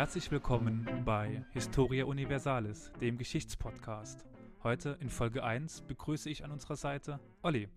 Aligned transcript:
Herzlich 0.00 0.30
willkommen 0.30 0.88
bei 1.04 1.44
Historia 1.52 2.06
Universalis, 2.06 2.90
dem 3.02 3.18
Geschichtspodcast. 3.18 4.24
Heute 4.62 4.96
in 4.98 5.10
Folge 5.10 5.44
1 5.44 5.82
begrüße 5.82 6.30
ich 6.30 6.42
an 6.42 6.52
unserer 6.52 6.76
Seite 6.76 7.20
Olli. 7.42 7.68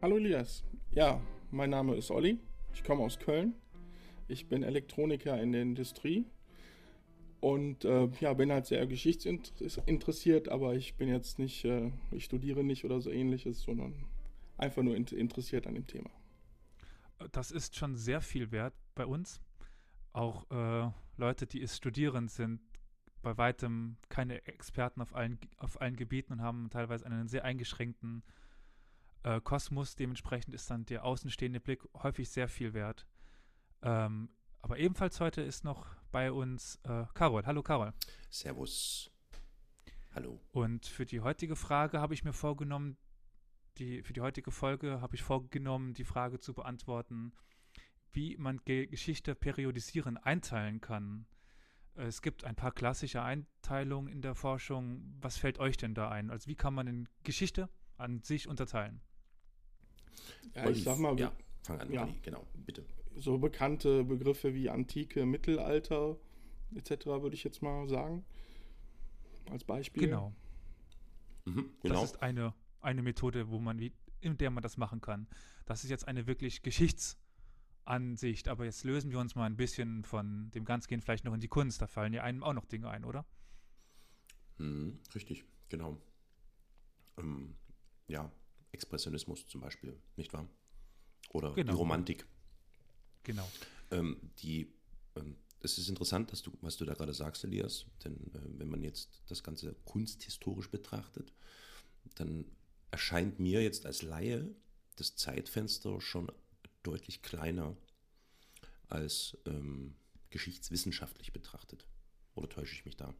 Hallo 0.00 0.16
Elias. 0.16 0.62
Ja, 0.92 1.20
mein 1.50 1.70
Name 1.70 1.96
ist 1.96 2.12
Olli. 2.12 2.38
Ich 2.72 2.84
komme 2.84 3.02
aus 3.02 3.18
Köln. 3.18 3.56
Ich 4.28 4.46
bin 4.46 4.62
Elektroniker 4.62 5.42
in 5.42 5.50
der 5.50 5.62
Industrie 5.62 6.24
und 7.40 7.84
äh, 7.84 8.08
ja, 8.20 8.32
bin 8.34 8.52
halt 8.52 8.66
sehr 8.66 8.86
geschichtsinteressiert, 8.86 10.48
aber 10.50 10.76
ich 10.76 10.94
bin 10.94 11.08
jetzt 11.08 11.40
nicht, 11.40 11.64
äh, 11.64 11.90
ich 12.12 12.26
studiere 12.26 12.62
nicht 12.62 12.84
oder 12.84 13.00
so 13.00 13.10
ähnliches, 13.10 13.60
sondern 13.60 14.06
einfach 14.56 14.84
nur 14.84 14.94
interessiert 14.94 15.66
an 15.66 15.74
dem 15.74 15.88
Thema. 15.88 16.10
Das 17.32 17.50
ist 17.50 17.74
schon 17.74 17.96
sehr 17.96 18.20
viel 18.20 18.52
wert 18.52 18.74
bei 18.94 19.04
uns. 19.04 19.40
Auch 20.12 20.50
äh, 20.50 20.90
Leute, 21.16 21.46
die 21.46 21.62
es 21.62 21.76
studieren, 21.76 22.28
sind 22.28 22.60
bei 23.22 23.36
weitem 23.36 23.96
keine 24.08 24.44
Experten 24.46 25.00
auf 25.02 25.14
allen, 25.14 25.38
auf 25.58 25.80
allen 25.80 25.96
Gebieten 25.96 26.32
und 26.32 26.42
haben 26.42 26.70
teilweise 26.70 27.06
einen 27.06 27.28
sehr 27.28 27.44
eingeschränkten 27.44 28.22
äh, 29.22 29.40
Kosmos. 29.40 29.94
Dementsprechend 29.94 30.54
ist 30.54 30.70
dann 30.70 30.86
der 30.86 31.04
außenstehende 31.04 31.60
Blick 31.60 31.82
häufig 31.94 32.30
sehr 32.30 32.48
viel 32.48 32.72
wert. 32.72 33.06
Ähm, 33.82 34.30
aber 34.62 34.78
ebenfalls 34.78 35.20
heute 35.20 35.42
ist 35.42 35.64
noch 35.64 35.86
bei 36.10 36.32
uns 36.32 36.80
äh, 36.84 37.04
Carol. 37.14 37.44
Hallo 37.46 37.62
Carol. 37.62 37.92
Servus. 38.30 39.10
Hallo. 40.12 40.40
Und 40.52 40.86
für 40.86 41.06
die 41.06 41.20
heutige 41.20 41.56
Frage 41.56 42.00
habe 42.00 42.14
ich 42.14 42.24
mir 42.24 42.32
vorgenommen, 42.32 42.96
die, 43.78 44.02
für 44.02 44.12
die 44.12 44.20
heutige 44.20 44.50
Folge 44.50 45.00
habe 45.00 45.14
ich 45.14 45.22
vorgenommen, 45.22 45.94
die 45.94 46.04
Frage 46.04 46.40
zu 46.40 46.52
beantworten, 46.52 47.32
wie 48.12 48.36
man 48.36 48.60
Ge 48.64 48.86
Geschichte 48.86 49.34
periodisieren, 49.34 50.16
einteilen 50.16 50.80
kann. 50.80 51.26
Es 51.94 52.22
gibt 52.22 52.44
ein 52.44 52.54
paar 52.54 52.72
klassische 52.72 53.22
Einteilungen 53.22 54.08
in 54.12 54.22
der 54.22 54.34
Forschung. 54.34 55.14
Was 55.20 55.36
fällt 55.36 55.58
euch 55.58 55.76
denn 55.76 55.94
da 55.94 56.08
ein? 56.08 56.30
Also 56.30 56.46
wie 56.46 56.54
kann 56.54 56.74
man 56.74 56.86
in 56.86 57.08
Geschichte 57.24 57.68
an 57.96 58.22
sich 58.22 58.48
unterteilen? 58.48 59.00
Ja, 60.54 60.68
ich 60.68 60.82
sag 60.82 60.98
mal, 60.98 61.18
ja, 61.18 61.32
fang 61.62 61.80
an, 61.80 61.92
ja. 61.92 62.08
genau, 62.22 62.46
bitte 62.54 62.84
so 63.16 63.38
bekannte 63.38 64.04
Begriffe 64.04 64.54
wie 64.54 64.70
Antike, 64.70 65.26
Mittelalter 65.26 66.16
etc. 66.74 67.06
würde 67.06 67.34
ich 67.34 67.44
jetzt 67.44 67.62
mal 67.62 67.88
sagen. 67.88 68.24
Als 69.50 69.64
Beispiel. 69.64 70.04
Genau. 70.04 70.32
Mhm, 71.44 71.70
genau. 71.82 72.00
Das 72.00 72.12
ist 72.12 72.22
eine, 72.22 72.54
eine 72.80 73.02
Methode, 73.02 73.50
wo 73.50 73.58
man, 73.58 73.78
in 74.20 74.38
der 74.38 74.50
man 74.50 74.62
das 74.62 74.76
machen 74.76 75.00
kann. 75.00 75.26
Das 75.66 75.82
ist 75.84 75.90
jetzt 75.90 76.06
eine 76.06 76.26
wirklich 76.26 76.62
Geschichtsansicht, 77.84 78.48
aber 78.48 78.64
jetzt 78.64 78.84
lösen 78.84 79.10
wir 79.10 79.18
uns 79.18 79.34
mal 79.34 79.46
ein 79.46 79.56
bisschen 79.56 80.04
von 80.04 80.50
dem 80.52 80.64
Ganzen, 80.64 80.88
gehen 80.88 81.00
vielleicht 81.00 81.24
noch 81.24 81.34
in 81.34 81.40
die 81.40 81.48
Kunst. 81.48 81.80
Da 81.82 81.86
fallen 81.86 82.12
ja 82.12 82.22
einem 82.22 82.42
auch 82.42 82.52
noch 82.52 82.66
Dinge 82.66 82.88
ein, 82.88 83.04
oder? 83.04 83.24
Mhm, 84.58 84.98
richtig, 85.14 85.44
genau. 85.68 85.98
Ähm, 87.18 87.56
ja, 88.08 88.30
Expressionismus 88.72 89.46
zum 89.46 89.60
Beispiel, 89.60 89.98
nicht 90.16 90.32
wahr? 90.32 90.48
Oder 91.30 91.54
genau. 91.54 91.72
die 91.72 91.78
Romantik. 91.78 92.26
Genau. 93.22 93.48
Ähm, 93.90 94.16
die, 94.38 94.72
ähm, 95.16 95.36
es 95.60 95.78
ist 95.78 95.88
interessant, 95.88 96.32
dass 96.32 96.42
du, 96.42 96.52
was 96.60 96.76
du 96.76 96.84
da 96.84 96.94
gerade 96.94 97.14
sagst, 97.14 97.44
Elias, 97.44 97.86
denn 98.04 98.14
äh, 98.34 98.58
wenn 98.58 98.68
man 98.68 98.82
jetzt 98.82 99.22
das 99.26 99.42
Ganze 99.42 99.74
kunsthistorisch 99.84 100.70
betrachtet, 100.70 101.32
dann 102.16 102.46
erscheint 102.90 103.38
mir 103.38 103.62
jetzt 103.62 103.86
als 103.86 104.02
Laie 104.02 104.48
das 104.96 105.16
Zeitfenster 105.16 106.00
schon 106.00 106.30
deutlich 106.82 107.22
kleiner 107.22 107.76
als 108.88 109.36
ähm, 109.46 109.94
geschichtswissenschaftlich 110.30 111.32
betrachtet. 111.32 111.86
Oder 112.34 112.48
täusche 112.48 112.74
ich 112.74 112.84
mich 112.84 112.96
da? 112.96 113.14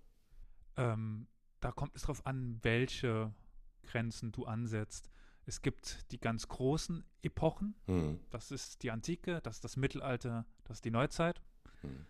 Ähm, 0.77 1.27
da 1.61 1.73
kommt 1.73 1.95
es 1.95 2.03
darauf 2.03 2.27
an, 2.27 2.59
welche 2.63 3.35
Grenzen 3.83 4.33
du 4.33 4.47
ansetzt. 4.47 5.11
Es 5.47 5.63
gibt 5.63 6.11
die 6.13 6.21
ganz 6.21 6.49
großen 6.49 7.05
Epochen. 7.23 7.75
Mhm. 7.87 8.21
Das 8.31 8.51
ist 8.51 8.83
die 8.83 8.91
Antike, 8.91 9.41
das 9.43 9.57
ist 9.57 9.65
das 9.65 9.77
Mittelalter, 9.77 10.47
das 10.65 10.79
ist 10.79 10.85
die 10.85 10.91
Neuzeit. 10.91 11.41
Mhm. 11.83 12.07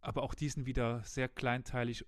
Aber 0.00 0.22
auch 0.22 0.34
diesen 0.34 0.66
wieder 0.66 1.02
sehr 1.04 1.28
kleinteilig 1.28 2.04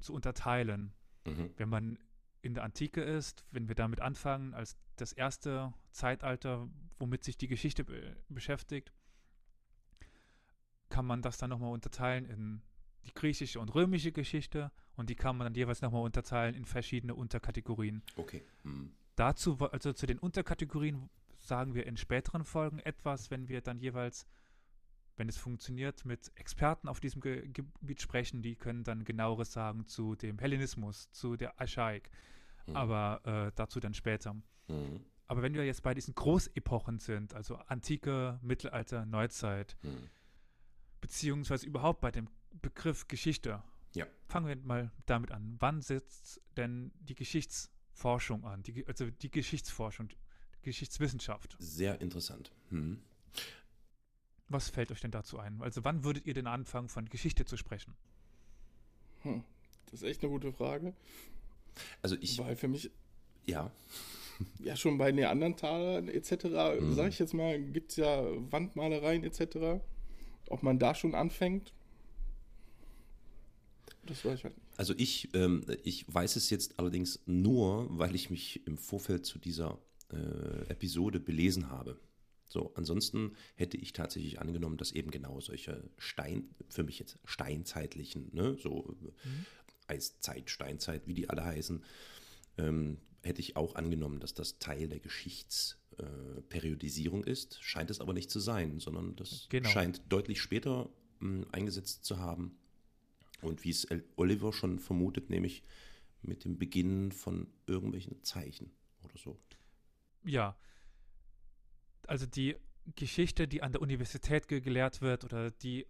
zu 0.00 0.12
unterteilen. 0.12 0.92
Mhm. 1.24 1.50
Wenn 1.56 1.68
man 1.68 1.98
in 2.42 2.54
der 2.54 2.64
Antike 2.64 3.02
ist, 3.02 3.44
wenn 3.50 3.68
wir 3.68 3.74
damit 3.74 4.00
anfangen, 4.00 4.54
als 4.54 4.76
das 4.96 5.12
erste 5.12 5.72
Zeitalter, 5.90 6.68
womit 6.98 7.24
sich 7.24 7.36
die 7.36 7.48
Geschichte 7.48 7.84
be 7.84 8.16
beschäftigt, 8.28 8.92
kann 10.88 11.06
man 11.06 11.22
das 11.22 11.38
dann 11.38 11.50
nochmal 11.50 11.72
unterteilen 11.72 12.24
in 12.24 12.62
die 13.04 13.14
griechische 13.14 13.60
und 13.60 13.74
römische 13.74 14.12
Geschichte 14.12 14.70
und 14.96 15.10
die 15.10 15.14
kann 15.14 15.36
man 15.36 15.46
dann 15.46 15.54
jeweils 15.54 15.80
nochmal 15.80 16.02
unterteilen 16.02 16.54
in 16.54 16.64
verschiedene 16.64 17.14
Unterkategorien. 17.14 18.02
Okay. 18.16 18.42
Mhm. 18.64 18.92
Dazu, 19.16 19.56
also 19.58 19.92
zu 19.92 20.06
den 20.06 20.18
Unterkategorien, 20.18 21.08
sagen 21.38 21.74
wir 21.74 21.86
in 21.86 21.96
späteren 21.96 22.44
Folgen 22.44 22.78
etwas, 22.80 23.30
wenn 23.30 23.48
wir 23.48 23.60
dann 23.60 23.78
jeweils, 23.78 24.26
wenn 25.16 25.28
es 25.28 25.36
funktioniert, 25.36 26.04
mit 26.04 26.30
Experten 26.36 26.88
auf 26.88 27.00
diesem 27.00 27.20
Ge 27.20 27.48
Gebiet 27.48 28.00
sprechen. 28.02 28.42
Die 28.42 28.56
können 28.56 28.84
dann 28.84 29.04
genaueres 29.04 29.52
sagen 29.52 29.86
zu 29.86 30.14
dem 30.14 30.38
Hellenismus, 30.38 31.10
zu 31.10 31.36
der 31.36 31.58
Archaik. 31.60 32.10
Mhm. 32.66 32.76
Aber 32.76 33.20
äh, 33.24 33.52
dazu 33.54 33.80
dann 33.80 33.94
später. 33.94 34.34
Mhm. 34.68 35.04
Aber 35.28 35.42
wenn 35.42 35.54
wir 35.54 35.64
jetzt 35.64 35.82
bei 35.82 35.94
diesen 35.94 36.14
Großepochen 36.14 36.98
sind, 36.98 37.34
also 37.34 37.56
Antike, 37.56 38.40
Mittelalter, 38.42 39.06
Neuzeit, 39.06 39.76
mhm. 39.82 40.08
beziehungsweise 41.00 41.66
überhaupt 41.66 42.00
bei 42.00 42.10
dem 42.10 42.28
Begriff 42.60 43.06
Geschichte, 43.08 43.62
ja. 43.94 44.06
fangen 44.26 44.48
wir 44.48 44.56
mal 44.56 44.90
damit 45.06 45.30
an. 45.30 45.56
Wann 45.58 45.82
setzt 45.82 46.40
denn 46.56 46.90
die 47.00 47.14
Geschichts- 47.14 47.70
Forschung 47.98 48.44
an, 48.44 48.62
die, 48.62 48.86
also 48.86 49.10
die 49.10 49.30
Geschichtsforschung, 49.30 50.08
die 50.08 50.16
Geschichtswissenschaft. 50.62 51.56
Sehr 51.58 52.00
interessant. 52.00 52.52
Hm. 52.70 53.02
Was 54.48 54.70
fällt 54.70 54.92
euch 54.92 55.00
denn 55.00 55.10
dazu 55.10 55.38
ein? 55.38 55.60
Also 55.60 55.84
wann 55.84 56.04
würdet 56.04 56.24
ihr 56.24 56.34
denn 56.34 56.46
anfangen, 56.46 56.88
von 56.88 57.06
Geschichte 57.06 57.44
zu 57.44 57.56
sprechen? 57.56 57.94
Hm, 59.22 59.42
das 59.86 60.02
ist 60.02 60.08
echt 60.08 60.22
eine 60.22 60.30
gute 60.30 60.52
Frage. 60.52 60.94
Also 62.00 62.16
ich. 62.20 62.38
Weil 62.38 62.56
für 62.56 62.68
mich. 62.68 62.90
Ja. 63.46 63.70
Ja, 64.60 64.76
schon 64.76 64.98
bei 64.98 65.12
Neandertalern 65.12 66.08
etc., 66.08 66.44
mhm. 66.80 66.92
sage 66.94 67.08
ich 67.08 67.18
jetzt 67.18 67.34
mal, 67.34 67.60
gibt 67.60 67.90
es 67.90 67.96
ja 67.96 68.24
Wandmalereien 68.50 69.24
etc. 69.24 69.80
Ob 70.48 70.62
man 70.62 70.78
da 70.78 70.94
schon 70.94 71.14
anfängt, 71.14 71.72
das 74.08 74.24
weiß 74.24 74.38
ich 74.38 74.44
halt 74.44 74.56
nicht. 74.56 74.68
Also 74.78 74.94
ich, 74.96 75.28
ähm, 75.34 75.64
ich 75.84 76.12
weiß 76.12 76.36
es 76.36 76.50
jetzt 76.50 76.78
allerdings 76.78 77.20
nur, 77.26 77.86
weil 77.90 78.14
ich 78.14 78.30
mich 78.30 78.66
im 78.66 78.78
Vorfeld 78.78 79.26
zu 79.26 79.38
dieser 79.38 79.78
äh, 80.12 80.70
Episode 80.70 81.20
belesen 81.20 81.70
habe. 81.70 81.98
So, 82.48 82.72
ansonsten 82.74 83.32
hätte 83.56 83.76
ich 83.76 83.92
tatsächlich 83.92 84.40
angenommen, 84.40 84.78
dass 84.78 84.92
eben 84.92 85.10
genau 85.10 85.40
solche 85.40 85.82
Stein, 85.98 86.48
für 86.70 86.82
mich 86.82 86.98
jetzt 86.98 87.18
steinzeitlichen, 87.24 88.30
ne, 88.32 88.56
so 88.58 88.96
mhm. 89.00 89.46
Eiszeit, 89.86 90.48
Steinzeit, 90.48 91.06
wie 91.06 91.14
die 91.14 91.28
alle 91.28 91.44
heißen, 91.44 91.84
ähm, 92.56 92.98
hätte 93.22 93.40
ich 93.40 93.56
auch 93.56 93.74
angenommen, 93.74 94.20
dass 94.20 94.34
das 94.34 94.58
Teil 94.58 94.88
der 94.88 95.00
Geschichtsperiodisierung 95.00 97.24
äh, 97.24 97.30
ist. 97.30 97.58
Scheint 97.62 97.90
es 97.90 98.00
aber 98.00 98.12
nicht 98.12 98.30
zu 98.30 98.40
sein, 98.40 98.80
sondern 98.80 99.16
das 99.16 99.46
genau. 99.48 99.68
scheint 99.68 100.02
deutlich 100.08 100.40
später 100.40 100.88
mh, 101.20 101.46
eingesetzt 101.52 102.04
zu 102.04 102.18
haben. 102.18 102.58
Und 103.40 103.64
wie 103.64 103.70
es 103.70 103.86
Oliver 104.16 104.52
schon 104.52 104.78
vermutet, 104.78 105.30
nämlich 105.30 105.62
mit 106.22 106.44
dem 106.44 106.58
Beginn 106.58 107.12
von 107.12 107.46
irgendwelchen 107.66 108.22
Zeichen 108.24 108.70
oder 109.04 109.16
so. 109.16 109.38
Ja. 110.24 110.56
Also 112.06 112.26
die 112.26 112.56
Geschichte, 112.96 113.46
die 113.46 113.62
an 113.62 113.72
der 113.72 113.82
Universität 113.82 114.48
ge 114.48 114.60
gelehrt 114.60 115.02
wird 115.02 115.24
oder 115.24 115.50
die 115.50 115.86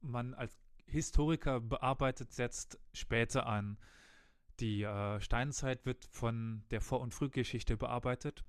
man 0.00 0.34
als 0.34 0.56
Historiker 0.86 1.60
bearbeitet, 1.60 2.32
setzt 2.32 2.78
später 2.92 3.46
an. 3.46 3.78
Die 4.60 4.82
äh, 4.82 5.20
Steinzeit 5.20 5.84
wird 5.84 6.04
von 6.10 6.64
der 6.70 6.80
Vor- 6.80 7.00
und 7.00 7.12
Frühgeschichte 7.12 7.76
bearbeitet, 7.76 8.44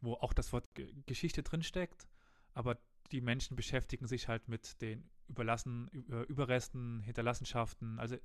wo 0.00 0.14
auch 0.14 0.32
das 0.32 0.52
Wort 0.52 0.72
G 0.74 0.92
Geschichte 1.06 1.42
drinsteckt, 1.42 2.06
aber 2.54 2.78
die 3.10 3.20
Menschen 3.20 3.56
beschäftigen 3.56 4.06
sich 4.06 4.28
halt 4.28 4.48
mit 4.48 4.80
den 4.80 5.08
überlassen, 5.28 5.88
Überresten, 6.28 7.00
Hinterlassenschaften. 7.00 7.98
Also 7.98 8.16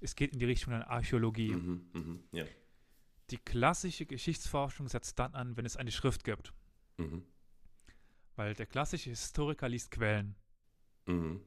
es 0.00 0.16
geht 0.16 0.32
in 0.32 0.38
die 0.38 0.44
Richtung 0.44 0.72
der 0.72 0.88
Archäologie. 0.90 1.54
Mhm, 1.54 1.90
mh, 1.92 2.18
ja. 2.32 2.44
Die 3.30 3.38
klassische 3.38 4.04
Geschichtsforschung 4.06 4.88
setzt 4.88 5.18
dann 5.18 5.34
an, 5.34 5.56
wenn 5.56 5.64
es 5.64 5.76
eine 5.76 5.90
Schrift 5.90 6.24
gibt. 6.24 6.52
Mhm. 6.98 7.24
Weil 8.36 8.54
der 8.54 8.66
klassische 8.66 9.10
Historiker 9.10 9.68
liest 9.68 9.90
Quellen. 9.90 10.34
Mhm. 11.06 11.40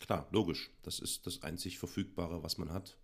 Klar, 0.00 0.28
logisch. 0.30 0.70
Das 0.82 0.98
ist 0.98 1.26
das 1.26 1.42
einzig 1.42 1.78
Verfügbare, 1.78 2.42
was 2.42 2.58
man 2.58 2.70
hat, 2.70 2.98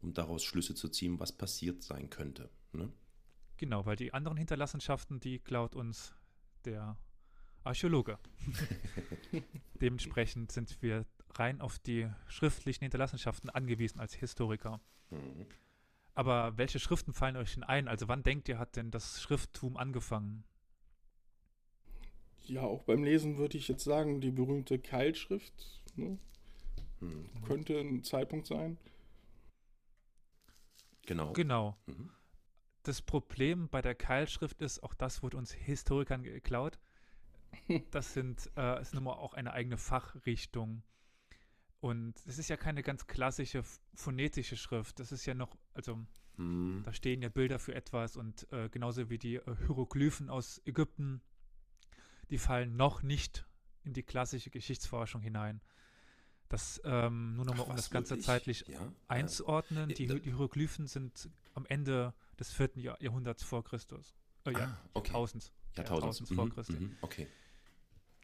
um 0.00 0.12
daraus 0.14 0.44
Schlüsse 0.44 0.74
zu 0.74 0.88
ziehen, 0.88 1.18
was 1.18 1.32
passiert 1.32 1.82
sein 1.82 2.10
könnte. 2.10 2.50
Ne? 2.72 2.92
Genau, 3.56 3.86
weil 3.86 3.96
die 3.96 4.14
anderen 4.14 4.36
Hinterlassenschaften, 4.36 5.20
die 5.20 5.38
klaut 5.38 5.74
uns 5.74 6.14
der 6.64 6.96
Archäologe. 7.64 8.18
Dementsprechend 9.80 10.52
sind 10.52 10.80
wir 10.80 11.06
rein 11.30 11.60
auf 11.60 11.78
die 11.78 12.08
schriftlichen 12.26 12.84
Hinterlassenschaften 12.84 13.50
angewiesen 13.50 14.00
als 14.00 14.14
Historiker. 14.14 14.80
Mhm. 15.10 15.46
Aber 16.14 16.56
welche 16.56 16.78
Schriften 16.78 17.12
fallen 17.12 17.36
euch 17.36 17.54
denn 17.54 17.62
ein? 17.62 17.86
Also 17.86 18.08
wann 18.08 18.22
denkt 18.22 18.48
ihr, 18.48 18.58
hat 18.58 18.76
denn 18.76 18.90
das 18.90 19.22
Schrifttum 19.22 19.76
angefangen? 19.76 20.44
Ja, 22.44 22.62
auch 22.62 22.82
beim 22.84 23.04
Lesen 23.04 23.36
würde 23.38 23.58
ich 23.58 23.68
jetzt 23.68 23.84
sagen, 23.84 24.20
die 24.20 24.30
berühmte 24.30 24.78
Keilschrift 24.78 25.82
ne, 25.96 26.18
Mhm. 27.00 27.26
könnte 27.44 27.78
ein 27.78 28.02
Zeitpunkt 28.02 28.46
sein. 28.46 28.78
Genau. 31.08 31.32
Genau. 31.32 31.76
Mhm. 31.86 32.10
Das 32.82 33.00
Problem 33.02 33.68
bei 33.70 33.80
der 33.82 33.94
Keilschrift 33.94 34.60
ist, 34.60 34.82
auch 34.82 34.94
das 34.94 35.22
wurde 35.22 35.36
uns 35.38 35.52
Historikern 35.52 36.22
geklaut. 36.22 36.78
Das 37.90 38.12
sind, 38.12 38.50
äh, 38.56 38.80
ist 38.82 38.92
nun 38.94 39.04
mal 39.04 39.14
auch 39.14 39.32
eine 39.32 39.52
eigene 39.54 39.78
Fachrichtung. 39.78 40.82
Und 41.80 42.14
es 42.26 42.38
ist 42.38 42.48
ja 42.50 42.56
keine 42.58 42.82
ganz 42.82 43.06
klassische 43.06 43.60
ph- 43.60 43.80
phonetische 43.94 44.56
Schrift. 44.56 45.00
Das 45.00 45.10
ist 45.12 45.24
ja 45.26 45.34
noch, 45.34 45.56
also 45.74 45.98
Mhm. 46.36 46.82
da 46.84 46.92
stehen 46.92 47.20
ja 47.22 47.30
Bilder 47.30 47.58
für 47.58 47.74
etwas 47.74 48.16
und 48.16 48.46
äh, 48.52 48.68
genauso 48.68 49.08
wie 49.10 49.18
die 49.18 49.36
äh, 49.36 49.56
Hieroglyphen 49.66 50.28
aus 50.30 50.60
Ägypten, 50.66 51.20
die 52.30 52.38
fallen 52.38 52.76
noch 52.76 53.02
nicht 53.02 53.44
in 53.82 53.92
die 53.94 54.02
klassische 54.04 54.50
Geschichtsforschung 54.50 55.22
hinein. 55.22 55.60
Das 56.48 56.80
ähm, 56.84 57.36
nur 57.36 57.44
nochmal, 57.44 57.66
um 57.66 57.76
das 57.76 57.90
Ganze 57.90 58.10
wirklich? 58.10 58.26
zeitlich 58.26 58.64
Ja? 58.68 58.90
einzuordnen. 59.06 59.90
Ja, 59.90 59.94
Die, 59.96 60.08
Hy- 60.08 60.20
die 60.20 60.30
Hieroglyphen 60.30 60.86
sind 60.86 61.28
am 61.54 61.66
Ende 61.66 62.14
des 62.40 62.52
vierten 62.52 62.80
Jahr, 62.80 63.00
Jahrhunderts 63.02 63.42
vor 63.42 63.62
Christus. 63.64 64.14
Äh, 64.44 64.50
Ah, 64.54 64.58
ja, 64.58 64.78
okay. 64.94 65.08
Jahrtausends. 65.08 65.52
Jahrtausends. 65.76 66.20
Jahrtausends 66.20 66.32
vor 66.34 66.44
Mhm, 66.46 66.50
Christi. 66.54 66.72
mhm, 66.72 66.96
Okay, 67.02 67.28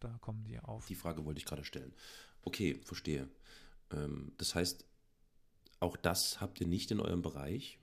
Da 0.01 0.17
kommen 0.21 0.45
die 0.45 0.59
auf. 0.59 0.87
die 0.87 0.95
Frage 0.95 1.25
wollte 1.25 1.39
ich 1.39 1.45
gerade 1.45 1.65
stellen. 1.65 1.95
Okay, 2.43 2.81
verstehe. 2.83 3.29
Ähm, 3.91 4.33
das 4.39 4.55
heißt, 4.55 4.87
auch 5.81 5.97
das 5.97 6.41
habt 6.41 6.61
ihr 6.61 6.67
nicht 6.67 6.91
in 6.91 7.01
eurem 7.01 7.21
Bereich. 7.23 7.79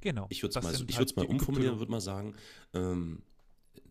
Genau. 0.00 0.26
Ich 0.30 0.42
würde 0.42 0.58
es 0.58 0.64
mal, 0.64 0.74
ich 0.88 0.96
halt 0.96 1.16
mal 1.16 1.26
umformulieren, 1.26 1.78
würde 1.78 1.90
mal 1.90 2.00
sagen, 2.00 2.34
ähm, 2.72 3.22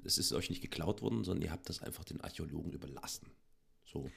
es 0.04 0.18
ist 0.18 0.34
euch 0.34 0.50
nicht 0.50 0.62
geklaut 0.62 1.02
worden, 1.02 1.24
sondern 1.24 1.44
ihr 1.44 1.52
habt 1.52 1.70
das 1.70 1.82
einfach 1.82 2.04
den 2.04 2.22
Archäologen 2.22 2.72
überlassen. 2.72 3.30
So. 3.86 4.10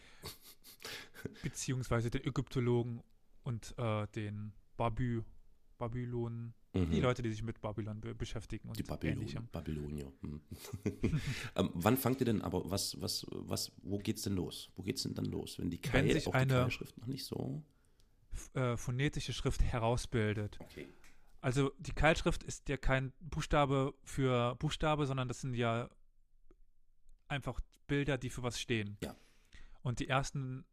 Beziehungsweise 1.43 2.11
den 2.11 2.25
Ägyptologen 2.25 3.03
und 3.43 3.75
äh, 3.79 4.07
den 4.09 4.53
Babü, 4.77 5.23
Babylon, 5.79 6.55
Mhm. 6.75 6.91
die 6.91 7.01
Leute, 7.01 7.23
die 7.23 7.31
sich 7.31 7.43
mit 7.43 7.61
Babylon 7.63 8.01
be 8.01 8.15
beschäftigen 8.15 8.69
und 8.69 8.79
Die 8.79 8.83
Babylon, 8.83 9.17
ähnlichem. 9.17 9.49
Babylonier. 9.51 10.13
hm. 10.21 10.41
ähm, 11.57 11.71
wann 11.73 11.97
fangt 11.97 12.21
ihr 12.21 12.27
denn 12.27 12.43
aber, 12.43 12.71
was, 12.71 13.01
was, 13.01 13.27
was, 13.31 13.73
wo 13.83 13.99
geht's 13.99 14.23
denn 14.23 14.35
los? 14.35 14.71
Wo 14.77 14.83
geht's 14.83 15.03
denn 15.03 15.15
dann 15.15 15.25
los? 15.25 15.59
Wenn 15.59 15.71
die 15.71 15.81
Wenn 15.85 15.91
Keil, 15.91 16.13
sich 16.13 16.27
auch 16.27 16.33
die 16.37 16.47
Keilschrift 16.47 16.99
noch 16.99 17.07
nicht 17.07 17.25
so. 17.25 17.63
Äh, 18.53 18.77
phonetische 18.77 19.33
Schrift 19.33 19.63
herausbildet. 19.63 20.59
Okay. 20.61 20.89
Also 21.41 21.73
die 21.79 21.93
Keilschrift 21.93 22.43
ist 22.43 22.69
ja 22.69 22.77
kein 22.77 23.13
Buchstabe 23.21 23.95
für 24.05 24.55
Buchstabe, 24.57 25.07
sondern 25.07 25.27
das 25.27 25.41
sind 25.41 25.55
ja 25.55 25.89
einfach 27.29 27.61
Bilder, 27.87 28.19
die 28.19 28.31
für 28.31 28.43
was 28.43 28.61
stehen. 28.61 28.99
Ja. 29.03 29.17
Und 29.83 30.01
die 30.01 30.09
ersten 30.09 30.65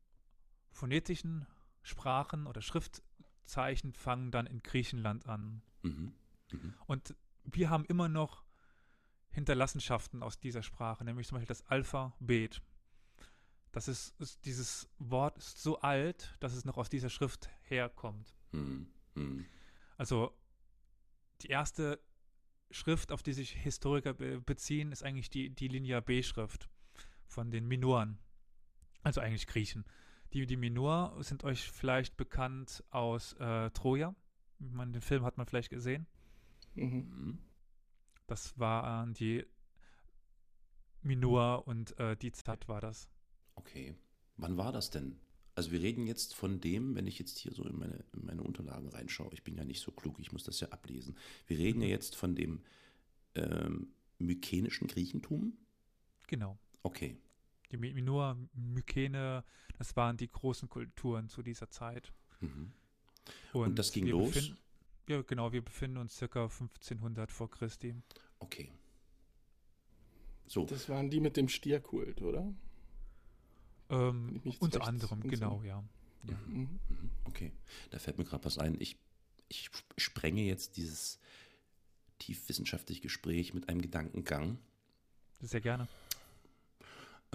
phonetischen 0.76 1.48
Sprachen 1.82 2.48
oder 2.48 2.62
Schriftzeichen 2.62 3.94
fangen 3.94 4.32
dann 4.32 4.46
in 4.46 4.62
Griechenland 4.62 5.26
an. 5.26 5.62
Mhm. 5.82 6.14
Mhm. 6.52 6.74
Und 6.86 7.16
wir 7.44 7.70
haben 7.70 7.86
immer 7.86 8.10
noch 8.10 8.44
Hinterlassenschaften 9.32 10.22
aus 10.22 10.40
dieser 10.40 10.64
Sprache, 10.64 11.04
nämlich 11.04 11.28
zum 11.28 11.38
Beispiel 11.38 11.48
das 11.48 11.66
Alphabet. 11.68 12.62
Das 13.72 13.88
ist, 13.88 14.20
ist 14.20 14.46
dieses 14.46 14.90
Wort 15.00 15.38
ist 15.38 15.62
so 15.62 15.80
alt, 15.80 16.36
dass 16.40 16.54
es 16.54 16.66
noch 16.66 16.78
aus 16.78 16.90
dieser 16.90 17.10
Schrift 17.10 17.50
herkommt. 17.64 18.36
Mhm. 18.52 18.88
Mhm. 19.16 19.46
Also 19.98 20.38
die 21.42 21.48
erste 21.48 22.00
Schrift, 22.72 23.12
auf 23.12 23.24
die 23.24 23.34
sich 23.34 23.52
Historiker 23.52 24.14
be 24.14 24.42
beziehen, 24.42 24.92
ist 24.92 25.04
eigentlich 25.04 25.30
die, 25.30 25.50
die 25.50 25.68
Linia 25.68 26.00
B-Schrift 26.02 26.70
von 27.28 27.52
den 27.52 27.66
Minoren. 27.66 28.20
Also 29.04 29.22
eigentlich 29.22 29.48
Griechen. 29.48 29.86
Die, 30.36 30.46
die 30.46 30.58
Minor 30.58 31.16
sind 31.22 31.46
euch 31.46 31.72
vielleicht 31.72 32.18
bekannt 32.18 32.84
aus 32.90 33.32
äh, 33.40 33.70
Troja. 33.70 34.14
Man, 34.60 34.92
den 34.92 35.02
Film 35.02 35.24
hat 35.24 35.38
man 35.38 35.46
vielleicht 35.46 35.70
gesehen. 35.70 36.08
Mhm. 36.74 37.40
Das 38.28 38.60
waren 38.60 39.14
die 39.14 39.46
Minor 41.02 41.66
und 41.70 41.98
äh, 42.00 42.18
die 42.18 42.34
Zeit 42.34 42.68
war 42.68 42.82
das. 42.82 43.08
Okay. 43.56 43.96
Wann 44.36 44.58
war 44.58 44.74
das 44.74 44.90
denn? 44.90 45.18
Also 45.56 45.72
wir 45.72 45.82
reden 45.82 46.06
jetzt 46.06 46.36
von 46.36 46.60
dem, 46.60 46.96
wenn 46.96 47.08
ich 47.08 47.18
jetzt 47.18 47.38
hier 47.38 47.54
so 47.54 47.64
in 47.64 47.80
meine, 47.80 48.04
in 48.12 48.26
meine 48.26 48.44
Unterlagen 48.44 48.90
reinschaue, 48.90 49.32
ich 49.32 49.46
bin 49.46 49.56
ja 49.56 49.64
nicht 49.64 49.80
so 49.80 49.94
klug, 49.94 50.20
ich 50.20 50.34
muss 50.34 50.44
das 50.44 50.60
ja 50.60 50.68
ablesen. 50.68 51.16
Wir 51.48 51.58
reden 51.60 51.82
ja 51.82 51.88
jetzt 51.88 52.14
von 52.14 52.36
dem 52.36 52.62
ähm, 53.36 53.94
mykenischen 54.20 54.90
Griechentum. 54.90 55.58
Genau. 56.28 56.58
Okay. 56.84 57.18
Die 57.72 57.78
Mi- 57.78 57.94
Minor, 57.94 58.38
Mykene, 58.54 59.44
das 59.78 59.96
waren 59.96 60.18
die 60.18 60.28
großen 60.30 60.70
Kulturen 60.70 61.30
zu 61.30 61.42
dieser 61.42 61.70
Zeit. 61.70 62.12
Mhm. 62.40 62.72
Und 63.54 63.80
das 63.80 63.92
ging 63.92 64.08
los? 64.08 64.52
Ja, 65.08 65.22
genau, 65.22 65.52
wir 65.52 65.64
befinden 65.64 65.98
uns 65.98 66.16
circa 66.16 66.44
1500 66.44 67.32
vor 67.32 67.50
Christi. 67.50 67.96
Okay. 68.40 68.72
So. 70.48 70.66
Das 70.66 70.90
waren 70.90 71.10
die 71.10 71.20
mit 71.20 71.38
dem 71.38 71.48
Stierkult, 71.50 72.22
oder? 72.22 72.54
Ähm, 73.90 74.42
unter 74.60 74.86
anderem, 74.88 75.22
genau, 75.22 75.62
ja. 75.64 75.84
ja. 76.28 76.38
Mhm. 76.48 76.80
Mhm, 76.90 77.12
Okay, 77.26 77.52
da 77.92 78.00
fällt 78.00 78.18
mir 78.18 78.24
gerade 78.26 78.46
was 78.46 78.58
ein. 78.58 78.80
Ich, 78.80 78.98
ich 79.48 79.70
sprenge 79.98 80.42
jetzt 80.44 80.78
dieses 80.78 81.20
tiefwissenschaftliche 82.20 83.02
Gespräch 83.02 83.54
mit 83.54 83.70
einem 83.70 83.82
Gedankengang. 83.82 84.58
Sehr 85.42 85.62
gerne. 85.62 85.88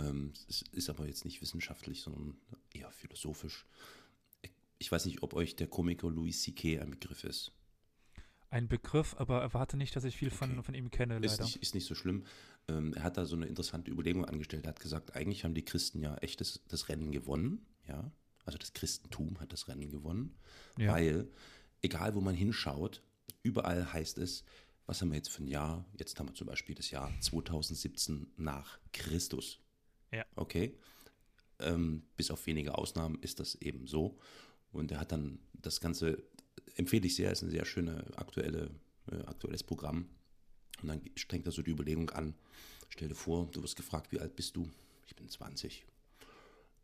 Ähm, 0.00 0.32
es 0.48 0.62
ist 0.72 0.88
aber 0.90 1.06
jetzt 1.06 1.24
nicht 1.24 1.40
wissenschaftlich, 1.42 2.00
sondern 2.02 2.36
eher 2.72 2.90
philosophisch. 2.90 3.66
Ich 4.78 4.90
weiß 4.90 5.04
nicht, 5.06 5.22
ob 5.22 5.34
euch 5.34 5.56
der 5.56 5.66
Komiker 5.66 6.10
Louis 6.10 6.42
C.K. 6.42 6.80
ein 6.80 6.90
Begriff 6.90 7.24
ist. 7.24 7.52
Ein 8.48 8.66
Begriff, 8.66 9.14
aber 9.18 9.40
erwarte 9.42 9.76
nicht, 9.76 9.94
dass 9.94 10.04
ich 10.04 10.16
viel 10.16 10.30
von, 10.30 10.52
Okay. 10.52 10.62
von 10.64 10.74
ihm 10.74 10.90
kenne, 10.90 11.18
Ist 11.18 11.32
leider. 11.32 11.44
nicht, 11.44 11.56
ist 11.56 11.74
nicht 11.74 11.86
so 11.86 11.94
schlimm. 11.94 12.24
Ähm, 12.68 12.94
er 12.94 13.04
hat 13.04 13.16
da 13.16 13.24
so 13.24 13.36
eine 13.36 13.46
interessante 13.46 13.90
Überlegung 13.90 14.24
angestellt. 14.24 14.64
Er 14.64 14.70
hat 14.70 14.80
gesagt, 14.80 15.14
eigentlich 15.14 15.44
haben 15.44 15.54
die 15.54 15.64
Christen 15.64 16.00
ja 16.00 16.16
echt 16.16 16.40
das, 16.40 16.60
das 16.66 16.88
Rennen 16.88 17.12
gewonnen. 17.12 17.64
Ja, 17.86 18.10
also 18.44 18.58
das 18.58 18.72
Christentum 18.72 19.38
hat 19.38 19.52
das 19.52 19.68
Rennen 19.68 19.90
gewonnen. 19.90 20.34
Ja. 20.78 20.92
Weil, 20.92 21.28
egal 21.82 22.14
wo 22.14 22.20
man 22.20 22.34
hinschaut, 22.34 23.02
überall 23.42 23.92
heißt 23.92 24.18
es, 24.18 24.44
was 24.86 25.00
haben 25.00 25.10
wir 25.10 25.16
jetzt 25.16 25.30
für 25.30 25.44
ein 25.44 25.48
Jahr? 25.48 25.84
Jetzt 25.96 26.18
haben 26.18 26.28
wir 26.28 26.34
zum 26.34 26.48
Beispiel 26.48 26.74
das 26.74 26.90
Jahr 26.90 27.12
2017 27.20 28.32
nach 28.36 28.80
Christus. 28.92 29.60
Ja. 30.12 30.24
Okay. 30.36 30.76
Ähm, 31.58 32.02
bis 32.16 32.30
auf 32.30 32.46
wenige 32.46 32.76
Ausnahmen 32.76 33.18
ist 33.22 33.40
das 33.40 33.54
eben 33.56 33.86
so. 33.86 34.18
Und 34.72 34.90
er 34.92 35.00
hat 35.00 35.12
dann 35.12 35.40
das 35.52 35.80
Ganze, 35.80 36.22
empfehle 36.76 37.06
ich 37.06 37.16
sehr, 37.16 37.30
ist 37.30 37.42
ein 37.42 37.50
sehr 37.50 37.64
schöne 37.64 38.04
aktuelle, 38.16 38.70
äh, 39.10 39.22
aktuelles 39.24 39.62
Programm. 39.62 40.08
Und 40.82 40.88
dann 40.88 41.02
strengt 41.16 41.46
er 41.46 41.52
so 41.52 41.62
die 41.62 41.72
Überlegung 41.72 42.10
an. 42.10 42.34
Stell 42.88 43.08
dir 43.08 43.14
vor, 43.14 43.48
du 43.52 43.62
wirst 43.62 43.76
gefragt, 43.76 44.10
wie 44.12 44.20
alt 44.20 44.36
bist 44.36 44.56
du? 44.56 44.68
Ich 45.06 45.14
bin 45.14 45.28
20. 45.28 45.84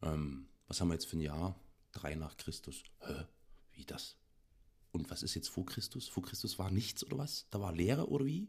Ähm, 0.02 0.48
was 0.68 0.80
haben 0.80 0.88
wir 0.88 0.94
jetzt 0.94 1.06
für 1.06 1.16
ein 1.16 1.22
Jahr? 1.22 1.58
Drei 1.92 2.14
nach 2.14 2.36
Christus. 2.36 2.82
Hä? 3.00 3.24
Wie 3.72 3.84
das? 3.84 4.16
Und 4.92 5.10
was 5.10 5.22
ist 5.22 5.34
jetzt 5.34 5.48
vor 5.48 5.66
Christus? 5.66 6.08
Vor 6.08 6.22
Christus 6.22 6.58
war 6.58 6.70
nichts 6.70 7.04
oder 7.04 7.18
was? 7.18 7.46
Da 7.50 7.60
war 7.60 7.72
Lehre 7.72 8.08
oder 8.08 8.24
wie? 8.26 8.48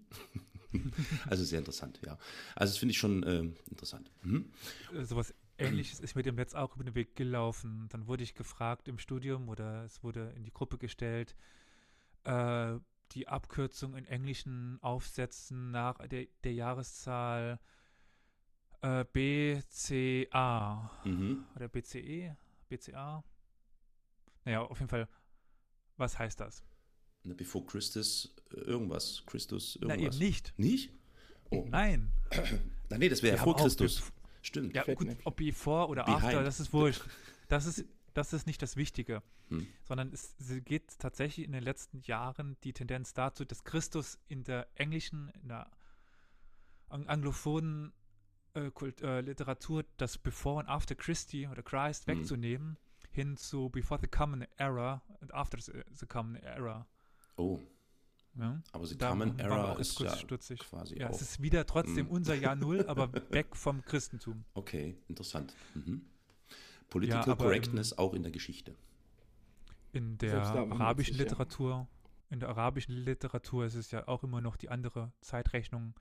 also 1.29 1.43
sehr 1.43 1.59
interessant, 1.59 1.99
ja. 2.05 2.17
Also 2.55 2.71
das 2.73 2.77
finde 2.77 2.91
ich 2.91 2.97
schon 2.97 3.23
ähm, 3.27 3.55
interessant. 3.69 4.11
Mhm. 4.23 4.51
Äh, 4.93 5.03
Sowas 5.03 5.33
ähnliches 5.57 5.99
ist 5.99 6.15
mir 6.15 6.23
dem 6.23 6.35
Netz 6.35 6.53
auch 6.53 6.75
über 6.75 6.83
den 6.83 6.95
Weg 6.95 7.15
gelaufen. 7.15 7.87
Dann 7.89 8.07
wurde 8.07 8.23
ich 8.23 8.35
gefragt 8.35 8.87
im 8.87 8.99
Studium 8.99 9.49
oder 9.49 9.83
es 9.85 10.03
wurde 10.03 10.31
in 10.35 10.43
die 10.43 10.53
Gruppe 10.53 10.77
gestellt, 10.77 11.35
äh, 12.25 12.75
die 13.13 13.27
Abkürzung 13.27 13.95
in 13.95 14.05
englischen 14.05 14.79
Aufsätzen 14.81 15.71
nach 15.71 15.97
der, 16.07 16.27
der 16.43 16.53
Jahreszahl 16.53 17.59
äh, 18.81 19.05
BCA 19.11 20.91
Mhm. 21.05 21.45
oder 21.55 21.67
BCE, 21.67 22.35
BCA. 22.69 23.23
Naja, 24.45 24.61
auf 24.61 24.79
jeden 24.79 24.89
Fall, 24.89 25.07
was 25.97 26.19
heißt 26.19 26.39
das? 26.39 26.63
Na, 27.27 27.33
Before 27.33 27.65
Christus, 27.65 28.33
äh, 28.53 28.59
irgendwas. 28.61 29.23
Christus, 29.25 29.77
Na 29.81 29.93
irgendwas. 29.95 30.15
eben 30.15 30.25
nicht. 30.25 30.53
Nicht? 30.57 30.91
Oh. 31.49 31.65
Nein. 31.69 32.11
Na, 32.89 32.97
nee, 32.97 33.09
das 33.09 33.21
wäre 33.23 33.37
ja 33.37 33.43
vor 33.43 33.55
Christus. 33.55 34.01
Stimmt. 34.41 34.73
Ja, 34.75 34.83
gut, 34.83 35.07
ob 35.25 35.35
before 35.35 35.87
oder 35.87 36.03
Behind. 36.05 36.23
after, 36.23 36.43
das 36.43 36.59
ist 36.59 36.73
wurscht. 36.73 37.01
Das 37.49 37.65
ist, 37.65 37.85
das 38.13 38.33
ist 38.33 38.45
nicht 38.45 38.61
das 38.61 38.75
Wichtige. 38.75 39.23
Hm. 39.49 39.65
Sondern 39.85 40.11
es, 40.11 40.35
geht 40.65 40.99
tatsächlich 40.99 41.45
in 41.45 41.53
den 41.53 41.63
letzten 41.63 42.01
Jahren 42.01 42.57
die 42.65 42.73
Tendenz 42.73 43.13
dazu, 43.13 43.45
dass 43.45 43.63
Christus 43.63 44.19
in 44.27 44.43
der 44.43 44.67
englischen, 44.75 45.29
in 45.41 45.47
der 45.47 45.71
ang- 46.89 47.07
anglophonen 47.07 47.93
äh, 48.53 48.69
Kult, 48.71 49.01
äh, 49.01 49.21
Literatur 49.21 49.85
das 49.95 50.17
Before 50.17 50.57
und 50.59 50.67
After 50.67 50.93
Christie 50.95 51.47
oder 51.47 51.61
Christ 51.63 52.05
Mhm. 52.07 52.11
wegzunehmen, 52.19 52.77
hin 53.11 53.37
zu 53.37 53.69
Before 53.69 53.99
the 54.01 54.07
Common 54.07 54.45
Era 54.57 55.01
und 55.21 55.33
After 55.33 55.59
the, 55.61 55.71
the 55.93 56.05
Common 56.05 56.35
Era. 56.43 56.85
Oh, 57.37 57.59
Ja? 58.35 58.61
aber 58.71 58.87
Da 58.87 59.11
Era 59.37 59.71
auch 59.71 59.77
jetzt 59.77 59.89
ist 59.91 59.95
kurz 59.97 60.11
ja 60.11 60.17
stutzig. 60.17 60.59
quasi 60.59 60.97
Ja, 60.99 61.07
auch. 61.09 61.13
es 61.15 61.21
ist 61.21 61.41
wieder 61.41 61.65
trotzdem 61.65 62.05
Mhm. 62.07 62.11
unser 62.11 62.35
Jahr 62.35 62.55
Null, 62.55 62.85
aber 62.87 63.11
weg 63.31 63.55
vom 63.55 63.81
Christentum. 63.83 64.43
Okay, 64.53 64.97
interessant. 65.07 65.53
Mhm. 65.75 66.01
Political 66.89 67.31
im- 67.31 67.37
Correctness 67.37 67.97
auch 67.97 68.13
in 68.13 68.23
der 68.23 68.31
Geschichte. 68.31 68.75
In 69.93 70.17
der 70.17 70.41
arabischen 70.43 71.13
sich, 71.13 71.19
ja. 71.21 71.23
Literatur, 71.29 71.87
in 72.29 72.39
der 72.39 72.49
arabischen 72.49 72.93
Literatur 72.95 73.65
ist 73.65 73.75
es 73.75 73.91
ja 73.91 74.07
auch 74.07 74.23
immer 74.23 74.41
noch 74.41 74.57
die 74.57 74.69
andere 74.69 75.11
Zeitrechnung. 75.21 75.93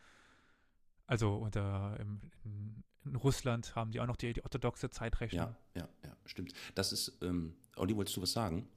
Also 1.07 1.35
unter, 1.37 1.99
im, 2.01 2.21
in, 2.45 2.83
in 3.05 3.15
Russland 3.17 3.77
haben 3.77 3.93
die 3.93 4.01
auch 4.01 4.07
noch 4.07 4.17
die, 4.17 4.33
die 4.33 4.43
orthodoxe 4.43 4.91
Zeitrechnung. 4.91 5.55
Ja, 5.75 5.83
ja, 5.83 5.89
ja, 6.05 6.17
stimmt. 6.25 6.53
Das 6.75 6.93
ist, 6.93 7.17
ähm, 7.23 7.55
Olli, 7.77 7.95
wolltest 7.97 8.17
du 8.17 8.23
was 8.23 8.33
sagen? 8.33 8.69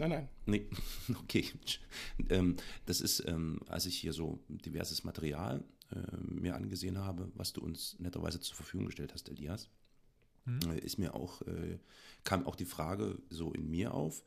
Nein, 0.00 0.10
nein. 0.10 0.28
Nee, 0.46 0.66
okay. 1.20 1.50
ähm, 2.30 2.56
das 2.86 3.00
ist, 3.00 3.24
ähm, 3.26 3.60
als 3.68 3.86
ich 3.86 3.96
hier 3.98 4.12
so 4.12 4.38
diverses 4.48 5.02
Material 5.04 5.64
äh, 5.90 6.16
mir 6.18 6.54
angesehen 6.54 6.98
habe, 6.98 7.30
was 7.34 7.52
du 7.52 7.60
uns 7.60 7.98
netterweise 7.98 8.40
zur 8.40 8.56
Verfügung 8.56 8.86
gestellt 8.86 9.12
hast, 9.12 9.28
Elias, 9.28 9.68
Hm? 10.44 10.60
äh, 10.70 10.78
ist 10.78 10.98
mir 10.98 11.14
auch, 11.14 11.42
äh, 11.42 11.78
kam 12.24 12.46
auch 12.46 12.56
die 12.56 12.64
Frage 12.64 13.18
so 13.28 13.52
in 13.52 13.68
mir 13.70 13.92
auf. 13.94 14.22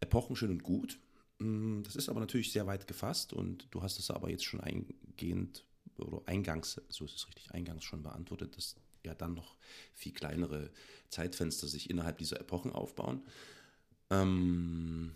Epochen 0.00 0.36
schön 0.36 0.50
und 0.50 0.62
gut. 0.62 0.98
Mm, 1.38 1.82
Das 1.82 1.96
ist 1.96 2.08
aber 2.08 2.20
natürlich 2.20 2.52
sehr 2.52 2.66
weit 2.66 2.86
gefasst 2.86 3.32
und 3.32 3.68
du 3.70 3.82
hast 3.82 3.98
es 3.98 4.10
aber 4.10 4.30
jetzt 4.30 4.44
schon 4.44 4.60
eingehend 4.60 5.64
oder 5.98 6.22
eingangs, 6.26 6.80
so 6.88 7.04
ist 7.04 7.14
es 7.14 7.28
richtig, 7.28 7.50
eingangs 7.52 7.84
schon 7.84 8.02
beantwortet, 8.02 8.56
dass 8.56 8.76
ja 9.04 9.14
dann 9.14 9.34
noch 9.34 9.56
viel 9.92 10.12
kleinere 10.12 10.70
Zeitfenster 11.10 11.68
sich 11.68 11.90
innerhalb 11.90 12.18
dieser 12.18 12.40
Epochen 12.40 12.72
aufbauen. 12.72 13.22
Ähm, 14.10 15.12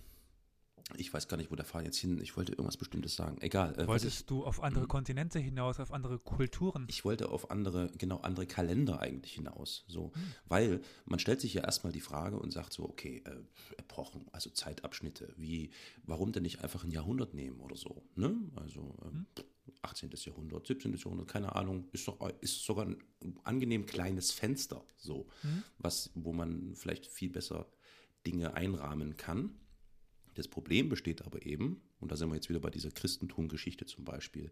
ich 0.96 1.12
weiß 1.12 1.28
gar 1.28 1.36
nicht, 1.38 1.50
wo 1.50 1.56
der 1.56 1.64
Faden 1.64 1.86
jetzt 1.86 1.96
hin. 1.98 2.20
Ich 2.22 2.36
wollte 2.36 2.52
irgendwas 2.52 2.76
Bestimmtes 2.76 3.16
sagen. 3.16 3.38
Egal. 3.40 3.76
Äh, 3.78 3.86
Wolltest 3.86 4.20
ich, 4.20 4.26
du 4.26 4.44
auf 4.44 4.62
andere 4.62 4.84
Mhm. 4.84 4.88
Kontinente 4.88 5.38
hinaus, 5.38 5.80
auf 5.80 5.92
andere 5.92 6.18
Kulturen? 6.18 6.86
ich 6.88 7.04
wollte 7.04 7.30
auf 7.30 7.50
andere, 7.50 7.90
genau, 7.98 8.18
andere 8.18 8.46
Kalender 8.46 9.00
eigentlich 9.00 9.32
hinaus. 9.32 9.84
So, 9.88 10.12
Hm. 10.14 10.22
weil 10.46 10.80
man 11.06 11.18
stellt 11.18 11.40
sich 11.40 11.54
ja 11.54 11.62
erstmal 11.64 11.92
die 11.92 12.00
Frage 12.02 12.38
und 12.38 12.52
sagt 12.52 12.72
so, 12.74 12.84
okay, 12.88 13.22
äh, 13.24 13.40
Epochen, 13.78 14.26
also 14.32 14.50
Zeitabschnitte, 14.50 15.32
wie, 15.36 15.70
warum 16.04 16.32
denn 16.32 16.42
nicht 16.42 16.62
einfach 16.62 16.84
ein 16.84 16.90
Jahrhundert 16.90 17.34
nehmen 17.34 17.60
oder 17.60 17.76
so, 17.76 18.02
ne? 18.14 18.36
Also 18.56 18.94
ähm, 19.06 19.26
18. 19.80 20.10
Jahrhundert, 20.14 20.66
17. 20.66 20.94
Jahrhundert, 20.96 21.28
keine 21.28 21.56
Ahnung, 21.56 21.88
ist 21.92 22.06
doch 22.06 22.20
ist 22.42 22.62
sogar 22.62 22.84
ein 22.86 22.98
angenehm 23.44 23.86
kleines 23.86 24.30
Fenster, 24.32 24.84
so, 24.98 25.26
Hm? 25.40 25.62
was, 25.78 26.10
wo 26.14 26.34
man 26.34 26.74
vielleicht 26.76 27.06
viel 27.06 27.30
besser 27.30 27.66
Dinge 28.26 28.54
einrahmen 28.54 29.16
kann. 29.16 29.54
Das 30.34 30.48
Problem 30.48 30.88
besteht 30.88 31.22
aber 31.22 31.46
eben, 31.46 31.80
und 32.00 32.10
da 32.10 32.16
sind 32.16 32.28
wir 32.28 32.34
jetzt 32.34 32.48
wieder 32.48 32.60
bei 32.60 32.70
dieser 32.70 32.90
Christentum-Geschichte 32.90 33.86
zum 33.86 34.04
Beispiel, 34.04 34.50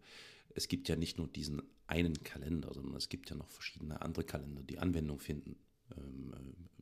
es 0.54 0.68
gibt 0.68 0.88
ja 0.88 0.96
nicht 0.96 1.18
nur 1.18 1.28
diesen 1.28 1.62
einen 1.86 2.22
Kalender, 2.22 2.72
sondern 2.72 2.94
es 2.94 3.08
gibt 3.08 3.30
ja 3.30 3.36
noch 3.36 3.50
verschiedene 3.50 4.00
andere 4.00 4.24
Kalender, 4.24 4.62
die 4.62 4.78
Anwendung 4.78 5.18
finden. 5.18 5.56
Ähm, 5.96 6.32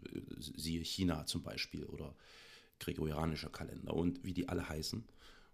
äh, 0.05 0.21
siehe 0.39 0.85
China 0.85 1.27
zum 1.27 1.43
Beispiel 1.43 1.85
oder 1.85 2.15
gregorianischer 2.79 3.51
Kalender 3.51 3.95
und 3.95 4.25
wie 4.25 4.35
die 4.35 4.49
alle 4.49 4.69
heißen. 4.69 5.05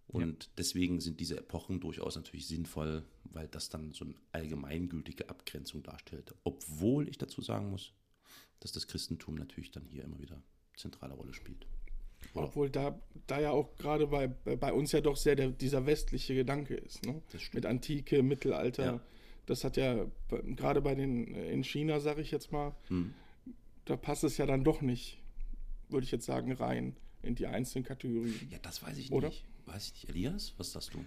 Und 0.09 0.51
deswegen 0.57 1.01
sind 1.01 1.19
diese 1.19 1.37
Epochen 1.37 1.81
durchaus 1.81 2.15
natürlich 2.15 2.47
sinnvoll, 2.47 3.05
weil 3.25 3.49
das 3.49 3.69
dann 3.69 3.93
so 3.93 4.05
eine 4.05 4.15
allgemeingültige 4.33 5.29
Abgrenzung 5.29 5.83
darstellt. 5.83 6.35
Obwohl 6.45 7.09
ich 7.09 7.19
dazu 7.19 7.43
sagen 7.43 7.71
muss, 7.71 7.93
dass 8.61 8.73
das 8.73 8.87
Christentum 8.87 9.35
natürlich 9.35 9.73
dann 9.73 9.85
hier 9.85 10.05
immer 10.05 10.21
wieder 10.21 10.41
zentrale 10.77 11.15
Rolle 11.15 11.35
spielt. 11.35 11.67
Oder? 12.35 12.45
Obwohl 12.45 12.71
da, 12.71 12.99
da 13.27 13.41
ja 13.41 13.51
auch 13.51 13.77
gerade 13.77 14.07
bei, 14.07 14.29
bei 14.29 14.73
uns 14.73 14.93
ja 14.93 15.01
doch 15.01 15.17
sehr 15.17 15.37
der, 15.37 15.49
dieser 15.51 15.87
westliche 15.87 16.35
Gedanke 16.35 16.75
ist. 16.75 17.05
Ne? 17.05 17.21
Mit 17.53 17.67
Antike, 17.67 18.23
Mittelalter. 18.23 18.85
Ja. 18.85 19.01
Das 19.47 19.65
hat 19.65 19.77
ja 19.77 20.07
gerade 20.29 20.81
bei 20.83 20.95
den 20.95 21.35
in 21.35 21.63
China, 21.65 22.01
sage 22.01 22.21
ich 22.21 22.31
jetzt 22.31 22.53
mal, 22.53 22.75
Hm. 22.89 23.15
da 23.85 23.97
passt 23.97 24.25
es 24.25 24.37
ja 24.39 24.47
dann 24.47 24.65
doch 24.65 24.81
nicht, 24.83 25.19
würde 25.89 26.05
ich 26.05 26.11
jetzt 26.11 26.27
sagen, 26.27 26.53
rein 26.53 26.97
in 27.23 27.35
die 27.37 27.47
einzelnen 27.47 27.85
Kategorien. 27.85 28.49
Ja, 28.51 28.59
das 28.63 28.83
weiß 28.83 28.99
ich 28.99 29.13
Oder? 29.13 29.29
nicht. 29.29 29.45
Weiß 29.67 29.87
ich 29.89 29.95
nicht. 29.95 30.09
Elias, 30.11 30.55
was 30.59 30.73
sagst 30.73 30.95
du? 30.95 31.05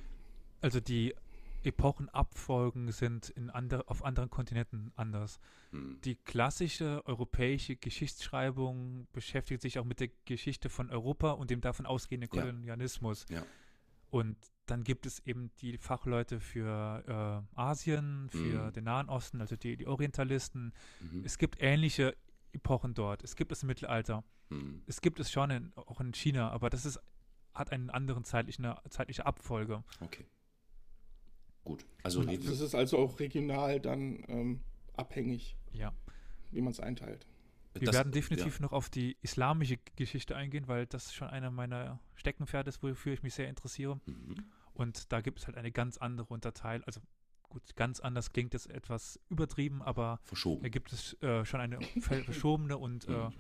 Also 0.61 0.79
die 0.79 1.13
Epochenabfolgen 1.63 2.91
sind 2.91 3.29
in 3.29 3.49
andere, 3.49 3.87
auf 3.87 4.03
anderen 4.03 4.29
Kontinenten 4.29 4.91
anders. 4.95 5.39
Hm. 5.71 5.99
Die 6.03 6.15
klassische 6.15 7.01
europäische 7.05 7.75
Geschichtsschreibung 7.75 9.07
beschäftigt 9.11 9.61
sich 9.61 9.79
auch 9.79 9.85
mit 9.85 9.99
der 9.99 10.09
Geschichte 10.25 10.69
von 10.69 10.89
Europa 10.89 11.31
und 11.31 11.49
dem 11.49 11.61
davon 11.61 11.85
ausgehenden 11.85 12.29
Ja. 12.33 12.41
Kolonialismus. 12.41 13.25
Ja. 13.29 13.43
Und 14.09 14.37
dann 14.65 14.83
gibt 14.83 15.05
es 15.05 15.19
eben 15.25 15.51
die 15.61 15.77
Fachleute 15.77 16.39
für 16.39 17.43
äh, 17.55 17.59
Asien, 17.59 18.29
für 18.29 18.67
Mhm. 18.67 18.73
den 18.73 18.83
Nahen 18.83 19.09
Osten, 19.09 19.41
also 19.41 19.55
die, 19.55 19.77
die 19.77 19.87
Orientalisten. 19.87 20.73
Mhm. 20.99 21.23
Es 21.25 21.37
gibt 21.37 21.57
ähnliche 21.61 22.15
Epochen 22.51 22.93
dort. 22.93 23.23
Es 23.23 23.35
gibt 23.35 23.51
es 23.51 23.63
im 23.63 23.67
Mittelalter. 23.67 24.23
Hm. 24.49 24.81
Es 24.87 25.01
gibt 25.01 25.19
es 25.19 25.31
schon 25.31 25.51
in, 25.51 25.71
auch 25.75 25.99
in 26.01 26.13
China, 26.13 26.49
aber 26.49 26.69
das 26.71 26.85
ist, 26.85 26.99
hat 27.53 27.71
einen 27.71 27.89
anderen 27.91 28.23
zeitlichen, 28.23 28.73
zeitliche 28.89 29.25
Abfolge. 29.27 29.83
Okay. 30.01 30.25
Gut. 31.69 31.85
Also 32.01 32.21
reden 32.21 32.47
Das 32.47 32.59
ist 32.61 32.73
also 32.73 32.97
auch 32.97 33.19
regional 33.19 33.79
dann 33.79 34.23
ähm, 34.27 34.59
abhängig, 34.97 35.55
Ja. 35.71 35.93
wie 36.49 36.61
man 36.61 36.71
es 36.71 36.79
einteilt. 36.79 37.27
Wir 37.73 37.85
das- 37.85 37.93
werden 37.95 38.11
definitiv 38.11 38.59
noch 38.59 38.71
auf 38.71 38.89
die 38.89 39.17
islamische 39.21 39.77
Geschichte 39.95 40.35
eingehen, 40.35 40.67
weil 40.67 40.87
das 40.87 41.13
schon 41.13 41.27
einer 41.27 41.51
meiner 41.51 41.99
Steckenpferde 42.15 42.69
ist, 42.69 42.81
wofür 42.81 43.13
ich 43.13 43.21
mich 43.21 43.35
sehr 43.35 43.47
interessiere. 43.47 44.01
Ja. 44.07 44.13
Mhm. 44.13 44.35
Und 44.73 45.11
da 45.11 45.21
gibt 45.21 45.37
es 45.39 45.45
halt 45.47 45.57
eine 45.57 45.71
ganz 45.71 45.97
andere 45.97 46.33
Unterteilung. 46.33 46.83
Also 46.87 47.01
gut, 47.43 47.75
ganz 47.75 47.99
anders 47.99 48.31
klingt 48.31 48.55
es 48.55 48.65
etwas 48.65 49.19
übertrieben, 49.29 49.83
aber 49.83 50.19
Verschoben. 50.23 50.63
da 50.63 50.69
gibt 50.69 50.91
es 50.91 51.13
äh, 51.21 51.45
schon 51.45 51.61
eine 51.61 51.79
ver- 52.01 52.23
verschobene 52.23 52.77
und 52.79 53.07
äh, 53.07 53.11
Mhm. 53.11 53.33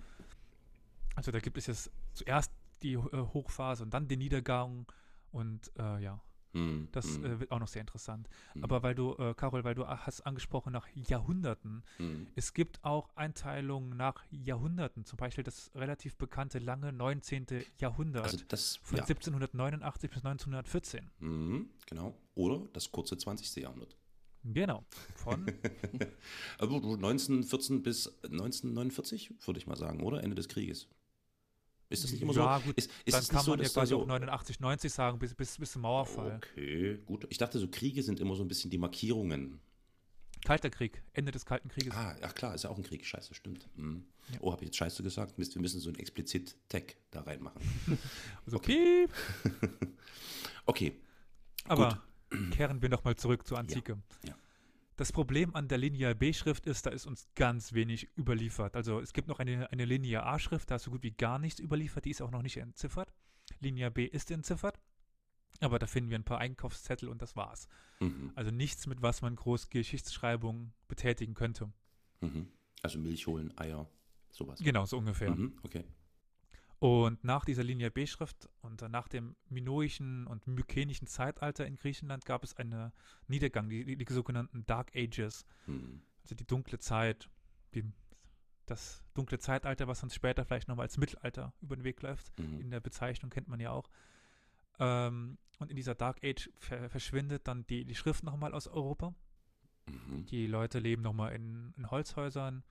also 1.15 1.31
da 1.31 1.39
gibt 1.39 1.57
es 1.57 1.65
jetzt 1.65 1.91
zuerst 2.13 2.51
die 2.83 2.93
äh, 2.93 2.99
Hochphase 3.33 3.81
und 3.83 3.93
dann 3.93 4.07
den 4.07 4.19
Niedergang 4.19 4.85
und 5.31 5.71
äh, 5.79 5.99
ja, 6.03 6.21
Mhm. 6.53 6.87
das 6.91 7.17
Mhm. 7.19 7.25
äh, 7.25 7.39
wird 7.41 7.51
auch 7.51 7.59
noch 7.59 7.67
sehr 7.67 7.81
interessant. 7.81 8.27
Mhm. 8.55 8.63
Aber 8.63 8.81
weil 8.83 8.95
du, 8.95 9.13
äh, 9.15 9.33
Carol, 9.35 9.63
weil 9.63 9.75
du 9.75 9.87
hast 9.87 10.21
angesprochen 10.21 10.73
nach 10.73 10.87
Jahrhunderten, 10.95 11.83
Mhm. 11.99 12.27
Es 12.35 12.53
gibt 12.53 12.83
auch 12.83 13.09
Einteilungen 13.15 13.95
nach 13.97 14.23
Jahrhunderten, 14.31 15.05
zum 15.05 15.17
Beispiel 15.17 15.43
das 15.43 15.71
relativ 15.75 16.15
bekannte 16.17 16.59
lange 16.59 16.91
19. 16.93 17.45
Jahrhundert 17.77 18.23
Also 18.23 18.37
das, 18.47 18.77
von 18.77 18.97
ja. 18.97 19.03
1789 19.03 20.09
bis 20.09 20.25
1914. 20.25 21.09
Mhm. 21.19 21.69
Genau. 21.87 22.15
Oder 22.35 22.67
das 22.73 22.91
kurze 22.91 23.17
20. 23.17 23.61
Jahrhundert. 23.61 23.95
Genau. 24.43 24.85
Von, 25.15 25.45
Also 26.57 26.75
1914 26.75 27.83
bis 27.83 28.07
1949, 28.23 29.33
würde 29.45 29.59
ich 29.59 29.67
mal 29.67 29.75
sagen, 29.75 30.01
oder? 30.01 30.23
Ende 30.23 30.35
des 30.35 30.47
Krieges. 30.47 30.87
Ist 31.89 32.03
das 32.03 32.11
nicht 32.11 32.21
immer 32.21 32.33
ja, 32.33 32.59
so? 32.59 32.65
gut, 32.65 32.77
Ist, 32.77 32.91
ist 33.03 33.17
dann 33.17 33.27
kann 33.27 33.43
so, 33.43 33.51
man 33.51 33.61
ja 33.61 33.67
quasi 33.67 33.89
so, 33.89 34.01
auch 34.01 34.05
89, 34.05 34.59
90 34.59 34.93
sagen, 34.93 35.17
bis, 35.17 35.33
bis, 35.33 35.57
bis 35.57 35.71
zum 35.71 35.81
Mauerfall. 35.81 36.37
Okay, 36.37 36.99
gut. 37.05 37.25
Ich 37.29 37.39
dachte, 37.39 37.57
so 37.57 37.67
Kriege 37.67 38.03
sind 38.03 38.19
immer 38.19 38.35
so 38.35 38.43
ein 38.43 38.47
bisschen 38.47 38.69
die 38.69 38.77
Markierungen. 38.77 39.59
Kalter 40.45 40.69
Krieg, 40.69 41.01
Ende 41.13 41.31
des 41.31 41.45
Kalten 41.45 41.67
Krieges. 41.69 41.93
Ah, 41.93 42.15
ach 42.21 42.33
klar, 42.33 42.55
ist 42.55 42.63
ja 42.63 42.69
auch 42.69 42.77
ein 42.77 42.83
Krieg. 42.83 43.05
Scheiße, 43.05 43.33
stimmt. 43.33 43.67
Mhm. 43.75 44.05
Ja. 44.31 44.37
Oh, 44.41 44.51
habe 44.51 44.63
ich 44.63 44.67
jetzt 44.67 44.77
Scheiße 44.77 45.03
gesagt? 45.03 45.37
Mist, 45.37 45.55
wir 45.55 45.61
müssen 45.61 45.79
so 45.79 45.89
ein 45.89 45.95
explizit 45.95 46.55
Tag 46.69 46.95
da 47.11 47.21
reinmachen. 47.21 47.61
Also, 48.45 48.57
okay. 48.57 49.07
piep. 49.51 49.89
Okay. 50.65 50.93
Aber 51.67 52.03
kehren 52.51 52.81
wir 52.83 52.89
nochmal 52.89 53.15
zurück 53.15 53.47
zur 53.47 53.57
Antike. 53.57 53.97
ja. 54.23 54.35
Das 54.99 55.13
Problem 55.13 55.55
an 55.55 55.69
der 55.69 55.77
Lineal 55.77 56.13
B-Schrift 56.13 56.65
ist, 56.65 56.85
da 56.85 56.89
ist 56.89 57.05
uns 57.05 57.29
ganz 57.33 57.71
wenig 57.71 58.09
überliefert. 58.17 58.75
Also 58.75 58.99
es 58.99 59.13
gibt 59.13 59.29
noch 59.29 59.39
eine, 59.39 59.71
eine 59.71 59.85
Lineal 59.85 60.25
A-Schrift, 60.25 60.69
da 60.69 60.75
ist 60.75 60.83
so 60.83 60.91
gut 60.91 61.03
wie 61.03 61.11
gar 61.11 61.39
nichts 61.39 61.61
überliefert, 61.61 62.03
die 62.03 62.09
ist 62.09 62.21
auch 62.21 62.31
noch 62.31 62.41
nicht 62.41 62.57
entziffert. 62.57 63.13
Lineal 63.61 63.91
B 63.91 64.03
ist 64.03 64.29
entziffert, 64.29 64.77
aber 65.61 65.79
da 65.79 65.87
finden 65.87 66.09
wir 66.09 66.19
ein 66.19 66.25
paar 66.25 66.39
Einkaufszettel 66.39 67.07
und 67.07 67.21
das 67.21 67.37
war's. 67.37 67.69
Mhm. 68.01 68.33
Also 68.35 68.51
nichts, 68.51 68.87
mit 68.87 69.01
was 69.01 69.21
man 69.21 69.37
groß 69.37 69.69
Geschichtsschreibung 69.69 70.73
betätigen 70.89 71.33
könnte. 71.33 71.71
Mhm. 72.19 72.49
Also 72.81 72.99
Milch 72.99 73.25
holen, 73.25 73.57
Eier, 73.57 73.89
sowas. 74.31 74.59
Genau, 74.61 74.85
so 74.85 74.97
ungefähr. 74.97 75.31
Mhm. 75.31 75.57
Okay. 75.63 75.85
Und 76.79 77.25
nach 77.25 77.43
dieser 77.43 77.63
Linie 77.63 77.91
B-Schrift 77.91 78.49
und 78.61 78.81
nach 78.89 79.09
dem 79.09 79.35
minoischen 79.49 80.25
und 80.27 80.47
mykenischen 80.47 81.07
Zeitalter 81.07 81.67
in 81.67 81.75
Griechenland 81.75 82.25
gab 82.25 82.43
es 82.43 82.55
einen 82.55 82.93
Niedergang, 83.27 83.67
die, 83.69 83.97
die, 83.97 84.13
sogenannten 84.13 84.65
Dark 84.65 84.95
Ages, 84.95 85.45
Mhm. 85.67 86.01
also 86.23 86.35
die 86.35 86.47
dunkle 86.47 86.79
Zeit, 86.79 87.29
die, 87.73 87.83
das 88.65 89.03
dunkle 89.13 89.39
Zeitalter, 89.39 89.89
was 89.89 90.03
uns 90.03 90.15
später 90.15 90.45
vielleicht 90.45 90.69
nochmal 90.69 90.85
als 90.85 90.97
Mittelalter 90.97 91.53
über 91.59 91.75
den 91.75 91.83
Weg 91.83 92.01
läuft. 92.01 92.31
Mhm. 92.39 92.61
In 92.61 92.71
der 92.71 92.79
Bezeichnung 92.79 93.29
kennt 93.29 93.49
man 93.49 93.59
ja 93.59 93.71
auch. 93.71 93.89
Ähm, 94.79 95.37
und 95.59 95.69
in 95.69 95.75
dieser 95.75 95.95
Dark 95.95 96.23
Age 96.23 96.49
ver 96.57 96.89
verschwindet 96.89 97.45
dann 97.45 97.67
die, 97.67 97.83
die 97.83 97.95
Schrift 97.95 98.23
nochmal 98.23 98.53
aus 98.53 98.67
Europa. 98.67 99.13
Mhm. 99.85 100.25
Die 100.27 100.47
Leute 100.47 100.79
leben 100.79 101.01
nochmal 101.01 101.35
in, 101.35 101.73
in 101.75 101.91
Holzhäusern 101.91 102.63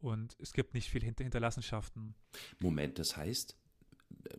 und 0.00 0.36
es 0.40 0.52
gibt 0.52 0.74
nicht 0.74 0.88
viel 0.90 1.02
Hinter 1.02 1.24
Hinterlassenschaften. 1.24 2.14
Moment, 2.58 2.98
das 2.98 3.16
heißt, 3.16 3.56
äh, 4.24 4.36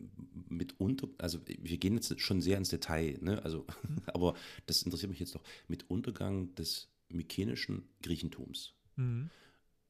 mitunter, 0.49 1.07
also 1.17 1.39
wir 1.47 1.77
gehen 1.77 1.95
jetzt 1.95 2.19
schon 2.19 2.41
sehr 2.41 2.57
ins 2.57 2.69
Detail, 2.69 3.17
ne? 3.21 3.41
Also, 3.43 3.65
aber 4.13 4.35
das 4.65 4.83
interessiert 4.83 5.09
mich 5.09 5.19
jetzt 5.19 5.35
doch. 5.35 5.43
Mit 5.67 5.89
Untergang 5.89 6.53
des 6.55 6.89
mykenischen 7.09 7.87
Griechentums 8.01 8.73
Mhm. 8.97 9.29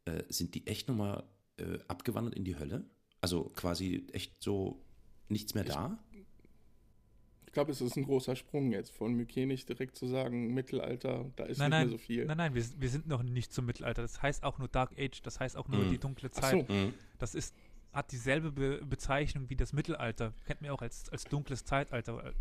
äh, 0.06 0.24
sind 0.30 0.54
die 0.56 0.68
echt 0.68 0.88
nochmal 0.88 1.24
äh, 1.58 1.80
abgewandert 1.88 2.36
in 2.36 2.44
die 2.46 2.56
Hölle? 2.58 2.86
Also 3.20 3.46
quasi 3.56 4.06
echt 4.14 4.42
so 4.42 4.82
nichts 5.30 5.54
mehr 5.56 5.64
Ich- 5.66 5.72
da? 5.74 6.04
Ich 7.52 7.54
glaube, 7.54 7.72
es 7.74 7.82
ist 7.82 7.98
ein 7.98 8.06
großer 8.06 8.38
Sprung 8.38 8.72
jetzt 8.72 8.92
von 8.96 9.14
Mykenisch 9.14 9.66
direkt 9.66 9.98
zu 9.98 10.08
sagen, 10.08 10.54
Mittelalter, 10.54 11.30
da 11.36 11.44
ist 11.44 11.58
Nein, 11.58 11.70
nicht 11.70 11.78
nein, 11.80 11.88
mehr 11.90 11.92
so 11.92 11.98
viel. 11.98 12.26
nein, 12.26 12.38
nein, 12.38 12.56
wir, 12.56 12.64
wir 12.80 12.88
sind 12.90 13.08
noch 13.10 13.24
nicht 13.24 13.52
zum 13.52 13.66
Mittelalter. 13.66 14.02
Das 14.04 14.22
heißt 14.22 14.44
auch 14.46 14.58
nur 14.58 14.70
Dark 14.70 14.92
Age, 14.98 15.22
das 15.22 15.42
heißt 15.42 15.58
auch 15.58 15.68
nur 15.68 15.84
Mhm. 15.84 15.90
die 15.90 15.98
dunkle 15.98 16.30
Ach 16.34 16.40
Zeit. 16.40 16.66
so. 16.66 16.74
Mhm. 16.74 16.94
Das 17.20 17.36
ist, 17.36 17.54
hat 17.92 18.10
dieselbe 18.14 18.54
Be 18.54 18.82
Bezeichnung 18.86 19.50
wie 19.50 19.58
das 19.58 19.74
Mittelalter. 19.74 20.34
Kennt 20.48 20.62
man 20.62 20.72
auch 20.72 20.82
als, 20.82 21.10
als 21.10 21.26
dunkles 21.26 21.66
Zeitalter, 21.66 22.24
äh, 22.26 22.32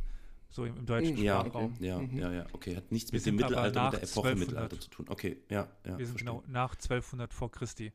so 0.49 0.64
im, 0.64 0.76
im 0.76 0.87
deutschen 0.87 1.17
Mhm. 1.17 1.23
Ja, 1.25 1.40
Sprachraum. 1.40 1.75
Ja, 1.81 1.99
Mhm. 1.99 2.17
ja, 2.17 2.33
ja, 2.33 2.47
okay. 2.52 2.76
Hat 2.76 2.93
nichts 2.93 3.11
Wir 3.11 3.19
mit 3.19 3.26
dem 3.26 3.35
Mittelalter, 3.35 3.85
mit 3.87 3.93
der 3.95 4.02
Epoche 4.05 4.29
1200. 4.29 4.38
Mittelalter 4.38 4.79
zu 4.81 4.90
tun. 4.90 5.07
Okay, 5.09 5.38
ja, 5.49 5.69
ja. 5.85 5.99
Wir 5.99 6.07
sind 6.07 6.21
verstehe. 6.21 6.40
genau 6.40 6.45
nach 6.47 6.76
1200 6.76 7.35
vor 7.35 7.50
Christi. 7.50 7.93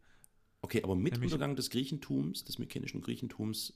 Okay, 0.62 0.84
aber 0.84 0.96
mit 0.96 1.14
Nämlich- 1.14 1.32
Untergang 1.32 1.56
des 1.56 1.70
Griechentums, 1.70 2.44
des 2.44 2.60
mykenischen 2.60 3.00
Griechentums, 3.00 3.74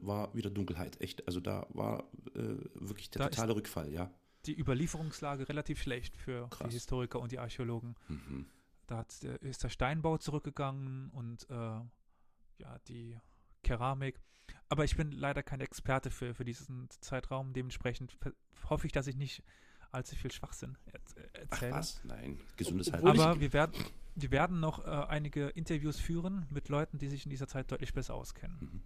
war 0.00 0.34
wieder 0.34 0.50
Dunkelheit. 0.50 1.00
Echt, 1.00 1.26
also 1.26 1.40
da 1.40 1.66
war 1.70 2.04
äh, 2.34 2.40
wirklich 2.74 3.10
der 3.10 3.20
Da 3.22 3.28
totale 3.30 3.54
Rückfall, 3.56 3.92
ja. 3.92 4.10
Die 4.46 4.58
Überlieferungslage 4.58 5.48
relativ 5.48 5.82
schlecht 5.82 6.16
für 6.16 6.48
Krass. 6.48 6.68
die 6.68 6.74
Historiker 6.74 7.20
und 7.20 7.32
die 7.32 7.38
Archäologen. 7.38 7.96
Mhm. 8.08 8.46
Da 8.86 8.98
hat, 8.98 9.22
der- 9.22 9.42
ist 9.42 9.62
der 9.64 9.68
Steinbau 9.68 10.16
zurückgegangen 10.18 11.10
und 11.10 11.48
äh, 11.50 11.54
ja, 11.54 12.78
die 12.88 13.18
Keramik. 13.62 14.20
Aber 14.70 14.84
ich 14.84 14.96
bin 14.96 15.12
leider 15.12 15.42
kein 15.42 15.60
Experte 15.60 16.10
für, 16.10 16.34
für 16.34 16.44
diesen 16.44 16.88
Zeitraum. 17.00 17.52
Dementsprechend 17.52 18.16
hoffe 18.70 18.86
ich, 18.86 18.92
dass 18.92 19.06
ich 19.06 19.16
nicht 19.16 19.42
allzu 19.90 20.16
viel 20.16 20.30
Schwachsinn 20.32 20.76
äh, 20.86 20.98
Ach 21.34 21.38
erzähle. 21.40 21.72
was, 21.72 22.04
nein, 22.04 22.40
gesundes 22.56 22.92
Halbwissen. 22.92 23.20
Aber 23.20 23.40
wir 23.40 23.52
werden, 23.52 23.74
wir 24.14 24.30
werden 24.30 24.60
noch 24.60 24.86
äh, 24.86 24.90
einige 24.90 25.48
Interviews 25.48 25.98
führen 25.98 26.46
mit 26.50 26.68
Leuten, 26.68 26.98
die 26.98 27.08
sich 27.08 27.24
in 27.24 27.30
dieser 27.30 27.48
Zeit 27.48 27.70
deutlich 27.72 27.92
besser 27.92 28.14
auskennen. 28.14 28.58
Mhm. 28.60 28.82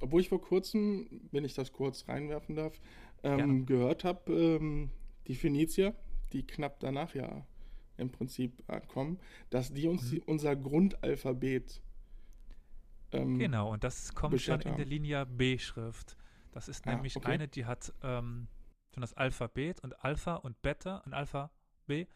Obwohl 0.00 0.20
ich 0.20 0.28
vor 0.28 0.40
kurzem, 0.40 1.08
wenn 1.30 1.44
ich 1.44 1.54
das 1.54 1.72
kurz 1.72 2.08
reinwerfen 2.08 2.56
darf, 2.56 2.78
ähm, 3.22 3.64
gehört 3.66 4.04
habe, 4.04 4.32
ähm, 4.32 4.90
die 5.26 5.34
Phönizier, 5.34 5.94
die 6.32 6.46
knapp 6.46 6.80
danach 6.80 7.14
ja 7.14 7.46
im 7.96 8.10
Prinzip 8.10 8.52
ankommen, 8.66 9.18
dass 9.50 9.72
die 9.72 9.86
uns 9.86 10.12
Mhm. 10.12 10.22
unser 10.26 10.56
Grundalphabet 10.56 11.80
ähm, 13.12 13.38
Genau, 13.38 13.72
und 13.72 13.84
das 13.84 14.14
kommt 14.14 14.40
schon 14.40 14.60
in 14.60 14.76
der. 14.76 14.86
Linie 14.86 15.26
B-Schrift. 15.26 16.16
Das 16.52 16.68
ist 16.68 16.86
Ah, 16.86 16.94
nämlich 16.94 17.16
okay. 17.16 17.32
eine, 17.32 17.48
die 17.48 17.64
hat 17.64 17.92
ähm, 18.02 18.48
schon 18.92 19.00
das 19.00 19.14
Alphabet 19.14 19.80
und 19.80 20.04
Alpha 20.04 20.34
und 20.36 20.60
Beta 20.62 20.98
und 20.98 21.14
Alpha 21.14 21.50
B. 21.86 22.06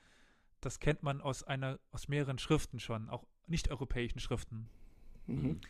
Das 0.60 0.80
kennt 0.80 1.02
man 1.02 1.20
aus 1.20 1.44
einer, 1.44 1.78
aus 1.92 2.08
mehreren 2.08 2.38
Schriften 2.38 2.80
schon, 2.80 3.08
auch 3.08 3.24
nicht-europäischen 3.46 4.18
Schriften. 4.20 4.68
Mhm. 5.26 5.60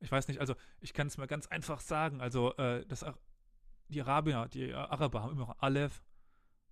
Ich 0.00 0.10
weiß 0.12 0.28
nicht, 0.28 0.40
also 0.40 0.54
ich 0.80 0.92
kann 0.92 1.06
es 1.06 1.16
mal 1.18 1.26
ganz 1.26 1.46
einfach 1.46 1.80
sagen. 1.80 2.20
Also 2.20 2.54
äh, 2.56 2.84
das, 2.86 3.04
die 3.88 4.02
Arabier, 4.02 4.48
die 4.52 4.72
Araber 4.74 5.22
haben 5.22 5.32
immer 5.32 5.56
Aleph 5.62 6.02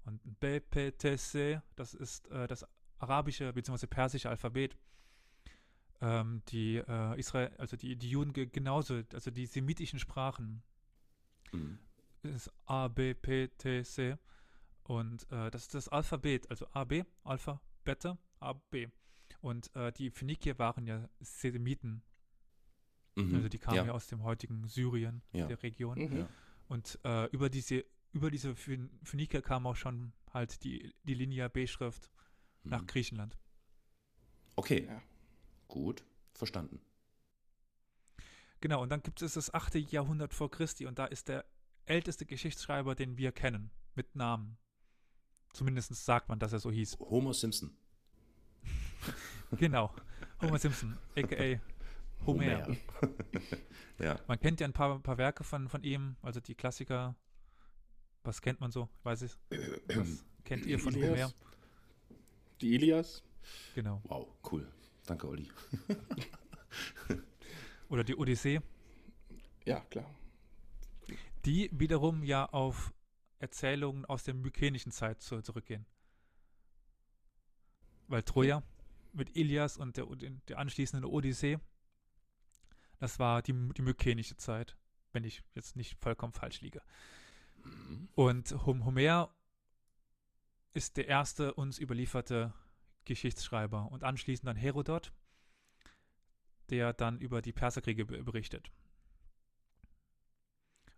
und 0.04 0.20
B, 0.40 0.60
P, 0.60 0.92
T, 0.92 1.16
C. 1.16 1.60
Das 1.76 1.94
ist 1.94 2.28
äh, 2.28 2.46
das 2.46 2.66
arabische 2.98 3.52
bzw. 3.52 3.86
persische 3.86 4.28
Alphabet. 4.28 4.76
Ähm, 6.00 6.42
die 6.48 6.76
äh, 6.76 7.18
Israel, 7.18 7.54
also 7.58 7.76
die, 7.76 7.96
die 7.96 8.10
Juden 8.10 8.32
ge- 8.32 8.46
genauso, 8.46 9.00
also 9.12 9.30
die 9.30 9.46
semitischen 9.46 9.98
Sprachen 9.98 10.62
Mhm. 11.52 11.78
ist 12.22 12.50
A, 12.66 12.88
B, 12.88 13.14
P, 13.14 13.48
T, 13.48 13.84
C. 13.84 14.16
Und 14.82 15.30
äh, 15.30 15.50
das 15.50 15.62
ist 15.62 15.74
das 15.74 15.88
Alphabet, 15.88 16.50
also 16.50 16.66
A, 16.72 16.84
B, 16.84 17.04
Alpha, 17.22 17.60
Beta, 17.84 18.18
A, 18.40 18.54
B. 18.54 18.88
Und 19.40 19.74
äh, 19.76 19.92
die 19.92 20.10
Phönikier 20.10 20.58
waren 20.58 20.86
ja 20.86 21.08
Semiten, 21.20 22.02
Mhm. 23.16 23.34
also 23.36 23.48
die 23.48 23.58
kamen 23.58 23.76
ja, 23.76 23.84
ja. 23.86 23.92
aus 23.92 24.06
dem 24.08 24.22
heutigen 24.22 24.66
Syrien, 24.68 25.22
Ja. 25.32 25.46
der 25.46 25.62
Region. 25.62 25.98
Mhm. 25.98 26.16
Ja. 26.18 26.28
Und 26.68 26.98
äh, 27.04 27.26
über 27.30 27.48
diese, 27.50 27.84
über 28.12 28.30
diese 28.30 28.54
Phön- 28.54 28.90
Phöniker 29.02 29.42
kam 29.42 29.66
auch 29.66 29.76
schon 29.76 30.12
halt 30.32 30.64
die, 30.64 30.94
die 31.04 31.14
Linie 31.14 31.48
B-Schrift 31.50 32.10
nach 32.64 32.82
Mhm. 32.82 32.86
Griechenland. 32.86 33.38
Okay, 34.56 34.86
Ja. 34.86 35.02
gut, 35.68 36.04
verstanden. 36.32 36.80
Genau, 38.60 38.82
und 38.82 38.88
dann 38.88 39.02
gibt 39.02 39.20
es 39.20 39.34
das 39.34 39.52
8. 39.52 39.74
Jahrhundert 39.92 40.32
vor 40.32 40.50
Christi 40.50 40.86
und 40.86 40.98
da 40.98 41.04
ist 41.06 41.28
der 41.28 41.44
älteste 41.84 42.24
Geschichtsschreiber, 42.24 42.94
den 42.94 43.18
wir 43.18 43.30
kennen, 43.30 43.70
mit 43.94 44.16
Namen. 44.16 44.56
Zumindest 45.52 45.94
sagt 45.94 46.28
man, 46.30 46.38
dass 46.38 46.52
er 46.52 46.58
so 46.60 46.70
hieß. 46.72 46.96
Homer 46.98 47.34
Simpson. 47.34 47.76
Genau. 49.52 49.94
Homer 50.40 50.58
Simpson, 50.58 50.96
a.k.a. 51.16 51.60
Homer. 52.26 52.76
ja. 53.98 54.20
Man 54.26 54.38
kennt 54.40 54.60
ja 54.60 54.66
ein 54.66 54.72
paar, 54.72 54.98
paar 55.00 55.18
Werke 55.18 55.44
von, 55.44 55.68
von 55.68 55.82
ihm, 55.82 56.16
also 56.22 56.40
die 56.40 56.54
Klassiker. 56.54 57.14
Was 58.22 58.40
kennt 58.40 58.60
man 58.60 58.70
so? 58.70 58.88
Weiß 59.02 59.22
ich. 59.22 59.32
Was 59.94 60.24
kennt 60.44 60.66
ihr 60.66 60.78
von 60.78 60.94
Homer? 60.94 61.06
Ilias. 61.06 61.34
Die 62.60 62.74
Ilias. 62.74 63.22
Genau. 63.74 64.00
Wow, 64.04 64.28
cool. 64.50 64.66
Danke, 65.06 65.28
Olli. 65.28 65.48
Oder 67.88 68.04
die 68.04 68.16
Odyssee, 68.16 68.60
Ja, 69.66 69.80
klar. 69.80 70.08
die 71.44 71.68
wiederum 71.72 72.22
ja 72.24 72.46
auf 72.46 72.92
Erzählungen 73.38 74.04
aus 74.06 74.24
der 74.24 74.34
mykenischen 74.34 74.90
Zeit 74.90 75.20
zu, 75.20 75.42
zurückgehen. 75.42 75.84
Weil 78.08 78.22
Troja 78.22 78.62
mit 79.12 79.36
Ilias 79.36 79.76
und 79.76 79.96
der, 79.96 80.06
der 80.48 80.58
anschließenden 80.58 81.08
Odyssee, 81.08 81.58
das 83.04 83.18
war 83.18 83.42
die, 83.42 83.52
die 83.76 83.82
mykenische 83.82 84.34
Zeit, 84.38 84.78
wenn 85.12 85.24
ich 85.24 85.42
jetzt 85.54 85.76
nicht 85.76 85.98
vollkommen 86.00 86.32
falsch 86.32 86.62
liege. 86.62 86.80
Mhm. 87.62 88.08
Und 88.14 88.50
Hom 88.64 88.86
Homer 88.86 89.28
ist 90.72 90.96
der 90.96 91.06
erste 91.06 91.52
uns 91.52 91.78
überlieferte 91.78 92.54
Geschichtsschreiber 93.04 93.92
und 93.92 94.04
anschließend 94.04 94.48
dann 94.48 94.56
Herodot, 94.56 95.12
der 96.70 96.94
dann 96.94 97.20
über 97.20 97.42
die 97.42 97.52
Perserkriege 97.52 98.06
be- 98.06 98.22
berichtet. 98.24 98.70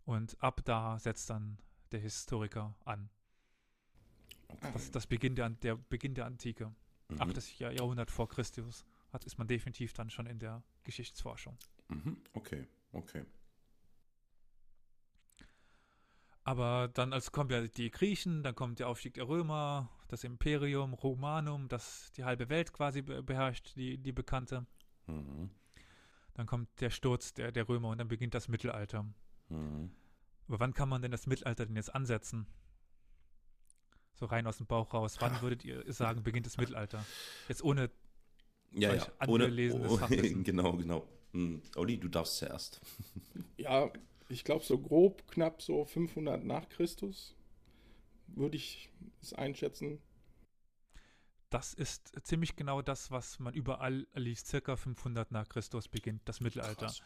Und 0.05 0.40
ab 0.40 0.61
da 0.64 1.01
setzt 1.01 1.29
dann 1.31 1.59
der 1.90 1.99
Historiker 1.99 2.77
an. 2.85 3.11
Das, 4.73 4.92
das 4.92 5.09
Beginn 5.09 5.35
der, 5.35 5.51
der 5.51 5.75
Beginn 5.75 6.14
der 6.14 6.27
Antike. 6.27 6.73
Mhm. 7.09 7.21
8. 7.21 7.59
Jahr- 7.59 7.73
Jahrhundert 7.73 8.12
vor 8.12 8.29
Christus 8.29 8.85
hat, 9.12 9.25
ist 9.25 9.38
man 9.38 9.49
definitiv 9.49 9.92
dann 9.92 10.09
schon 10.09 10.27
in 10.27 10.38
der 10.38 10.62
Geschichtsforschung. 10.85 11.59
Mhm. 11.88 12.16
Okay, 12.35 12.66
okay. 12.92 13.25
Aber 16.46 16.88
dann 16.94 17.12
also 17.12 17.33
kommen 17.33 17.51
ja 17.51 17.66
die 17.66 17.90
Griechen, 17.90 18.44
dann 18.44 18.55
kommt 18.55 18.79
der 18.79 18.88
Aufstieg 18.88 19.14
der 19.14 19.27
Römer, 19.27 19.90
das 20.07 20.22
Imperium 20.22 20.94
Romanum, 20.94 21.68
das 21.68 22.12
die 22.12 22.22
halbe 22.22 22.49
Welt 22.49 22.72
quasi 22.72 23.03
be 23.03 23.20
beherrscht, 23.20 23.75
die, 23.75 23.99
die 23.99 24.12
bekannte. 24.12 24.64
Mhm. 25.09 25.51
Dann 26.35 26.46
kommt 26.46 26.68
der 26.81 26.90
Sturz 26.90 27.35
der, 27.35 27.51
der 27.51 27.68
Römer 27.68 27.88
und 27.88 27.99
dann 27.99 28.07
beginnt 28.07 28.35
das 28.35 28.46
Mittelalter. 28.46 29.05
Mhm. 29.49 29.90
Aber 30.46 30.61
wann 30.61 30.72
kann 30.72 30.88
man 30.88 31.03
denn 31.03 31.11
das 31.11 31.27
Mittelalter 31.27 31.66
denn 31.66 31.75
jetzt 31.75 31.92
ansetzen? 31.92 32.46
So 34.14 34.27
rein 34.27 34.46
aus 34.46 34.59
dem 34.59 34.66
Bauch 34.66 34.94
raus. 34.94 35.16
Wann 35.18 35.40
würdet 35.42 35.64
ihr 35.64 35.83
sagen, 35.92 36.22
beginnt 36.22 36.46
das 36.46 36.59
Mittelalter? 36.59 37.05
Jetzt 37.49 37.62
ohne, 37.64 37.90
Ja, 38.70 38.94
ja. 38.94 39.07
Ohne, 39.27 39.46
oh, 39.72 39.99
genau, 40.44 40.75
genau. 40.75 41.09
Mhm. 41.37 41.62
Olli, 41.77 41.99
du 41.99 42.09
darfst 42.09 42.38
zuerst. 42.38 42.81
Ja, 43.59 43.90
ich 44.29 44.44
glaube 44.44 44.64
so 44.64 44.79
grob 44.79 45.27
knapp 45.29 45.62
so 45.62 45.85
500 45.85 46.44
nach 46.44 46.68
Christus 46.68 47.35
würde 48.29 48.57
ich 48.57 48.90
es 49.22 49.33
einschätzen. 49.33 49.99
das 51.51 51.72
ist 51.75 52.12
ziemlich 52.27 52.55
genau 52.57 52.83
das, 52.83 53.11
was 53.11 53.38
man 53.38 53.55
überall 53.55 54.07
liest. 54.14 54.46
Circa 54.49 54.77
500 54.77 55.31
nach 55.33 55.49
Christus 55.49 55.88
beginnt 55.88 56.20
das 56.27 56.40
Mittelalter. 56.40 56.87
Krass. 56.87 57.03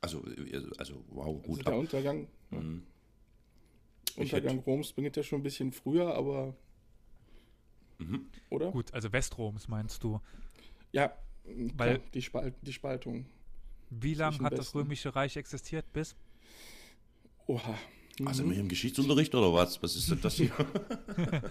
Also, 0.00 0.26
äh, 0.26 0.62
also 0.78 1.04
wow, 1.08 1.26
Also 1.26 1.38
gut 1.48 1.66
der 1.66 1.72
ab. 1.74 1.78
Untergang, 1.78 2.28
Mhm. 2.50 2.86
Untergang 4.16 4.56
hätte- 4.56 4.64
Roms 4.64 4.92
beginnt 4.92 5.16
ja 5.16 5.22
schon 5.22 5.40
ein 5.40 5.42
bisschen 5.42 5.72
früher, 5.72 6.14
aber 6.14 6.54
Mhm. 7.98 8.30
oder? 8.50 8.70
Gut, 8.70 8.92
also 8.94 9.12
Westroms 9.12 9.68
meinst 9.68 10.02
du. 10.04 10.20
Ja, 10.92 11.16
Weil- 11.44 11.98
klar, 11.98 12.10
die, 12.14 12.22
Spalt, 12.22 12.54
die 12.62 12.72
Spaltung. 12.72 13.26
Wie 14.00 14.14
lange 14.14 14.38
hat 14.40 14.56
das. 14.56 14.74
Römische 14.74 15.14
Reich 15.14 15.36
existiert? 15.36 15.92
Bis? 15.92 16.16
Oha. 17.46 17.74
Also 18.24 18.42
Mhm. 18.42 18.48
mit 18.50 18.58
dem 18.58 18.68
Geschichtsunterricht 18.68 19.34
oder 19.34 19.52
was? 19.52 19.82
Was 19.82 19.96
ist 19.96 20.10
denn 20.10 20.20
das 20.20 20.34
hier? 20.34 20.50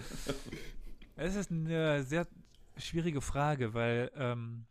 Es 1.16 1.34
ist 1.36 1.50
eine 1.50 2.02
sehr 2.04 2.26
schwierige 2.78 3.20
Frage, 3.20 3.74
weil, 3.74 4.10
ähm, 4.16 4.64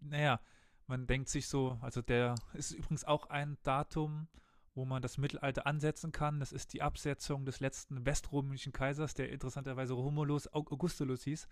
naja, 0.00 0.40
man 0.86 1.06
denkt 1.06 1.28
sich 1.28 1.46
so, 1.46 1.78
also 1.80 2.02
der 2.02 2.34
ist 2.52 2.72
übrigens 2.72 3.04
auch 3.04 3.30
ein 3.30 3.56
Datum, 3.62 4.26
wo 4.74 4.84
man 4.84 5.00
das 5.02 5.18
Mittelalter 5.18 5.66
ansetzen 5.66 6.10
kann. 6.10 6.40
Das 6.40 6.52
ist 6.52 6.72
die 6.72 6.82
Absetzung 6.82 7.44
des 7.46 7.60
letzten 7.60 8.04
weströmischen 8.04 8.72
Kaisers, 8.72 9.14
der 9.14 9.30
interessanterweise 9.30 9.94
Romulus 9.94 10.48
Augustulus 10.48 11.22
hieß. 11.24 11.46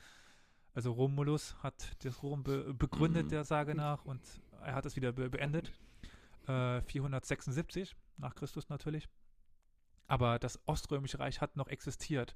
Also 0.75 0.93
Romulus 0.93 1.55
hat 1.63 1.93
das 2.05 2.23
Rom 2.23 2.43
be 2.43 2.75
begründet, 2.75 3.27
Mhm. 3.27 3.31
der 3.31 3.45
Sage 3.45 3.75
nach, 3.77 4.05
und 4.05 4.21
er 4.64 4.75
hat 4.75 4.87
es 4.87 4.96
wieder 4.96 5.12
be 5.12 5.31
beendet. 5.31 5.72
Äh, 6.46 6.81
476 6.83 7.94
nach 8.16 8.35
Christus 8.35 8.68
natürlich. 8.68 9.09
Aber 10.07 10.38
das 10.38 10.61
Oströmische 10.66 11.18
Reich 11.18 11.40
hat 11.40 11.57
noch 11.57 11.68
existiert. 11.68 12.35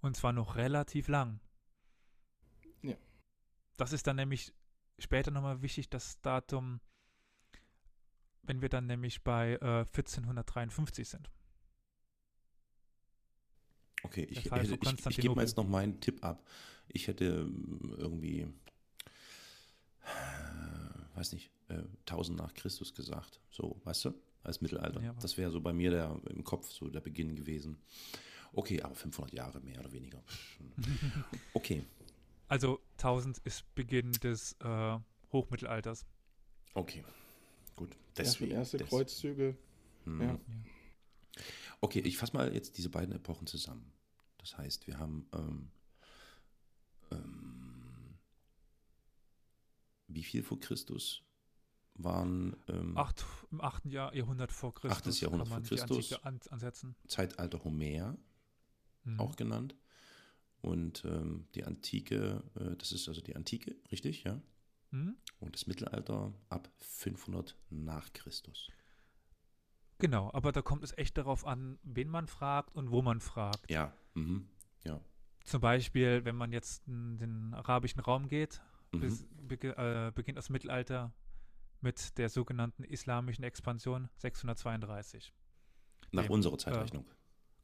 Und 0.00 0.16
zwar 0.16 0.32
noch 0.32 0.56
relativ 0.56 1.08
lang. 1.08 1.40
Ja. 2.82 2.96
Das 3.76 3.92
ist 3.92 4.06
dann 4.06 4.16
nämlich 4.16 4.52
später 4.98 5.30
nochmal 5.30 5.62
wichtig, 5.62 5.88
das 5.88 6.20
Datum, 6.20 6.80
wenn 8.42 8.60
wir 8.62 8.68
dann 8.68 8.86
nämlich 8.86 9.22
bei 9.22 9.54
äh, 9.54 9.84
1453 9.86 11.08
sind. 11.08 11.30
Okay, 14.02 14.24
ich, 14.30 14.44
hätte, 14.44 14.60
ich, 14.60 15.06
ich 15.06 15.16
gebe 15.16 15.34
mal 15.34 15.42
jetzt 15.42 15.56
noch 15.56 15.66
meinen 15.66 16.00
Tipp 16.00 16.24
ab. 16.24 16.44
Ich 16.88 17.08
hätte 17.08 17.24
ähm, 17.24 17.94
irgendwie, 17.96 18.46
weiß 21.16 21.32
nicht, 21.32 21.50
äh, 21.68 21.82
1000 22.06 22.38
nach 22.38 22.54
Christus 22.54 22.94
gesagt. 22.94 23.40
So, 23.50 23.80
weißt 23.84 24.04
du, 24.06 24.14
als 24.42 24.60
Mittelalter. 24.60 25.00
Ja, 25.02 25.12
das 25.20 25.36
wäre 25.36 25.50
so 25.50 25.60
bei 25.60 25.72
mir 25.72 25.90
der, 25.90 26.20
im 26.28 26.44
Kopf 26.44 26.70
so 26.70 26.88
der 26.88 27.00
Beginn 27.00 27.34
gewesen. 27.34 27.78
Okay, 28.52 28.80
aber 28.82 28.94
500 28.94 29.32
Jahre 29.32 29.60
mehr 29.60 29.80
oder 29.80 29.92
weniger. 29.92 30.22
Okay, 31.54 31.84
Also 32.48 32.80
1000 32.98 33.38
ist 33.38 33.64
Beginn 33.74 34.12
des 34.12 34.52
äh, 34.60 34.98
Hochmittelalters. 35.32 36.06
okay, 36.74 37.04
gut. 37.74 37.96
Deswegen. 38.16 38.52
erste 38.52 38.78
des- 38.78 38.88
Kreuzzüge. 38.88 39.56
Mhm. 40.04 40.20
Ja. 40.22 40.38
Okay, 41.80 42.00
ich 42.00 42.16
fasse 42.16 42.34
mal 42.34 42.54
jetzt 42.54 42.78
diese 42.78 42.88
beiden 42.88 43.14
Epochen 43.14 43.46
zusammen. 43.46 43.92
Das 44.38 44.56
heißt, 44.56 44.86
wir 44.86 44.98
haben 44.98 45.26
ähm, 45.34 45.68
ähm, 47.10 47.65
wie 50.16 50.24
viel 50.24 50.42
vor 50.42 50.58
Christus 50.58 51.22
waren 51.94 52.56
ähm, 52.68 52.96
Acht, 52.96 53.24
Im 53.50 53.60
8. 53.60 53.86
Jahr, 53.86 54.14
Jahrhundert 54.14 54.50
vor 54.52 54.74
Christus 54.74 54.98
Achtes 54.98 55.20
Jahrhundert 55.20 55.48
kann 55.48 55.58
man 55.58 55.64
vor 55.64 55.76
Christus. 55.78 56.08
die 56.08 56.14
Antike 56.14 56.26
an, 56.26 56.40
ansetzen. 56.50 56.96
Zeitalter 57.06 57.62
Homer 57.64 58.16
Mhm. 59.04 59.20
auch 59.20 59.36
genannt. 59.36 59.76
Und 60.62 61.04
ähm, 61.04 61.46
die 61.54 61.62
Antike, 61.64 62.42
äh, 62.56 62.74
das 62.76 62.90
ist 62.90 63.08
also 63.08 63.20
die 63.20 63.36
Antike, 63.36 63.76
richtig, 63.92 64.24
ja? 64.24 64.40
Mhm. 64.90 65.16
Und 65.38 65.54
das 65.54 65.68
Mittelalter 65.68 66.34
ab 66.48 66.68
500 66.78 67.56
nach 67.70 68.12
Christus. 68.12 68.68
Genau, 69.98 70.30
aber 70.32 70.50
da 70.50 70.60
kommt 70.62 70.82
es 70.82 70.96
echt 70.98 71.16
darauf 71.18 71.46
an, 71.46 71.78
wen 71.84 72.08
man 72.08 72.26
fragt 72.26 72.74
und 72.74 72.90
wo 72.90 73.00
man 73.00 73.20
fragt. 73.20 73.70
Ja, 73.70 73.92
mhm. 74.14 74.48
ja. 74.84 75.00
Zum 75.44 75.60
Beispiel, 75.60 76.24
wenn 76.24 76.36
man 76.36 76.52
jetzt 76.52 76.86
in 76.88 77.18
den 77.18 77.54
arabischen 77.54 78.00
Raum 78.00 78.26
geht. 78.26 78.60
Bis, 79.00 79.26
bege, 79.42 79.76
äh, 79.76 80.12
beginnt 80.14 80.38
das 80.38 80.50
Mittelalter 80.50 81.12
mit 81.80 82.16
der 82.18 82.28
sogenannten 82.28 82.84
islamischen 82.84 83.44
Expansion 83.44 84.08
632. 84.16 85.32
Nach 86.12 86.22
dem, 86.24 86.32
unserer 86.32 86.58
Zeitrechnung. 86.58 87.04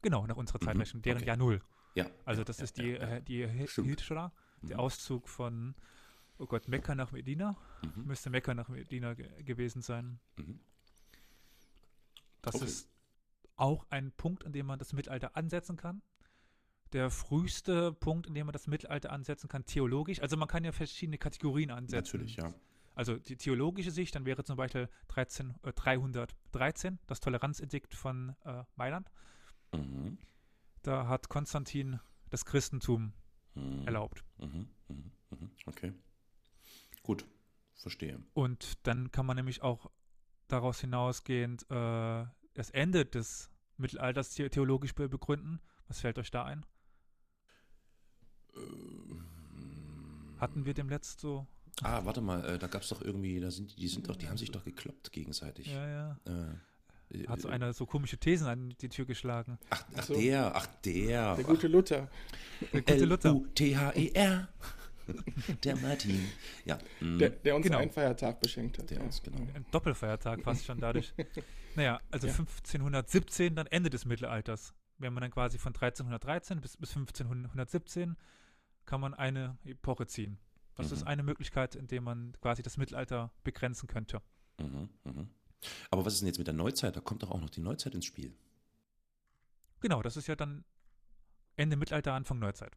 Genau, 0.01 0.25
nach 0.27 0.35
unserer 0.37 0.59
Mhm, 0.61 0.65
Zeitrechnung, 0.65 1.01
deren 1.01 1.17
okay. 1.17 1.27
Jahr 1.27 1.37
Null. 1.37 1.61
ja. 1.95 2.05
Also 2.25 2.43
das 2.43 2.57
ja, 2.57 2.63
ist 2.65 2.77
die, 2.77 2.89
ja, 2.89 2.99
ja. 2.99 3.15
äh, 3.17 3.21
die. 3.21 3.47
Hijra, 3.47 4.31
der 4.61 4.77
Mhm. 4.77 4.79
Auszug 4.79 5.27
von, 5.29 5.75
oh 6.37 6.45
Gott, 6.45 6.67
Mekka 6.67 6.95
nach 6.95 7.11
Medina. 7.11 7.57
Mhm. 7.83 8.05
Müsste 8.05 8.29
Mekka 8.29 8.53
nach 8.53 8.69
Medina 8.69 9.13
ge 9.13 9.43
gewesen 9.43 9.81
sein. 9.81 10.19
Mhm. 10.37 10.59
Das 12.41 12.55
Okay. 12.55 12.65
ist 12.65 12.89
auch 13.55 13.85
ein 13.89 14.11
Punkt, 14.11 14.45
an 14.45 14.51
dem 14.53 14.65
man 14.65 14.79
das 14.79 14.93
Mittelalter 14.93 15.35
ansetzen 15.35 15.77
kann. 15.77 16.01
Der 16.93 17.09
früheste 17.09 17.91
Punkt, 17.91 18.27
in 18.27 18.35
dem 18.35 18.45
man 18.45 18.53
das 18.53 18.67
Mittelalter 18.67 19.11
ansetzen 19.11 19.47
kann, 19.49 19.65
theologisch. 19.65 20.21
Also 20.21 20.37
man 20.37 20.47
kann 20.47 20.63
ja 20.63 20.71
verschiedene 20.71 21.17
Kategorien 21.17 21.71
ansetzen. 21.71 22.17
Natürlich, 22.17 22.35
ja. 22.37 22.53
Also 22.95 23.17
die 23.17 23.35
theologische 23.35 23.89
Sicht, 23.89 24.13
dann 24.13 24.25
wäre 24.25 24.43
zum 24.43 24.55
Beispiel 24.55 24.87
13, 25.07 25.55
äh, 25.63 25.73
313, 25.73 26.99
das 27.07 27.19
Toleranzedikt 27.19 27.95
von 27.95 28.35
äh, 28.45 28.63
Mailand. 28.75 29.11
Mhm. 29.73 30.19
Da 30.83 31.07
hat 31.07 31.29
Konstantin 31.29 31.99
das 32.29 32.45
Christentum 32.45 33.13
Mhm. 33.55 33.85
erlaubt. 33.85 34.23
Mhm. 34.39 34.67
Mhm. 34.87 35.11
Mhm. 35.29 35.51
Okay. 35.65 35.93
Gut, 37.03 37.25
verstehe. 37.75 38.19
Und 38.33 38.85
dann 38.87 39.11
kann 39.11 39.25
man 39.25 39.35
nämlich 39.35 39.61
auch 39.61 39.91
daraus 40.47 40.79
hinausgehend 40.79 41.63
äh, 41.69 42.25
das 42.53 42.69
Ende 42.71 43.05
des 43.05 43.49
Mittelalters 43.77 44.33
the 44.35 44.49
theologisch 44.49 44.93
be 44.95 45.09
begründen. 45.09 45.59
Was 45.87 45.99
fällt 45.99 46.17
euch 46.19 46.31
da 46.31 46.45
ein? 46.45 46.65
Hatten 50.39 50.65
wir 50.65 50.73
dem 50.73 50.89
letzt 50.89 51.19
so? 51.21 51.47
Ah, 51.81 52.01
warte 52.05 52.21
mal, 52.21 52.43
äh, 52.45 52.59
da 52.59 52.67
gab 52.67 52.81
es 52.83 52.89
doch 52.89 53.01
irgendwie, 53.01 53.39
da 53.39 53.49
sind 53.49 53.77
die 53.79 53.87
sind 53.87 54.07
doch, 54.07 54.15
die 54.15 54.27
haben 54.27 54.37
sich 54.37 54.51
doch 54.51 54.63
gekloppt 54.63 55.11
gegenseitig. 55.11 55.67
Ja, 55.67 55.87
ja. 55.87 56.17
Äh, 56.25 57.27
Hat 57.27 57.41
so 57.41 57.49
äh, 57.49 57.51
einer 57.51 57.73
so 57.73 57.85
komische 57.85 58.17
Thesen 58.17 58.47
an 58.47 58.73
die 58.81 58.89
Tür 58.89 59.05
geschlagen. 59.05 59.57
Ach, 59.69 59.83
ach 59.95 60.03
so. 60.03 60.13
der, 60.15 60.55
ach 60.55 60.67
der. 60.85 61.35
Der 61.35 61.43
gute 61.43 61.67
Luther. 61.67 62.09
Der 62.71 62.81
gute 62.81 63.05
Luther. 63.05 63.29
L-U-T-H-E-R. 63.29 64.47
der 65.63 65.75
Martin. 65.77 66.27
Ja. 66.65 66.77
mm, 67.01 67.17
Der, 67.17 67.29
der 67.31 67.55
uns 67.55 67.65
Genau. 67.65 67.79
einen 67.79 67.91
Feiertag 67.91 68.39
beschenkt 68.39 68.77
hat. 68.79 68.89
Der 68.89 68.99
ja. 68.99 69.03
uns, 69.03 69.21
genau. 69.21 69.39
Ein 69.53 69.65
Doppelfeiertag 69.71 70.41
fast 70.43 70.65
schon 70.65 70.79
dadurch. 70.79 71.13
naja, 71.75 71.99
also 72.11 72.27
Ja. 72.27 72.33
1517 72.33 73.55
dann 73.55 73.67
Ende 73.67 73.89
des 73.89 74.05
Mittelalters. 74.05 74.73
Wenn 74.99 75.13
man 75.13 75.21
dann 75.21 75.31
quasi 75.31 75.57
von 75.57 75.73
1313 75.73 76.61
bis, 76.61 76.77
bis 76.77 76.95
1517 76.95 78.15
kann 78.85 79.01
man 79.01 79.13
eine 79.13 79.57
Epoche 79.65 80.07
ziehen. 80.07 80.37
Das 80.75 80.87
Mhm. 80.89 80.93
ist 80.93 81.03
eine 81.03 81.23
Möglichkeit, 81.23 81.75
in 81.75 81.87
der 81.87 82.01
man 82.01 82.33
quasi 82.41 82.61
das 82.63 82.77
Mittelalter 82.77 83.31
begrenzen 83.43 83.87
könnte. 83.87 84.21
Mhm, 84.59 84.89
mhm. 85.03 85.29
Aber 85.91 86.05
was 86.05 86.13
ist 86.13 86.19
denn 86.21 86.27
jetzt 86.27 86.37
mit 86.39 86.47
der 86.47 86.53
Neuzeit? 86.53 86.95
Da 86.95 86.99
kommt 87.01 87.23
doch 87.23 87.31
auch 87.31 87.39
noch 87.39 87.49
die 87.49 87.61
Neuzeit 87.61 87.93
ins 87.95 88.05
Spiel. 88.05 88.35
Genau, 89.79 90.01
das 90.01 90.17
ist 90.17 90.27
ja 90.27 90.35
dann 90.35 90.63
Ende 91.55 91.75
Mittelalter, 91.75 92.13
Anfang 92.13 92.39
Neuzeit. 92.39 92.75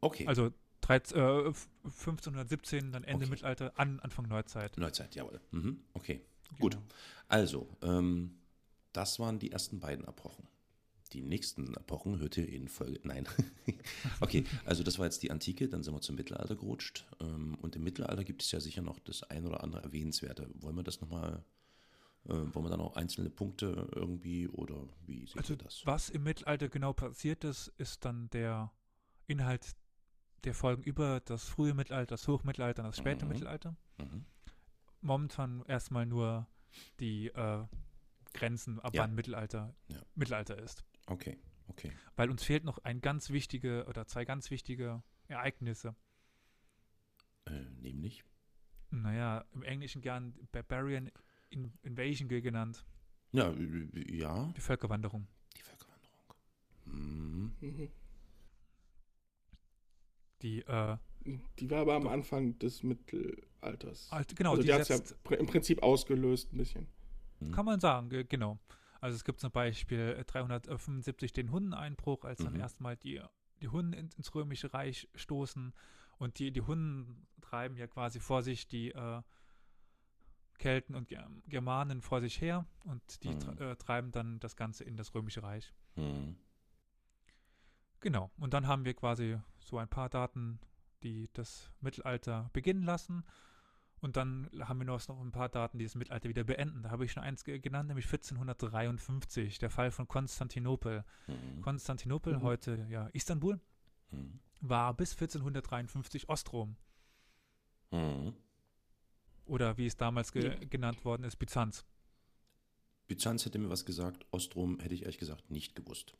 Okay. 0.00 0.26
Also 0.26 0.52
13, 0.82 1.16
äh, 1.18 1.52
1517, 1.84 2.92
dann 2.92 3.04
Ende 3.04 3.24
Okay. 3.24 3.30
Mittelalter, 3.30 3.72
an 3.78 4.00
Anfang 4.00 4.28
Neuzeit. 4.28 4.76
Neuzeit, 4.76 5.14
jawohl. 5.14 5.40
Mhm, 5.50 5.82
okay. 5.94 6.24
Gut. 6.60 6.74
Genau. 6.74 6.84
Also, 7.28 7.68
ähm, 7.82 8.38
das 8.92 9.18
waren 9.18 9.38
die 9.38 9.50
ersten 9.50 9.80
beiden 9.80 10.06
Epochen. 10.06 10.46
Die 11.14 11.22
nächsten 11.22 11.74
Epochen 11.76 12.18
hört 12.18 12.36
ihr 12.36 12.48
in 12.48 12.66
Folge. 12.68 13.00
Nein. 13.04 13.26
okay, 14.20 14.44
also 14.64 14.82
das 14.82 14.98
war 14.98 15.06
jetzt 15.06 15.22
die 15.22 15.30
Antike, 15.30 15.68
dann 15.68 15.82
sind 15.84 15.94
wir 15.94 16.00
zum 16.00 16.16
Mittelalter 16.16 16.56
gerutscht. 16.56 17.06
Ähm, 17.20 17.54
und 17.62 17.76
im 17.76 17.84
Mittelalter 17.84 18.24
gibt 18.24 18.42
es 18.42 18.50
ja 18.50 18.60
sicher 18.60 18.82
noch 18.82 18.98
das 18.98 19.22
ein 19.22 19.46
oder 19.46 19.62
andere 19.62 19.82
Erwähnenswerte. 19.84 20.50
Wollen 20.54 20.74
wir 20.76 20.82
das 20.82 21.00
nochmal, 21.00 21.44
äh, 22.24 22.30
wollen 22.32 22.64
wir 22.64 22.68
da 22.70 22.76
noch 22.76 22.96
einzelne 22.96 23.30
Punkte 23.30 23.88
irgendwie 23.94 24.48
oder 24.48 24.88
wie 25.06 25.24
seht 25.26 25.38
Also 25.38 25.54
das? 25.54 25.82
was 25.86 26.10
im 26.10 26.24
Mittelalter 26.24 26.68
genau 26.68 26.92
passiert 26.92 27.44
ist, 27.44 27.68
ist 27.78 28.04
dann 28.04 28.28
der 28.30 28.72
Inhalt 29.28 29.76
der 30.42 30.54
Folgen 30.54 30.82
über 30.82 31.20
das 31.20 31.44
frühe 31.44 31.74
Mittelalter, 31.74 32.14
das 32.16 32.26
Hochmittelalter 32.28 32.82
und 32.82 32.88
das 32.88 32.98
späte 32.98 33.24
Mhm. 33.24 33.30
Mittelalter. 33.32 33.76
Mhm. 33.98 34.24
Momentan 35.00 35.62
erstmal 35.68 36.06
nur 36.06 36.46
die 36.98 37.28
äh, 37.28 37.64
Grenzen, 38.32 38.80
ab 38.80 38.94
Ja. 38.94 39.02
wann 39.02 39.14
Mittelalter 39.14 39.74
Ja. 39.88 39.98
Mittelalter 40.16 40.58
ist. 40.58 40.82
Okay, 41.06 41.38
okay. 41.68 41.92
Weil 42.16 42.30
uns 42.30 42.42
fehlt 42.44 42.64
noch 42.64 42.78
ein 42.78 43.00
ganz 43.00 43.30
wichtige 43.30 43.84
oder 43.86 44.06
zwei 44.06 44.24
ganz 44.24 44.50
wichtige 44.50 45.02
Ereignisse. 45.28 45.94
Äh, 47.46 47.60
nämlich? 47.80 48.24
Naja, 48.90 49.44
im 49.52 49.62
Englischen 49.62 50.00
gern 50.02 50.34
Barbarian 50.52 51.10
In 51.50 51.72
Invasion 51.82 52.28
genannt, 52.28 52.84
Ja, 53.32 53.50
äh, 53.52 54.16
ja, 54.16 54.52
die 54.56 54.60
Völkerwanderung. 54.60 55.26
die 55.56 55.62
Völkerwanderung. 55.62 56.34
Mhm. 56.86 57.90
Die, 60.42 60.60
äh, 60.62 60.96
Die 61.58 61.70
war 61.70 61.80
aber 61.80 61.94
am 61.94 62.06
Anfang 62.08 62.58
des 62.58 62.82
Mittelalters. 62.82 64.10
halt, 64.10 64.34
genau, 64.36 64.50
also 64.52 64.62
die 64.62 64.68
die 64.68 64.74
hat 64.74 64.82
es 64.82 64.88
ja 64.88 64.96
pr- 64.96 65.36
im 65.36 65.46
Prinzip 65.46 65.82
ausgelöst 65.82 66.52
ein 66.52 66.58
bisschen. 66.58 66.86
Kann 67.52 67.64
man 67.66 67.80
sagen, 67.80 68.08
ge- 68.08 68.24
genau. 68.24 68.58
Also 69.04 69.16
es 69.16 69.24
gibt 69.24 69.38
zum 69.38 69.50
Beispiel 69.50 70.16
äh, 70.18 70.24
375 70.24 71.34
den 71.34 71.50
Hundeneinbruch, 71.50 72.24
als 72.24 72.42
dann 72.42 72.54
Mhm. 72.54 72.60
erstmal 72.60 72.96
die, 72.96 73.20
die 73.60 73.68
Hunden 73.68 73.92
in, 73.92 74.08
ins 74.16 74.34
Römische 74.34 74.72
Reich 74.72 75.10
stoßen 75.14 75.74
und 76.16 76.38
die, 76.38 76.52
die 76.52 76.62
Hunden 76.62 77.26
treiben 77.42 77.76
ja 77.76 77.86
quasi 77.86 78.18
vor 78.18 78.42
sich 78.42 78.66
die 78.66 78.92
äh, 78.92 79.20
Kelten 80.56 80.94
und 80.94 81.10
Ger- 81.10 81.28
Germanen 81.48 82.00
vor 82.00 82.22
sich 82.22 82.40
her 82.40 82.64
und 82.84 83.22
die 83.24 83.28
Mhm. 83.34 83.58
äh, 83.58 83.76
treiben 83.76 84.10
dann 84.10 84.40
das 84.40 84.56
Ganze 84.56 84.84
in 84.84 84.96
das 84.96 85.14
Römische 85.14 85.42
Reich. 85.42 85.74
Mhm. 85.96 86.38
Genau. 88.00 88.30
Und 88.38 88.54
dann 88.54 88.66
haben 88.66 88.86
wir 88.86 88.94
quasi 88.94 89.38
so 89.58 89.76
ein 89.76 89.88
paar 89.88 90.08
Daten, 90.08 90.58
die 91.02 91.28
das 91.34 91.70
Mittelalter 91.82 92.48
beginnen 92.54 92.84
lassen. 92.84 93.22
Und 94.04 94.16
dann 94.18 94.50
haben 94.60 94.78
wir 94.80 94.84
noch 94.84 95.00
ein 95.08 95.32
paar 95.32 95.48
Daten, 95.48 95.78
die 95.78 95.84
das 95.86 95.94
Mittelalter 95.94 96.28
wieder 96.28 96.44
beenden. 96.44 96.82
Da 96.82 96.90
habe 96.90 97.06
ich 97.06 97.12
schon 97.12 97.22
eins 97.22 97.42
genannt, 97.42 97.88
nämlich 97.88 98.04
1453, 98.04 99.58
der 99.58 99.70
Fall 99.70 99.90
von 99.90 100.06
Konstantinopel. 100.06 101.04
Mhm. 101.26 101.62
Konstantinopel, 101.62 102.34
Mhm. 102.36 102.42
heute 102.42 102.86
ja 102.90 103.06
Istanbul, 103.14 103.58
Mhm. 104.10 104.40
war 104.60 104.92
bis 104.92 105.14
1453 105.14 106.28
Ostrom. 106.28 106.76
Mhm. 107.92 108.34
Oder 109.46 109.78
wie 109.78 109.86
es 109.86 109.96
damals 109.96 110.32
ge 110.32 110.48
Ja. 110.48 110.54
genannt 110.68 111.02
worden 111.06 111.24
ist, 111.24 111.36
Byzanz. 111.36 111.86
Byzanz 113.06 113.46
hätte 113.46 113.58
mir 113.58 113.70
was 113.70 113.86
gesagt, 113.86 114.26
Ostrom 114.32 114.80
hätte 114.80 114.94
ich 114.94 115.00
ehrlich 115.04 115.16
gesagt 115.18 115.50
nicht 115.50 115.74
gewusst. 115.76 116.14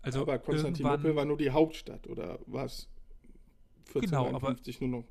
Also 0.00 0.22
aber 0.22 0.38
Konstantinopel 0.38 1.14
war 1.14 1.26
nur 1.26 1.36
die 1.36 1.50
Hauptstadt, 1.50 2.06
oder 2.06 2.38
war 2.46 2.64
es 2.64 2.88
Genau, 3.92 4.28
aber- 4.28 4.48
1453 4.48 4.80
nur 4.80 4.88
noch? 4.88 5.04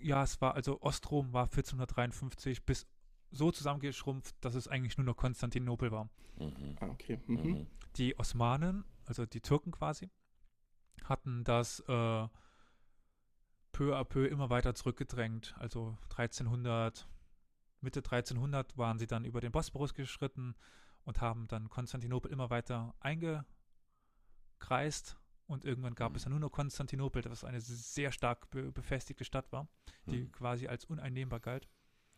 Ja, 0.00 0.22
es 0.22 0.40
war, 0.40 0.54
also 0.54 0.80
Ostrom 0.82 1.32
war 1.32 1.44
1453 1.44 2.64
bis 2.64 2.86
so 3.30 3.50
zusammengeschrumpft, 3.50 4.36
dass 4.40 4.54
es 4.54 4.68
eigentlich 4.68 4.96
nur 4.98 5.04
noch 5.04 5.16
Konstantinopel 5.16 5.90
war. 5.90 6.08
Mhm. 6.38 6.76
Ah, 6.80 6.86
okay. 6.86 7.18
Mhm. 7.26 7.36
Mhm. 7.36 7.66
Die 7.96 8.18
Osmanen, 8.18 8.84
also 9.04 9.26
die 9.26 9.40
Türken 9.40 9.72
quasi, 9.72 10.10
hatten 11.04 11.44
das 11.44 11.80
äh, 11.80 12.28
peu 13.72 13.96
à 13.96 14.04
peu 14.04 14.26
immer 14.26 14.50
weiter 14.50 14.74
zurückgedrängt. 14.74 15.54
Also 15.58 15.96
1300, 16.10 17.06
Mitte 17.80 18.00
1300 18.00 18.76
waren 18.78 18.98
sie 18.98 19.06
dann 19.06 19.24
über 19.24 19.40
den 19.40 19.52
Bosporus 19.52 19.94
geschritten 19.94 20.54
und 21.04 21.20
haben 21.20 21.46
dann 21.48 21.68
Konstantinopel 21.68 22.30
immer 22.30 22.50
weiter 22.50 22.94
eingekreist. 23.00 23.46
Und 25.46 25.64
irgendwann 25.64 25.94
gab 25.94 26.16
es 26.16 26.22
dann 26.24 26.32
nur 26.32 26.40
noch 26.40 26.50
Konstantinopel, 26.50 27.22
das 27.22 27.44
eine 27.44 27.60
sehr 27.60 28.10
stark 28.10 28.50
be 28.50 28.72
befestigte 28.72 29.24
Stadt 29.24 29.52
war, 29.52 29.68
die 30.06 30.22
Mhm. 30.22 30.32
quasi 30.32 30.66
als 30.66 30.84
uneinnehmbar 30.84 31.38
galt. 31.40 31.68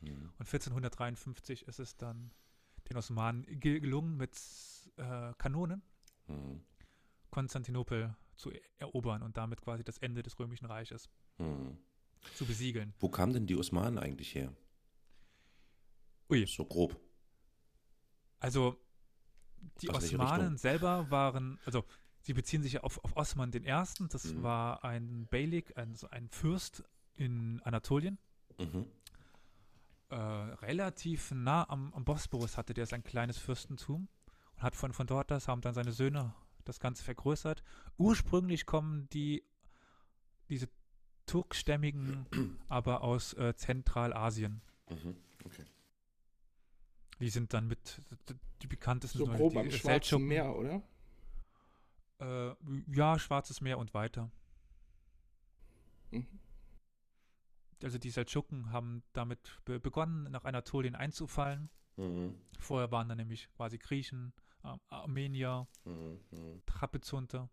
Mhm. 0.00 0.32
Und 0.38 0.46
1453 0.48 1.66
ist 1.68 1.78
es 1.78 1.96
dann 1.96 2.32
den 2.88 2.96
Osmanen 2.96 3.44
ge 3.60 3.80
gelungen, 3.80 4.16
mit 4.16 4.32
äh, 4.96 5.34
Kanonen 5.36 5.82
Mhm. 6.26 6.62
Konstantinopel 7.30 8.16
zu 8.36 8.50
e- 8.52 8.60
erobern 8.78 9.22
und 9.22 9.36
damit 9.36 9.60
quasi 9.60 9.84
das 9.84 9.98
Ende 9.98 10.22
des 10.22 10.38
Römischen 10.38 10.66
Reiches 10.66 11.10
Mhm. 11.38 11.76
zu 12.34 12.46
besiegeln. 12.46 12.94
Wo 12.98 13.10
kamen 13.10 13.32
denn 13.34 13.46
die 13.46 13.56
Osmanen 13.56 13.98
eigentlich 13.98 14.34
her? 14.34 14.54
Ui. 16.30 16.46
So 16.46 16.64
grob. 16.64 16.98
Also 18.40 18.78
die 19.82 19.90
Aus 19.90 20.04
Osmanen 20.04 20.56
selber 20.56 21.10
waren, 21.10 21.58
also 21.64 21.84
sie 22.22 22.34
beziehen 22.34 22.62
sich 22.62 22.74
ja 22.74 22.80
auf, 22.82 23.02
auf 23.04 23.16
Osman 23.16 23.50
den 23.50 23.64
Ersten. 23.64 24.08
Das 24.08 24.24
Mhm. 24.24 24.42
war 24.42 24.84
ein 24.84 25.26
Beylik, 25.30 25.76
ein, 25.76 25.96
ein 26.10 26.28
Fürst 26.28 26.84
in 27.14 27.60
Anatolien. 27.62 28.18
Mhm. 28.58 28.86
Äh, 30.10 30.14
relativ 30.16 31.30
nah 31.32 31.68
am, 31.68 31.92
am 31.92 32.04
Bosporus 32.04 32.56
hatte 32.56 32.72
der 32.74 32.86
sein 32.86 33.04
kleines 33.04 33.36
Fürstentum 33.38 34.08
und 34.56 34.62
hat 34.62 34.74
von, 34.74 34.92
von 34.92 35.06
dort 35.06 35.30
das 35.30 35.48
haben 35.48 35.60
dann 35.60 35.74
seine 35.74 35.92
Söhne 35.92 36.34
das 36.64 36.80
Ganze 36.80 37.02
vergrößert. 37.04 37.62
Ursprünglich 37.98 38.64
kommen 38.66 39.08
die 39.10 39.44
diese 40.48 40.68
turkstämmigen 41.26 42.26
aber 42.68 43.02
aus 43.02 43.34
äh, 43.34 43.54
Zentralasien. 43.54 44.62
Mhm. 44.88 45.16
Okay. 45.44 45.64
Die 47.20 47.30
sind 47.30 47.52
dann 47.52 47.66
mit 47.68 48.00
die 48.62 48.66
bekanntesten 48.66 49.18
So 49.18 49.24
sind 49.26 49.36
grob 49.36 49.52
die 49.52 49.58
am 49.58 49.70
Schwarzen 49.70 49.86
Seldschuken. 49.86 50.26
Meer, 50.26 50.56
oder? 50.56 50.82
Äh, 52.20 52.54
ja, 52.88 53.18
Schwarzes 53.18 53.60
Meer 53.60 53.78
und 53.78 53.94
weiter. 53.94 54.30
Mhm. 56.10 56.26
Also 57.82 57.98
die 57.98 58.10
Seldschuken 58.10 58.72
haben 58.72 59.04
damit 59.12 59.60
be 59.64 59.78
begonnen, 59.78 60.24
nach 60.32 60.44
Anatolien 60.44 60.96
einzufallen. 60.96 61.70
Mhm. 61.96 62.34
Vorher 62.58 62.90
waren 62.90 63.08
da 63.08 63.14
nämlich 63.14 63.48
quasi 63.56 63.78
Griechen, 63.78 64.32
Ar 64.62 64.80
Armenier, 64.88 65.68
Mhm. 65.84 66.62
Trapezunter. 66.66 67.48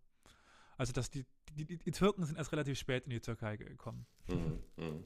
Also 0.78 0.94
dass 0.94 1.10
die, 1.12 1.26
die, 1.54 1.66
die, 1.78 1.92
Türken 1.92 2.26
sind 2.26 2.38
erst 2.38 2.52
relativ 2.52 2.78
spät 2.78 3.04
in 3.06 3.12
die 3.12 3.20
Türkei 3.22 3.56
gekommen. 3.58 4.06
Mhm. 4.28 4.64
Mhm. 4.78 5.04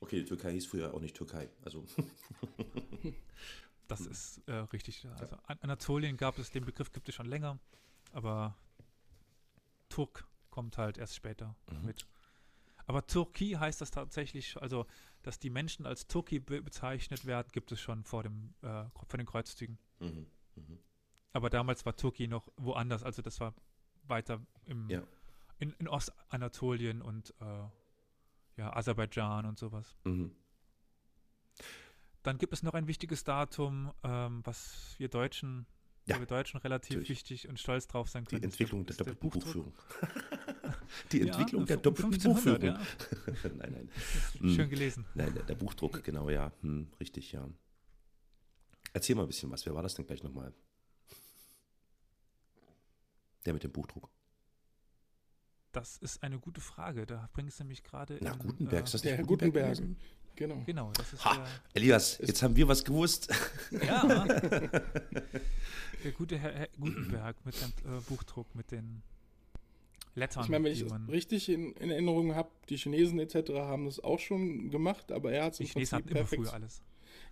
Okay, 0.00 0.20
die 0.20 0.24
Türkei 0.24 0.52
hieß 0.52 0.66
früher 0.66 0.92
auch 0.94 1.00
nicht 1.00 1.16
Türkei. 1.16 1.48
Also. 1.64 1.84
Das 3.88 4.00
Mhm. 4.02 4.10
ist 4.12 4.38
äh, 4.46 4.52
richtig. 4.52 5.04
Also 5.18 5.34
An 5.48 5.58
Anatolien 5.62 6.16
gab 6.16 6.38
es, 6.38 6.52
den 6.52 6.64
Begriff 6.64 6.92
gibt 6.92 7.08
es 7.08 7.14
schon 7.16 7.26
länger, 7.26 7.58
aber 8.12 8.56
Turk 9.88 10.26
kommt 10.50 10.78
halt 10.78 10.98
erst 10.98 11.14
später 11.14 11.54
Mhm. 11.70 11.86
mit. 11.86 12.06
Aber 12.86 13.06
Turki 13.06 13.52
heißt 13.52 13.80
das 13.80 13.90
tatsächlich, 13.90 14.60
also 14.60 14.86
dass 15.22 15.38
die 15.38 15.50
Menschen 15.50 15.86
als 15.86 16.06
Turki 16.08 16.40
be 16.40 16.60
bezeichnet 16.62 17.24
werden, 17.24 17.48
gibt 17.52 17.70
es 17.72 17.80
schon 17.80 18.04
vor 18.04 18.22
dem 18.22 18.54
äh, 18.62 18.84
vor 19.06 19.16
den 19.16 19.26
Kreuzzügen. 19.26 19.78
Mhm. 20.00 20.26
Mhm. 20.56 20.78
Aber 21.32 21.50
damals 21.50 21.86
war 21.86 21.94
Turki 21.94 22.26
noch 22.26 22.48
woanders, 22.56 23.02
also 23.04 23.22
das 23.22 23.38
war 23.38 23.54
weiter 24.02 24.40
im, 24.66 24.88
Ja. 24.90 25.02
in, 25.58 25.72
in 25.74 25.86
Ostanatolien 25.88 27.00
und 27.02 27.32
äh, 27.40 27.68
ja, 28.56 28.74
Aserbaidschan 28.76 29.46
und 29.46 29.58
sowas. 29.58 29.94
Mhm. 30.04 30.34
Dann 32.22 32.38
gibt 32.38 32.52
es 32.52 32.62
noch 32.62 32.74
ein 32.74 32.86
wichtiges 32.86 33.24
Datum, 33.24 33.92
ähm, 34.02 34.40
was 34.44 34.94
wir 34.98 35.08
Deutschen, 35.08 35.66
Ja, 36.06 36.18
wir 36.18 36.26
Deutschen 36.26 36.58
relativ 36.58 36.96
natürlich. 36.96 37.08
wichtig 37.10 37.48
und 37.48 37.60
stolz 37.60 37.86
drauf 37.86 38.08
sein 38.08 38.24
Die 38.24 38.30
können. 38.30 38.42
ist 38.42 38.52
Entwicklung 38.54 38.84
der 38.86 38.96
doppelten 38.96 39.20
Buchdruck. 39.30 39.44
Buchführung. 39.44 39.72
Die 41.12 41.20
Entwicklung 41.20 41.60
ja, 41.62 41.66
der 41.66 41.76
doppelten 41.76 42.14
1500, 42.14 42.60
Buchführung. 42.60 43.44
Ja. 43.44 43.50
nein, 43.56 43.72
nein. 43.72 43.90
Schön 44.54 44.66
Mhm. 44.66 44.70
gelesen. 44.70 45.04
Nein, 45.14 45.34
der, 45.34 45.42
der 45.44 45.54
Buchdruck, 45.54 46.02
genau, 46.02 46.28
ja. 46.30 46.52
Hm, 46.62 46.88
richtig, 46.98 47.30
ja. 47.32 47.48
Erzähl 48.92 49.14
mal 49.14 49.22
ein 49.22 49.28
bisschen 49.28 49.50
was. 49.52 49.64
Wer 49.66 49.74
war 49.74 49.82
das 49.82 49.94
denn 49.94 50.06
gleich 50.06 50.22
nochmal? 50.24 50.52
Der 53.46 53.52
mit 53.54 53.62
dem 53.62 53.70
Buchdruck. 53.72 54.10
Das 55.72 55.98
ist 55.98 56.22
eine 56.24 56.38
gute 56.40 56.60
Frage. 56.60 57.06
Da 57.06 57.28
bringst 57.32 57.60
du 57.60 57.64
mich 57.64 57.84
gerade. 57.84 58.18
Na, 58.20 58.32
in, 58.32 58.38
Gutenberg, 58.38 58.84
ist 58.84 58.94
das 58.94 59.02
Der 59.02 59.12
nicht 59.12 59.18
Herr 59.18 59.26
Gutenberg? 59.26 59.76
Gutenberg. 59.76 60.00
Genau. 60.36 60.62
Genau, 60.64 60.90
das 60.92 61.12
ist 61.12 61.24
Ha! 61.24 61.44
Elias, 61.74 62.18
jetzt 62.18 62.42
haben 62.42 62.56
wir 62.56 62.66
was 62.68 62.84
gewusst. 62.84 63.28
der, 63.70 63.84
ja, 63.84 64.24
der 66.04 66.12
gute 66.16 66.38
Herr, 66.38 66.52
Herr 66.54 66.68
Gutenberg 66.78 67.36
mit 67.44 67.54
dem 67.60 67.68
äh, 67.96 68.00
Buchdruck, 68.08 68.54
mit 68.54 68.70
den 68.70 69.02
Lettern. 70.14 70.44
Ich 70.44 70.48
meine, 70.50 70.64
wenn 70.64 70.72
ich 70.72 70.80
es 70.82 70.92
richtig 71.08 71.48
in, 71.48 71.72
in 71.74 71.90
Erinnerung 71.90 72.34
habe, 72.34 72.50
die 72.68 72.76
Chinesen 72.76 73.18
etc. 73.18 73.50
haben 73.54 73.84
das 73.84 74.00
auch 74.00 74.18
schon 74.18 74.70
gemacht, 74.70 75.12
aber 75.12 75.32
er 75.32 75.44
hat 75.44 75.52
es 75.52 75.58
die 75.58 75.64
im 75.64 75.70
Chinesen 75.70 75.96
hatten 75.98 76.08
Prinzip 76.08 76.16
immer 76.16 76.20
perfekt. 76.28 76.42
früher 76.48 76.54
alles. 76.54 76.82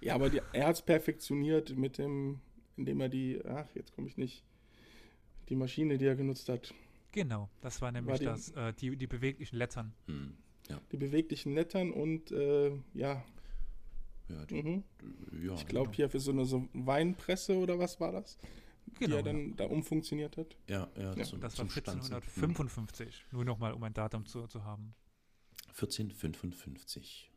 Ja, 0.01 0.15
aber 0.15 0.31
die, 0.31 0.41
er 0.53 0.67
hat 0.67 0.77
es 0.77 0.83
perfektioniert 0.83 1.77
mit 1.77 1.99
dem, 1.99 2.41
indem 2.77 3.01
er 3.01 3.09
die, 3.09 3.41
ach, 3.45 3.67
jetzt 3.75 3.93
komme 3.95 4.07
ich 4.09 4.17
nicht, 4.17 4.45
die 5.49 5.57
Maschine, 5.57 5.99
die 5.99 6.05
er 6.07 6.15
genutzt 6.17 6.49
hat, 6.49 6.75
Genau, 7.11 7.49
das 7.63 7.81
war 7.81 7.91
nämlich 7.91 8.19
die- 8.19 8.27
das, 8.27 8.51
äh, 8.51 8.75
die, 8.75 8.95
die 8.95 9.07
beweglichen 9.07 9.57
Lettern. 9.57 9.95
Hm, 10.07 10.37
die 10.93 10.97
beweglichen 10.97 11.55
Lettern 11.55 11.91
und 11.93 12.31
äh, 12.33 12.71
ja, 12.95 13.25
ja, 14.29 14.45
die, 14.47 14.63
mhm. 14.63 14.85
ja. 15.43 15.55
ich 15.55 15.67
glaube 15.67 15.93
hier 15.93 16.11
für 16.11 16.21
so 16.21 16.31
eine 16.33 16.45
so 16.45 16.69
Weinpresse 16.75 17.57
oder 17.57 17.79
was 17.79 17.99
war 18.01 18.13
das, 18.13 18.37
Genau. 18.99 19.07
die 19.09 19.13
er 19.17 19.23
dann 19.23 19.57
da 19.57 19.65
umfunktioniert 19.67 20.37
hat. 20.37 20.57
ja, 20.67 20.89
ja, 20.97 21.15
Ja, 21.15 21.25
zum, 21.25 21.41
das 21.41 21.53
war 21.59 21.67
zum 21.67 21.71
Stanzen. 21.71 22.13
1455. 22.15 23.27
Nur 23.33 23.45
nochmal, 23.45 23.73
um 23.73 23.83
ein 23.85 23.93
Datum 23.95 24.27
zu, 24.27 24.47
zu 24.47 24.65
haben. 24.65 24.95
Hm. 25.67 25.75
1455. 25.75 27.31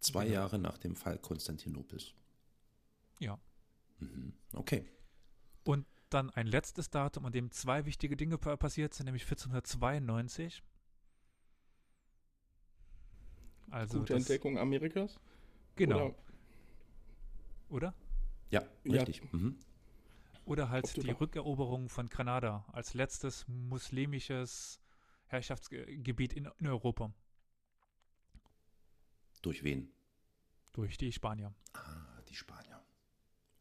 Zwei 0.00 0.24
Genau. 0.24 0.34
Jahre 0.34 0.58
nach 0.58 0.78
dem 0.78 0.96
Fall 0.96 1.18
Konstantinopels. 1.18 2.14
Ja. 3.20 3.38
Mhm. 4.00 4.32
Okay. 4.52 4.84
Und 5.64 5.86
dann 6.10 6.30
ein 6.30 6.46
letztes 6.46 6.90
Datum, 6.90 7.24
an 7.26 7.32
dem 7.32 7.50
zwei 7.52 7.84
wichtige 7.86 8.16
Dinge 8.16 8.36
pa- 8.38 8.56
passiert 8.56 8.94
sind, 8.94 9.06
nämlich 9.06 9.22
1492. 9.24 10.62
Also 13.70 13.98
Gute 14.00 14.14
Entdeckung 14.14 14.58
Amerikas. 14.58 15.18
Genau, 15.76 16.06
Oder, 16.06 16.14
oder? 17.68 17.94
Ja, 18.50 18.62
Ja. 18.84 18.92
richtig. 19.04 19.32
Mhm. 19.32 19.56
Oder 20.44 20.70
halt 20.70 21.02
die 21.02 21.10
Rückeroberung 21.10 21.88
von 21.88 22.08
Granada 22.08 22.64
als 22.72 22.94
letztes 22.94 23.46
muslimisches 23.48 24.80
Herrschaftsgebiet 25.26 26.32
in, 26.34 26.48
in 26.58 26.66
Europa 26.66 27.12
Durch 29.42 29.62
wen? 29.64 29.88
durch 30.72 30.96
die 30.96 31.12
Spanier. 31.12 31.52
Ah, 31.74 32.22
die 32.28 32.34
Spanier. 32.34 32.80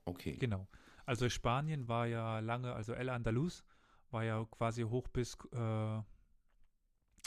Okay. 0.05 0.37
Genau. 0.37 0.67
Also 1.05 1.29
Spanien 1.29 1.87
war 1.87 2.07
ja 2.07 2.39
lange, 2.39 2.73
also 2.73 2.93
El 2.93 3.09
Andalus 3.09 3.63
war 4.11 4.23
ja 4.23 4.45
quasi 4.45 4.83
hoch 4.83 5.07
bis 5.09 5.37
äh, 5.51 6.01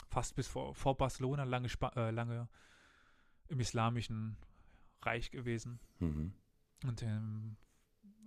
fast 0.09 0.35
bis 0.35 0.47
vor, 0.47 0.75
vor 0.75 0.97
Barcelona 0.97 1.43
lange, 1.43 1.67
äh, 1.95 2.11
lange 2.11 2.47
im 3.47 3.59
islamischen 3.59 4.37
Reich 5.01 5.31
gewesen. 5.31 5.79
Mhm. 5.99 6.33
Und 6.83 7.03
ähm, 7.03 7.57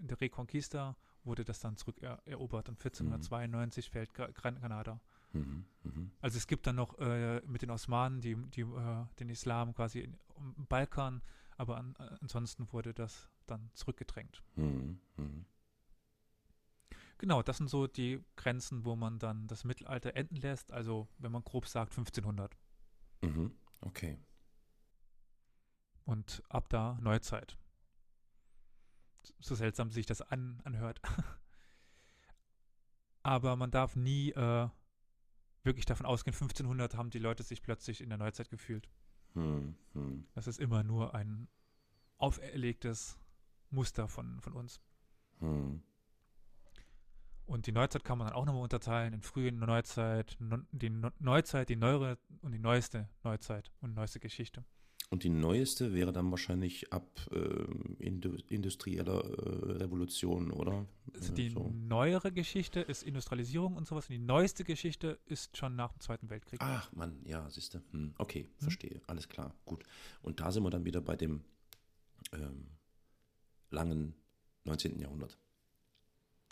in 0.01 0.09
der 0.09 0.21
Reconquista 0.21 0.97
wurde 1.25 1.45
das 1.45 1.61
dann 1.61 1.77
zurückerobert 1.77 2.69
und 2.69 2.79
1492 2.79 3.89
mhm. 3.89 3.93
fällt 3.93 4.15
Granada. 4.15 5.01
Mhm, 5.33 5.65
mhm. 5.83 6.11
Also 6.21 6.39
es 6.39 6.47
gibt 6.47 6.67
dann 6.67 6.77
noch 6.77 6.99
äh, 6.99 7.43
mit 7.47 7.63
den 7.63 7.71
Osmanen 7.71 8.21
die, 8.21 8.35
die, 8.35 8.63
äh, 8.63 9.05
den 9.19 9.29
Islam 9.29 9.75
quasi 9.75 10.01
im 10.01 10.67
Balkan, 10.67 11.23
aber 11.57 11.77
an, 11.77 11.95
äh, 11.99 12.17
ansonsten 12.21 12.73
wurde 12.73 12.95
das 12.95 13.29
dann 13.47 13.71
zurückgedrängt. 13.75 14.43
Mhm, 14.57 15.01
mhm. 15.17 15.45
Genau, 17.19 17.43
das 17.43 17.59
sind 17.59 17.69
so 17.69 17.89
die 17.89 18.25
Grenzen, 18.37 18.85
wo 18.85 18.95
man 18.95 19.19
dann 19.19 19.49
das 19.49 19.65
Mittelalter 19.65 20.15
enden 20.15 20.37
lässt. 20.37 20.73
Also 20.73 21.09
wenn 21.19 21.33
man 21.33 21.43
grob 21.43 21.67
sagt 21.67 21.93
1500. 21.93 22.57
Mhm, 23.23 23.53
okay. 23.81 24.19
Und 26.05 26.43
ab 26.49 26.69
da 26.69 26.97
Neuzeit. 27.01 27.59
So 29.41 29.55
seltsam 29.55 29.91
sich 29.91 30.07
das 30.07 30.23
an, 30.23 30.61
anhört. 30.65 31.01
Aber 33.23 33.57
man 33.57 33.71
darf 33.71 33.97
nie 33.97 34.31
äh, 34.31 34.69
wirklich 35.65 35.87
davon 35.87 36.07
ausgehen, 36.07 36.35
1500 36.35 36.97
haben 36.97 37.11
die 37.11 37.19
Leute 37.19 37.43
sich 37.43 37.63
plötzlich 37.63 38.01
in 38.01 38.09
der 38.09 38.19
Neuzeit 38.19 38.49
gefühlt. 38.49 38.89
Hm, 39.35 39.75
hm. 39.93 40.27
Das 40.35 40.47
ist 40.47 40.61
immer 40.61 40.83
nur 40.83 41.15
ein 41.15 41.49
auferlegtes 42.17 43.19
Muster 43.71 44.09
von, 44.09 44.41
von 44.41 44.55
uns. 44.55 44.81
Hm. 45.41 45.83
Und 47.49 47.67
die 47.67 47.73
Neuzeit 47.73 48.05
kann 48.05 48.19
man 48.19 48.27
dann 48.27 48.37
auch 48.37 48.45
nochmal 48.45 48.63
unterteilen 48.63 49.15
in 49.15 49.23
frühe 49.23 49.51
Neuzeit, 49.51 50.37
die 50.71 50.91
Neuzeit, 51.19 51.71
die 51.71 51.77
neuere 51.77 52.19
und 52.43 52.53
die 52.53 52.59
neueste 52.59 53.09
Neuzeit 53.25 53.73
und 53.81 53.95
neueste 53.95 54.21
Geschichte. 54.21 54.65
Und 55.09 55.25
die 55.25 55.31
neueste 55.31 55.95
wäre 55.95 56.13
dann 56.13 56.31
wahrscheinlich 56.31 56.93
ab 56.93 57.09
äh, 57.33 58.05
industrieller 58.05 59.25
äh, 59.25 59.73
Revolution, 59.79 60.51
oder? 60.51 60.87
Also 61.15 61.33
die 61.33 61.49
so. 61.49 61.73
neuere 61.75 62.31
Geschichte 62.33 62.81
ist 62.81 63.03
Industrialisierung 63.03 63.77
und 63.77 63.87
sowas. 63.87 64.11
Und 64.11 64.17
die 64.17 64.19
neueste 64.19 64.65
Geschichte 64.65 65.19
ist 65.25 65.57
schon 65.57 65.75
nach 65.75 65.93
dem 65.93 66.01
Zweiten 66.01 66.29
Weltkrieg. 66.29 66.61
Ach 66.63 66.93
Mann, 66.93 67.19
ja, 67.25 67.49
siehst 67.49 67.73
du. 67.73 67.79
Hm, 67.93 68.13
okay, 68.19 68.43
hm. 68.43 68.51
verstehe. 68.59 69.01
Alles 69.07 69.27
klar, 69.27 69.55
gut. 69.65 69.85
Und 70.21 70.41
da 70.41 70.53
sind 70.53 70.65
wir 70.65 70.71
dann 70.71 70.85
wieder 70.85 71.01
bei 71.01 71.17
dem 71.17 71.43
ähm, 72.33 72.67
langen 73.71 74.15
19. 74.65 74.99
Jahrhundert. 74.99 75.39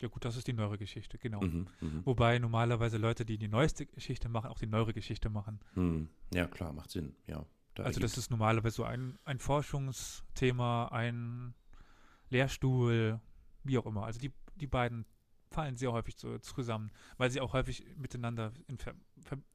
Ja 0.00 0.08
gut, 0.08 0.24
das 0.24 0.36
ist 0.36 0.46
die 0.46 0.52
neuere 0.52 0.76
Geschichte, 0.76 1.18
genau. 1.18 1.40
Mhm, 1.40 1.68
mh. 1.80 2.02
Wobei 2.04 2.38
normalerweise 2.38 2.98
Leute, 2.98 3.24
die 3.24 3.38
die 3.38 3.48
neueste 3.48 3.86
Geschichte 3.86 4.28
machen, 4.28 4.50
auch 4.50 4.58
die 4.58 4.66
neuere 4.66 4.92
Geschichte 4.92 5.30
machen. 5.30 5.60
Hm. 5.74 6.08
Ja, 6.34 6.46
klar, 6.46 6.72
macht 6.72 6.90
Sinn, 6.90 7.16
ja. 7.26 7.46
Da 7.74 7.84
also 7.84 8.00
das 8.00 8.16
ist 8.18 8.30
normalerweise 8.30 8.76
so 8.76 8.84
ein, 8.84 9.18
ein 9.24 9.38
Forschungsthema, 9.38 10.88
ein 10.88 11.54
Lehrstuhl, 12.30 13.20
wie 13.64 13.78
auch 13.78 13.86
immer. 13.86 14.04
Also 14.04 14.18
die, 14.18 14.32
die 14.56 14.66
beiden 14.66 15.06
fallen 15.50 15.76
sehr 15.76 15.92
häufig 15.92 16.16
so 16.16 16.38
zusammen, 16.38 16.90
weil 17.16 17.30
sie 17.30 17.40
auch 17.40 17.52
häufig 17.52 17.84
miteinander 17.96 18.52
in, 18.66 18.78
Ver, 18.78 18.94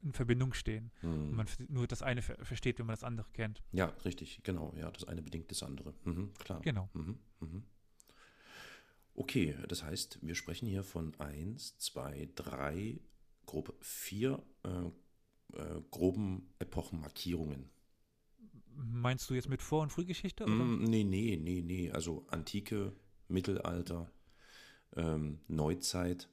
in 0.02 0.12
Verbindung 0.12 0.54
stehen. 0.54 0.90
Hm. 1.00 1.30
Und 1.30 1.36
man 1.36 1.46
nur 1.68 1.86
das 1.86 2.02
eine 2.02 2.22
ver 2.22 2.36
versteht, 2.44 2.78
wenn 2.78 2.86
man 2.86 2.94
das 2.94 3.04
andere 3.04 3.28
kennt. 3.32 3.62
Ja, 3.72 3.86
richtig, 4.04 4.40
genau. 4.42 4.72
Ja, 4.76 4.90
das 4.90 5.04
eine 5.04 5.22
bedingt 5.22 5.50
das 5.50 5.62
andere. 5.62 5.94
Mhm, 6.04 6.32
klar. 6.34 6.60
Genau. 6.62 6.88
Mhm, 6.94 7.18
mhm. 7.40 7.64
Okay, 9.14 9.56
das 9.68 9.82
heißt, 9.82 10.18
wir 10.22 10.34
sprechen 10.34 10.66
hier 10.66 10.82
von 10.82 11.14
1, 11.18 11.78
2, 11.78 12.30
3, 12.34 13.00
grob 13.46 13.74
4 13.80 14.42
äh, 14.64 14.68
äh, 15.58 15.82
groben 15.90 16.54
Epochenmarkierungen. 16.58 17.70
Meinst 18.74 19.28
du 19.28 19.34
jetzt 19.34 19.48
mit 19.48 19.60
Vor- 19.60 19.82
und 19.82 19.90
Frühgeschichte? 19.90 20.44
Oder? 20.44 20.54
Mm, 20.54 20.84
nee, 20.84 21.04
nee, 21.04 21.36
nee, 21.36 21.60
nee. 21.60 21.90
Also 21.90 22.26
Antike, 22.28 22.94
Mittelalter, 23.28 24.10
ähm, 24.96 25.40
Neuzeit 25.48 26.28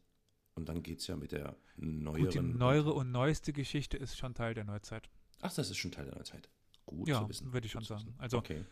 und 0.55 0.69
dann 0.69 0.83
geht 0.83 0.99
es 0.99 1.07
ja 1.07 1.17
mit 1.17 1.31
der 1.31 1.57
neueren. 1.75 2.23
Gut, 2.23 2.33
die 2.33 2.39
neuere 2.39 2.93
und 2.93 3.11
neueste 3.11 3.51
Geschichte 3.53 3.97
ist 3.97 4.17
schon 4.17 4.33
Teil 4.33 4.53
der 4.53 4.63
Neuzeit. 4.63 5.09
Ach, 5.41 5.53
das 5.53 5.69
ist 5.69 5.77
schon 5.77 5.91
Teil 5.91 6.05
der 6.05 6.15
Neuzeit. 6.15 6.49
Gut 6.85 7.07
ja, 7.07 7.21
zu 7.21 7.29
wissen. 7.29 7.53
würde 7.53 7.65
ich 7.65 7.71
schon 7.71 7.83
sagen. 7.83 8.15
Also, 8.17 8.37
okay. 8.37 8.65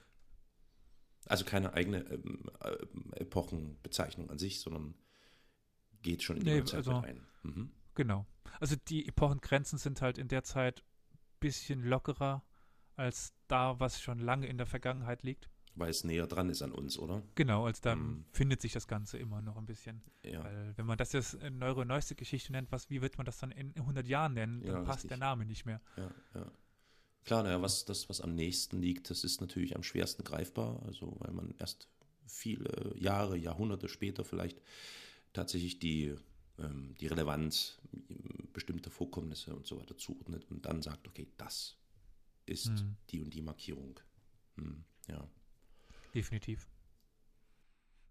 Also 1.28 1.46
keine 1.46 1.74
eigene 1.74 2.00
ähm, 2.10 2.50
äh, 2.62 3.22
Epochenbezeichnung 3.22 4.30
an 4.30 4.38
sich, 4.38 4.60
sondern 4.60 4.96
geht 6.02 6.24
schon 6.24 6.38
in 6.38 6.44
die 6.44 6.52
nee, 6.52 6.60
Neuzeit 6.60 6.78
also, 6.78 6.96
ein. 7.00 7.26
Mhm. 7.44 7.72
Genau. 7.96 8.26
Also 8.60 8.76
die 8.88 9.08
Epochengrenzen 9.08 9.78
sind 9.78 10.02
halt 10.02 10.18
in 10.18 10.28
der 10.28 10.44
Zeit 10.44 10.84
ein 11.12 11.20
bisschen 11.40 11.84
lockerer 11.84 12.44
als 12.96 13.34
da, 13.48 13.80
was 13.80 14.02
schon 14.02 14.20
lange 14.20 14.48
in 14.48 14.58
der 14.58 14.66
Vergangenheit 14.66 15.24
liegt. 15.24 15.50
Weil 15.76 15.92
es 15.92 16.04
näher 16.04 16.26
dran 16.26 16.50
ist 16.50 16.64
an 16.64 16.72
uns, 16.72 16.98
oder? 16.98 17.22
Genau, 17.36 17.68
als 17.68 17.82
da 17.82 17.94
hm. 17.94 18.26
findet 18.32 18.62
sich 18.62 18.74
das 18.74 18.88
Ganze 18.88 19.20
immer 19.20 19.42
noch 19.42 19.58
ein 19.58 19.68
bisschen. 19.68 20.02
Ja. 20.24 20.44
Weil 20.44 20.76
wenn 20.76 20.88
man 20.88 20.98
das 20.98 21.14
jetzt 21.14 21.38
neue 21.52 21.86
neueste 21.86 22.16
Geschichte 22.16 22.52
nennt, 22.52 22.72
was, 22.72 22.90
wie 22.90 23.02
wird 23.04 23.18
man 23.18 23.26
das 23.26 23.38
dann 23.38 23.52
in 23.52 23.76
100 23.76 24.08
Jahren 24.08 24.34
nennen? 24.34 24.62
Dann 24.62 24.76
ja, 24.78 24.82
passt 24.82 25.04
richtig. 25.04 25.10
der 25.10 25.18
Name 25.18 25.46
nicht 25.46 25.68
mehr. 25.68 25.80
Ja, 25.96 26.10
ja. 26.34 26.52
Klar, 27.28 27.44
naja, 27.44 27.62
was, 27.62 27.84
das, 27.84 28.08
was 28.08 28.22
am 28.22 28.36
nächsten 28.36 28.82
liegt, 28.82 29.10
das 29.10 29.26
ist 29.26 29.42
natürlich 29.42 29.76
am 29.76 29.84
schwersten 29.84 30.24
greifbar, 30.24 30.82
also 30.86 31.14
weil 31.20 31.34
man 31.34 31.54
erst 31.60 31.90
viele 32.26 32.96
Jahre, 32.98 33.36
Jahrhunderte 33.36 33.90
später 33.90 34.24
vielleicht 34.24 34.62
tatsächlich 35.34 35.78
die, 35.78 36.16
ähm, 36.58 36.96
die 37.02 37.08
Relevanz 37.08 37.80
bestimmter 38.54 38.92
Vorkommnisse 38.92 39.54
und 39.54 39.68
so 39.68 39.78
weiter 39.78 39.98
zuordnet 39.98 40.50
und 40.50 40.66
dann 40.66 40.82
sagt, 40.82 41.06
okay, 41.06 41.28
das 41.36 41.76
ist 42.46 42.80
hm. 42.80 42.96
die 43.10 43.22
und 43.22 43.34
die 43.34 43.42
Markierung. 43.42 44.00
Hm, 44.56 44.86
ja. 45.10 45.30
Definitiv. 46.16 46.66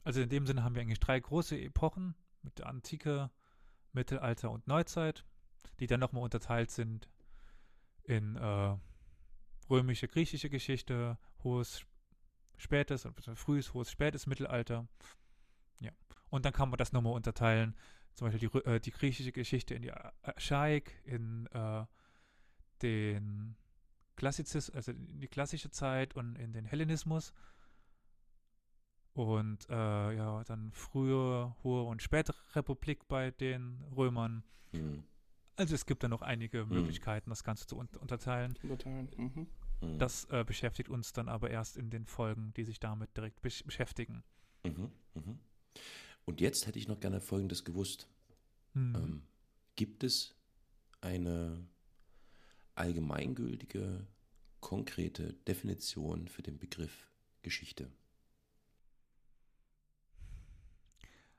Also 0.04 0.20
in 0.20 0.28
dem 0.28 0.46
Sinne 0.46 0.62
haben 0.62 0.74
wir 0.74 0.82
eigentlich 0.82 1.00
drei 1.00 1.18
große 1.18 1.58
Epochen 1.58 2.16
mit 2.42 2.58
der 2.58 2.66
Antike, 2.66 3.30
Mittelalter 3.94 4.50
und 4.50 4.66
Neuzeit, 4.66 5.24
die 5.80 5.86
dann 5.86 6.00
nochmal 6.00 6.22
unterteilt 6.22 6.70
sind 6.70 7.08
in 8.04 8.36
äh, 8.36 8.76
römische, 9.70 10.08
griechische 10.08 10.50
Geschichte, 10.50 11.18
hohes, 11.42 11.84
spätes, 12.56 13.08
frühes, 13.34 13.74
hohes, 13.74 13.90
spätes 13.90 14.26
Mittelalter. 14.26 14.86
Ja. 15.80 15.92
Und 16.30 16.44
dann 16.44 16.52
kann 16.52 16.70
man 16.70 16.78
das 16.78 16.92
nochmal 16.92 17.12
unterteilen. 17.12 17.74
Zum 18.14 18.26
Beispiel 18.26 18.48
die, 18.48 18.58
äh, 18.68 18.80
die 18.80 18.92
griechische 18.92 19.32
Geschichte 19.32 19.74
in 19.74 19.82
die 19.82 19.92
Archaik, 19.92 21.00
in 21.04 21.46
äh, 21.52 21.84
den 22.82 23.56
Klassizismus, 24.16 24.74
also 24.74 24.92
in 24.92 25.20
die 25.20 25.28
klassische 25.28 25.70
Zeit 25.70 26.16
und 26.16 26.36
in 26.36 26.52
den 26.52 26.64
Hellenismus. 26.64 27.34
Und 29.12 29.68
äh, 29.70 30.16
ja, 30.16 30.44
dann 30.44 30.72
frühe, 30.72 31.54
hohe 31.62 31.82
und 31.84 32.02
spätere 32.02 32.36
Republik 32.54 33.08
bei 33.08 33.30
den 33.30 33.82
Römern. 33.96 34.44
Mhm. 34.72 35.04
Also 35.56 35.74
es 35.74 35.86
gibt 35.86 36.02
da 36.02 36.08
noch 36.08 36.22
einige 36.22 36.64
mhm. 36.64 36.74
Möglichkeiten, 36.74 37.30
das 37.30 37.42
Ganze 37.42 37.66
zu 37.66 37.76
un 37.76 37.88
unterteilen. 38.00 38.56
Unterteilen. 38.62 39.08
Mhm. 39.16 39.46
mhm. 39.80 39.98
Das 39.98 40.24
äh, 40.26 40.44
beschäftigt 40.44 40.88
uns 40.88 41.12
dann 41.12 41.28
aber 41.28 41.50
erst 41.50 41.76
in 41.76 41.90
den 41.90 42.06
Folgen, 42.06 42.52
die 42.56 42.64
sich 42.64 42.78
damit 42.78 43.16
direkt 43.16 43.40
besch 43.42 43.64
beschäftigen. 43.64 44.22
Mhm. 44.64 44.90
Mhm. 45.14 45.38
Und 46.24 46.40
jetzt 46.40 46.66
hätte 46.66 46.78
ich 46.78 46.88
noch 46.88 47.00
gerne 47.00 47.20
Folgendes 47.20 47.64
gewusst. 47.64 48.08
Ähm, 48.74 49.22
gibt 49.76 50.04
es 50.04 50.34
eine 51.00 51.66
allgemeingültige, 52.74 54.06
konkrete 54.60 55.32
Definition 55.48 56.28
für 56.28 56.42
den 56.42 56.58
Begriff 56.58 57.10
Geschichte? 57.42 57.90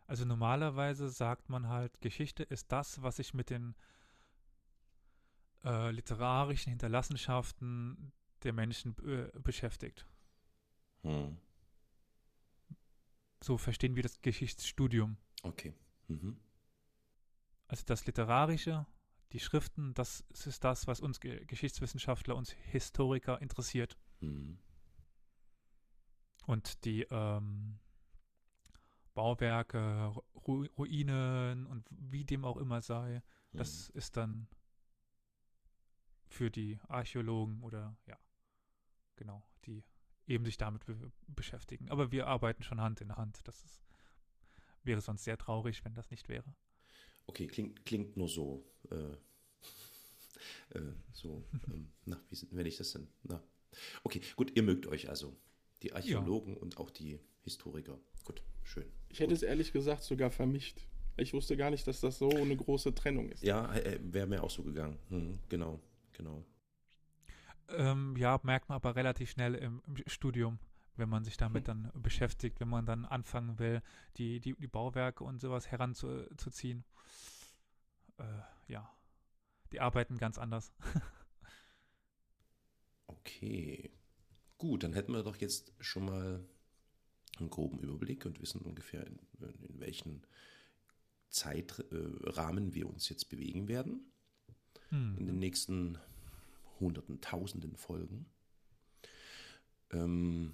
Also 0.07 0.23
normalerweise 0.23 1.09
sagt 1.09 1.49
man 1.49 1.67
halt, 1.67 1.99
Geschichte 2.01 2.43
ist 2.43 2.71
das, 2.71 3.01
was 3.03 3.17
sich 3.17 3.33
mit 3.33 3.49
den 3.49 3.75
äh, 5.63 5.91
literarischen 5.91 6.69
Hinterlassenschaften 6.69 8.11
der 8.43 8.53
Menschen 8.53 8.95
äh, 9.05 9.29
beschäftigt. 9.39 10.05
Hm. 11.03 11.37
So 13.43 13.57
verstehen 13.57 13.95
wir 13.95 14.03
das 14.03 14.21
Geschichtsstudium. 14.21 15.17
Okay. 15.43 15.73
Mhm. 16.07 16.39
Also 17.67 17.83
das 17.85 18.05
Literarische 18.05 18.85
die 19.33 19.39
Schriften, 19.39 19.93
das 19.93 20.21
ist 20.45 20.63
das, 20.63 20.87
was 20.87 20.99
uns 20.99 21.19
Geschichtswissenschaftler, 21.19 22.35
uns 22.35 22.51
Historiker 22.51 23.41
interessiert. 23.41 23.97
Mhm. 24.21 24.57
Und 26.45 26.85
die 26.85 27.05
ähm, 27.09 27.79
Bauwerke, 29.13 30.13
Ru 30.47 30.65
Ruinen 30.77 31.65
und 31.65 31.85
wie 31.89 32.23
dem 32.23 32.45
auch 32.45 32.57
immer 32.57 32.81
sei, 32.81 33.21
mhm. 33.51 33.57
das 33.57 33.89
ist 33.89 34.15
dann 34.15 34.47
für 36.29 36.49
die 36.49 36.79
Archäologen 36.87 37.61
oder 37.63 37.95
ja, 38.05 38.17
genau, 39.15 39.43
die 39.65 39.83
eben 40.27 40.45
sich 40.45 40.57
damit 40.57 40.85
be 40.85 41.11
beschäftigen. 41.27 41.89
Aber 41.89 42.11
wir 42.11 42.27
arbeiten 42.27 42.63
schon 42.63 42.81
Hand 42.81 43.01
in 43.01 43.15
Hand. 43.15 43.39
Das 43.45 43.63
ist, 43.63 43.83
wäre 44.83 45.01
sonst 45.01 45.23
sehr 45.23 45.37
traurig, 45.37 45.83
wenn 45.85 45.93
das 45.93 46.09
nicht 46.11 46.29
wäre. 46.29 46.55
Okay, 47.25 47.47
klingt, 47.47 47.85
klingt 47.85 48.17
nur 48.17 48.29
so. 48.29 48.65
Äh, 48.89 48.95
äh, 50.77 50.93
so, 51.11 51.43
ähm, 51.67 51.91
na, 52.05 52.19
wie 52.29 52.47
wenn 52.51 52.65
ich 52.65 52.77
das 52.77 52.91
denn? 52.91 53.07
Na. 53.23 53.41
Okay, 54.03 54.21
gut, 54.35 54.55
ihr 54.55 54.63
mögt 54.63 54.87
euch 54.87 55.09
also. 55.09 55.35
Die 55.83 55.93
Archäologen 55.93 56.55
ja. 56.55 56.59
und 56.59 56.77
auch 56.77 56.89
die 56.89 57.19
Historiker. 57.43 57.99
Gut, 58.23 58.41
schön. 58.63 58.91
Ich 59.09 59.19
hätte 59.19 59.29
Gut. 59.29 59.37
es 59.37 59.43
ehrlich 59.43 59.71
gesagt 59.71 60.03
sogar 60.03 60.31
vermischt. 60.31 60.81
Ich 61.17 61.33
wusste 61.33 61.57
gar 61.57 61.69
nicht, 61.69 61.85
dass 61.87 61.99
das 61.99 62.17
so 62.17 62.29
eine 62.29 62.55
große 62.55 62.93
Trennung 62.93 63.29
ist. 63.29 63.43
Ja, 63.43 63.73
äh, 63.75 63.99
wäre 64.01 64.27
mir 64.27 64.43
auch 64.43 64.49
so 64.49 64.63
gegangen. 64.63 64.97
Mhm, 65.09 65.39
genau, 65.49 65.79
genau. 66.17 66.45
Ähm, 67.69 68.15
ja, 68.17 68.39
merkt 68.43 68.69
man 68.69 68.77
aber 68.77 68.95
relativ 68.95 69.29
schnell 69.29 69.55
im, 69.55 69.81
im 69.87 69.97
Studium, 70.07 70.59
wenn 70.95 71.09
man 71.09 71.23
sich 71.23 71.37
damit 71.37 71.67
hm. 71.67 71.91
dann 71.91 72.01
beschäftigt, 72.01 72.59
wenn 72.59 72.69
man 72.69 72.85
dann 72.85 73.05
anfangen 73.05 73.59
will, 73.59 73.81
die, 74.17 74.39
die, 74.39 74.55
die 74.55 74.67
Bauwerke 74.67 75.23
und 75.23 75.39
sowas 75.39 75.67
heranzuziehen. 75.67 76.83
Äh, 78.17 78.23
ja, 78.67 78.89
die 79.71 79.79
arbeiten 79.79 80.17
ganz 80.17 80.37
anders. 80.37 80.73
okay, 83.07 83.91
gut, 84.57 84.83
dann 84.83 84.93
hätten 84.93 85.13
wir 85.13 85.23
doch 85.23 85.37
jetzt 85.37 85.73
schon 85.79 86.05
mal 86.05 86.45
einen 87.39 87.49
groben 87.49 87.79
Überblick 87.79 88.25
und 88.25 88.41
wissen 88.41 88.61
ungefähr, 88.61 89.05
in, 89.05 89.19
in 89.39 89.79
welchen 89.79 90.25
Zeitrahmen 91.29 92.73
wir 92.73 92.89
uns 92.89 93.09
jetzt 93.09 93.29
bewegen 93.29 93.67
werden. 93.67 94.11
Hm. 94.89 95.17
In 95.17 95.25
den 95.25 95.39
nächsten 95.39 95.97
hunderten, 96.79 97.21
tausenden 97.21 97.75
Folgen. 97.75 98.25
Ähm, 99.91 100.53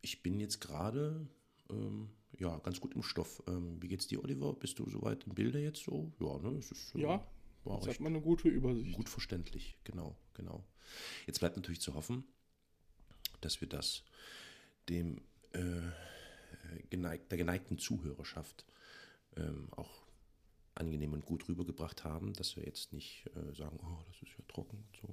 ich 0.00 0.22
bin 0.22 0.40
jetzt 0.40 0.60
gerade 0.60 1.26
ähm, 1.70 2.10
ja, 2.38 2.58
ganz 2.58 2.80
gut 2.80 2.94
im 2.94 3.02
Stoff. 3.02 3.42
Ähm, 3.46 3.80
wie 3.80 3.88
geht's 3.88 4.06
dir, 4.06 4.22
Oliver? 4.22 4.52
Bist 4.54 4.78
du 4.78 4.88
soweit 4.88 5.24
im 5.24 5.34
Bilde 5.34 5.58
jetzt 5.58 5.84
so? 5.84 6.12
Ja, 6.20 6.38
ne? 6.38 6.58
Es 6.58 6.70
ist, 6.70 6.94
äh, 6.94 7.00
ja, 7.00 7.26
war 7.64 7.78
jetzt 7.78 7.88
hat 7.88 8.00
man 8.00 8.14
eine 8.14 8.22
gute 8.22 8.48
Übersicht. 8.48 8.96
Gut 8.96 9.08
verständlich, 9.08 9.78
genau, 9.84 10.16
genau. 10.34 10.64
Jetzt 11.26 11.38
bleibt 11.38 11.56
natürlich 11.56 11.80
zu 11.80 11.94
hoffen, 11.94 12.24
dass 13.40 13.60
wir 13.60 13.68
das 13.68 14.04
dem 14.88 15.20
äh, 15.52 15.82
geneigt, 16.90 17.30
der 17.30 17.38
geneigten 17.38 17.78
Zuhörerschaft 17.78 18.66
ähm, 19.36 19.68
auch 19.72 20.01
angenehm 20.74 21.12
und 21.12 21.26
gut 21.26 21.48
rübergebracht 21.48 22.04
haben, 22.04 22.32
dass 22.34 22.56
wir 22.56 22.64
jetzt 22.64 22.92
nicht 22.92 23.26
äh, 23.34 23.54
sagen, 23.54 23.78
oh, 23.82 24.02
das 24.06 24.22
ist 24.22 24.36
ja 24.38 24.44
trocken. 24.48 24.84
So. 25.00 25.08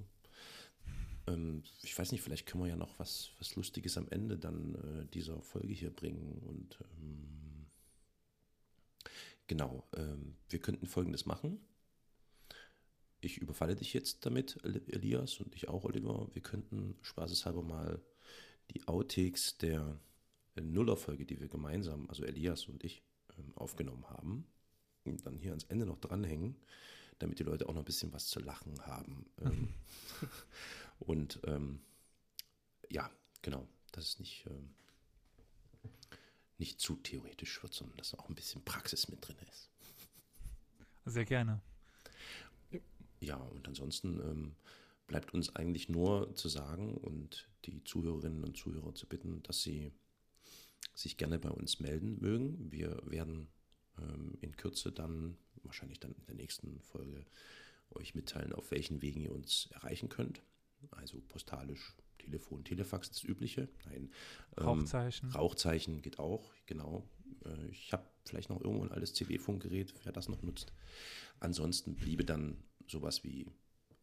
Ähm, 1.28 1.64
ich 1.84 1.98
weiß 1.98 2.12
nicht, 2.12 2.22
vielleicht 2.22 2.46
können 2.46 2.64
wir 2.64 2.70
ja 2.70 2.76
noch 2.76 2.98
was, 3.00 3.32
was 3.40 3.56
Lustiges 3.56 3.98
am 3.98 4.08
Ende 4.10 4.38
dann 4.38 4.76
äh, 4.76 5.06
dieser 5.08 5.42
Folge 5.42 5.74
hier 5.74 5.90
bringen. 5.90 6.40
Und 6.48 6.80
ähm, 6.82 7.68
genau, 9.48 9.88
ähm, 9.96 10.36
wir 10.50 10.60
könnten 10.60 10.88
folgendes 10.88 11.26
machen. 11.26 11.60
Ich 13.22 13.38
überfalle 13.38 13.76
dich 13.76 13.94
jetzt 13.94 14.26
damit, 14.26 14.64
Elias, 14.64 15.42
und 15.42 15.54
ich 15.54 15.68
auch, 15.68 15.84
Oliver. 15.84 16.30
Wir 16.34 16.42
könnten 16.42 16.96
spaßeshalber 17.02 17.62
mal 17.62 18.02
die 18.72 18.88
Outtakes 18.88 19.58
der 19.58 20.00
Nullerfolge, 20.56 21.26
die 21.26 21.40
wir 21.40 21.50
gemeinsam, 21.50 22.10
also 22.10 22.24
Elias 22.24 22.68
und 22.68 22.84
ich, 22.84 23.04
ähm, 23.38 23.52
aufgenommen 23.56 24.10
haben, 24.10 24.46
und 24.46 24.59
dann 25.18 25.38
hier 25.38 25.52
ans 25.52 25.66
Ende 25.66 25.86
noch 25.86 26.00
dranhängen, 26.00 26.56
damit 27.20 27.40
die 27.40 27.44
Leute 27.44 27.68
auch 27.68 27.74
noch 27.74 27.82
ein 27.82 27.86
bisschen 27.86 28.14
was 28.14 28.28
zu 28.28 28.40
lachen 28.40 28.80
haben. 28.86 29.26
Ähm, 29.42 29.74
und 31.00 31.40
ähm, 31.46 31.82
ja, 32.90 33.10
genau, 33.42 33.68
dass 33.92 34.06
es 34.06 34.20
nicht, 34.20 34.46
ähm, 34.48 34.74
nicht 36.58 36.80
zu 36.80 36.96
theoretisch 36.96 37.62
wird, 37.62 37.74
sondern 37.74 37.98
dass 37.98 38.14
auch 38.14 38.30
ein 38.30 38.36
bisschen 38.36 38.64
Praxis 38.64 39.10
mit 39.10 39.28
drin 39.28 39.38
ist. 39.50 39.70
Sehr 41.06 41.26
gerne. 41.26 41.62
Ja, 43.20 43.36
und 43.36 43.68
ansonsten 43.68 44.20
ähm, 44.22 44.56
bleibt 45.08 45.34
uns 45.34 45.56
eigentlich 45.56 45.90
nur 45.90 46.36
zu 46.36 46.48
sagen 46.48 46.96
und 46.96 47.50
die 47.66 47.84
Zuhörerinnen 47.84 48.44
und 48.44 48.56
Zuhörer 48.56 48.94
zu 48.94 49.08
bitten, 49.08 49.44
dass 49.44 49.62
sie 49.62 49.92
sich 50.94 51.18
gerne 51.18 51.40
bei 51.40 51.50
uns 51.50 51.80
melden 51.80 52.20
mögen. 52.22 52.72
Wir 52.72 53.02
werden 53.06 53.48
in 54.42 54.56
Kürze 54.56 54.92
dann, 54.92 55.38
wahrscheinlich 55.64 56.00
dann 56.00 56.14
in 56.14 56.26
der 56.26 56.36
nächsten 56.36 56.80
Folge, 56.82 57.26
euch 57.92 58.16
mitteilen, 58.16 58.54
auf 58.54 58.72
welchen 58.72 59.02
Wegen 59.02 59.22
ihr 59.22 59.32
uns 59.32 59.70
erreichen 59.72 60.10
könnt. 60.10 60.42
Also 60.92 61.20
postalisch, 61.28 61.96
Telefon, 62.20 62.64
Telefax, 62.64 63.10
das 63.10 63.24
Übliche. 63.24 63.68
Nein. 63.86 64.12
Ähm, 64.58 64.64
Rauchzeichen. 64.64 65.32
Rauchzeichen 65.32 66.02
geht 66.02 66.20
auch, 66.20 66.54
genau. 66.66 67.04
Äh, 67.46 67.68
ich 67.72 67.92
habe 67.92 68.06
vielleicht 68.26 68.50
noch 68.50 68.62
irgendwo 68.62 68.84
ein 68.84 68.92
altes 68.92 69.14
CB-Funkgerät, 69.14 69.94
wer 70.04 70.12
das 70.12 70.30
noch 70.30 70.42
nutzt. 70.44 70.72
Ansonsten 71.40 71.96
bliebe 71.96 72.24
dann 72.24 72.58
sowas 72.88 73.24
wie 73.24 73.48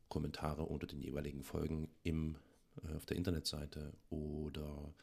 Kommentare 0.09 0.63
unter 0.65 0.87
den 0.87 1.01
jeweiligen 1.01 1.43
Folgen 1.43 1.89
im, 2.03 2.37
äh, 2.83 2.97
auf 2.97 3.07
der 3.07 3.17
Internetseite 3.17 3.93
oder 4.11 4.95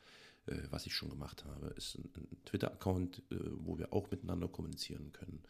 was 0.69 0.85
ich 0.85 0.93
schon 0.93 1.09
gemacht 1.09 1.45
habe, 1.45 1.67
ist 1.77 1.95
ein, 1.95 2.11
ein 2.17 2.43
Twitter-Account, 2.45 3.19
äh, 3.31 3.35
wo 3.57 3.77
wir 3.77 3.93
auch 3.93 4.11
miteinander 4.11 4.47
kommunizieren 4.47 5.11
können. 5.13 5.41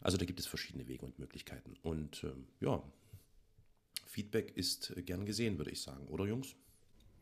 Also 0.00 0.18
da 0.18 0.24
gibt 0.24 0.40
es 0.40 0.46
verschiedene 0.46 0.86
Wege 0.88 1.06
und 1.06 1.18
Möglichkeiten. 1.18 1.74
Und 1.82 2.24
ähm, 2.24 2.46
ja, 2.60 2.82
Feedback 4.06 4.56
ist 4.56 4.92
gern 5.06 5.24
gesehen, 5.24 5.58
würde 5.58 5.70
ich 5.70 5.80
sagen, 5.80 6.06
oder 6.08 6.26
Jungs? 6.26 6.54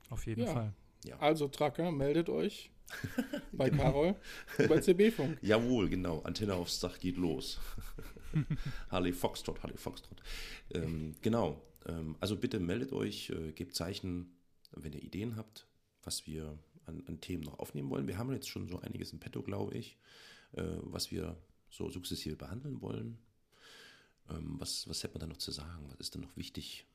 Auf 0.08 0.26
jeden 0.26 0.42
ja. 0.42 0.52
Fall. 0.52 0.74
Ja. 1.04 1.18
Also 1.18 1.48
Tracker, 1.48 1.92
meldet 1.92 2.28
euch 2.28 2.70
bei 3.52 3.70
genau. 3.70 3.82
Carol, 3.84 4.16
bei 4.68 4.80
CB-Funk. 4.80 5.38
Jawohl, 5.42 5.88
genau. 5.88 6.20
Antenne 6.22 6.54
aufs 6.54 6.80
Dach 6.80 6.98
geht 6.98 7.16
los. 7.16 7.60
Harley 8.90 9.12
Foxtrot, 9.12 9.62
Harley 9.62 9.76
Foxtrot. 9.76 10.20
Ähm, 10.74 11.14
genau. 11.22 11.62
Ähm, 11.86 12.16
also 12.18 12.36
bitte 12.36 12.58
meldet 12.58 12.92
euch, 12.92 13.30
äh, 13.30 13.52
gebt 13.52 13.74
Zeichen, 13.74 14.36
wenn 14.72 14.92
ihr 14.92 15.02
Ideen 15.02 15.36
habt, 15.36 15.66
was 16.02 16.26
wir 16.26 16.58
an, 16.90 17.02
an, 17.06 17.20
Themen 17.20 17.44
noch 17.44 17.58
aufnehmen 17.58 17.90
wollen. 17.90 18.06
Wir 18.06 18.18
haben 18.18 18.32
jetzt 18.32 18.48
schon 18.48 18.68
so 18.68 18.80
einiges 18.80 19.12
im 19.12 19.20
Petto, 19.20 19.42
glaube 19.42 19.74
ich, 19.76 19.96
äh, 20.52 20.62
was 20.82 21.10
wir 21.10 21.36
so 21.70 21.88
sukzessive 21.88 22.36
behandeln 22.36 22.80
wollen. 22.80 23.18
Ähm, 24.28 24.56
was, 24.58 24.88
was 24.88 25.02
hätte 25.02 25.14
man 25.14 25.20
da 25.20 25.26
noch 25.26 25.38
zu 25.38 25.52
sagen? 25.52 25.84
Was 25.88 25.98
ist 26.00 26.14
denn 26.14 26.22
noch 26.22 26.36
wichtig? 26.36 26.86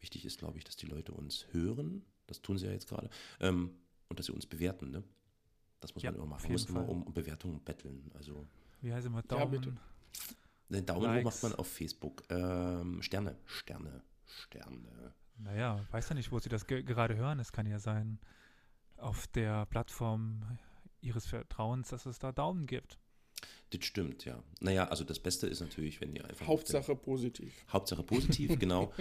Wichtig 0.00 0.24
ist, 0.24 0.38
glaube 0.38 0.58
ich, 0.58 0.64
dass 0.64 0.76
die 0.76 0.86
Leute 0.86 1.12
uns 1.12 1.46
hören. 1.52 2.04
Das 2.26 2.42
tun 2.42 2.58
sie 2.58 2.66
ja 2.66 2.72
jetzt 2.72 2.88
gerade. 2.88 3.10
Ähm, 3.40 3.70
und 4.08 4.18
dass 4.18 4.26
sie 4.26 4.32
uns 4.32 4.46
bewerten. 4.46 4.90
Ne? 4.90 5.02
Das 5.80 5.94
muss 5.94 6.02
ja, 6.02 6.10
man 6.10 6.20
immer 6.20 6.28
machen. 6.28 6.44
Man 6.44 6.52
muss 6.52 6.66
immer 6.66 6.88
um, 6.88 7.02
um, 7.02 7.12
Bewertungen 7.12 7.60
betteln. 7.60 8.10
Also, 8.14 8.46
Wie 8.80 8.92
heißt 8.92 9.06
immer 9.06 9.22
Daumen? 9.22 9.52
Ja, 9.52 9.58
bitte. 9.58 9.76
Den 10.68 10.84
Daumen 10.84 11.04
Likes. 11.04 11.20
hoch 11.20 11.24
macht 11.24 11.42
man 11.42 11.54
auf 11.54 11.68
Facebook. 11.68 12.22
Ähm, 12.28 13.02
Sterne, 13.02 13.36
Sterne, 13.46 14.02
Sterne. 14.26 15.14
Naja, 15.38 15.86
weiß 15.90 16.08
ja 16.10 16.14
nicht, 16.14 16.32
wo 16.32 16.38
sie 16.38 16.48
das 16.48 16.66
ge 16.66 16.82
gerade 16.82 17.16
hören. 17.16 17.38
Es 17.38 17.52
kann 17.52 17.66
ja 17.66 17.78
sein, 17.78 18.18
auf 18.98 19.26
der 19.28 19.66
Plattform 19.66 20.58
ihres 21.00 21.26
Vertrauens, 21.26 21.88
dass 21.88 22.06
es 22.06 22.18
da 22.18 22.32
Daumen 22.32 22.66
gibt. 22.66 22.98
Das 23.70 23.84
stimmt, 23.84 24.24
ja. 24.24 24.42
Naja, 24.60 24.88
also 24.88 25.04
das 25.04 25.20
Beste 25.20 25.46
ist 25.46 25.60
natürlich, 25.60 26.00
wenn 26.00 26.14
ihr 26.14 26.24
einfach. 26.24 26.46
Hauptsache 26.46 26.94
den, 26.94 27.02
positiv. 27.02 27.64
Hauptsache 27.70 28.02
positiv, 28.02 28.58
genau. 28.58 28.92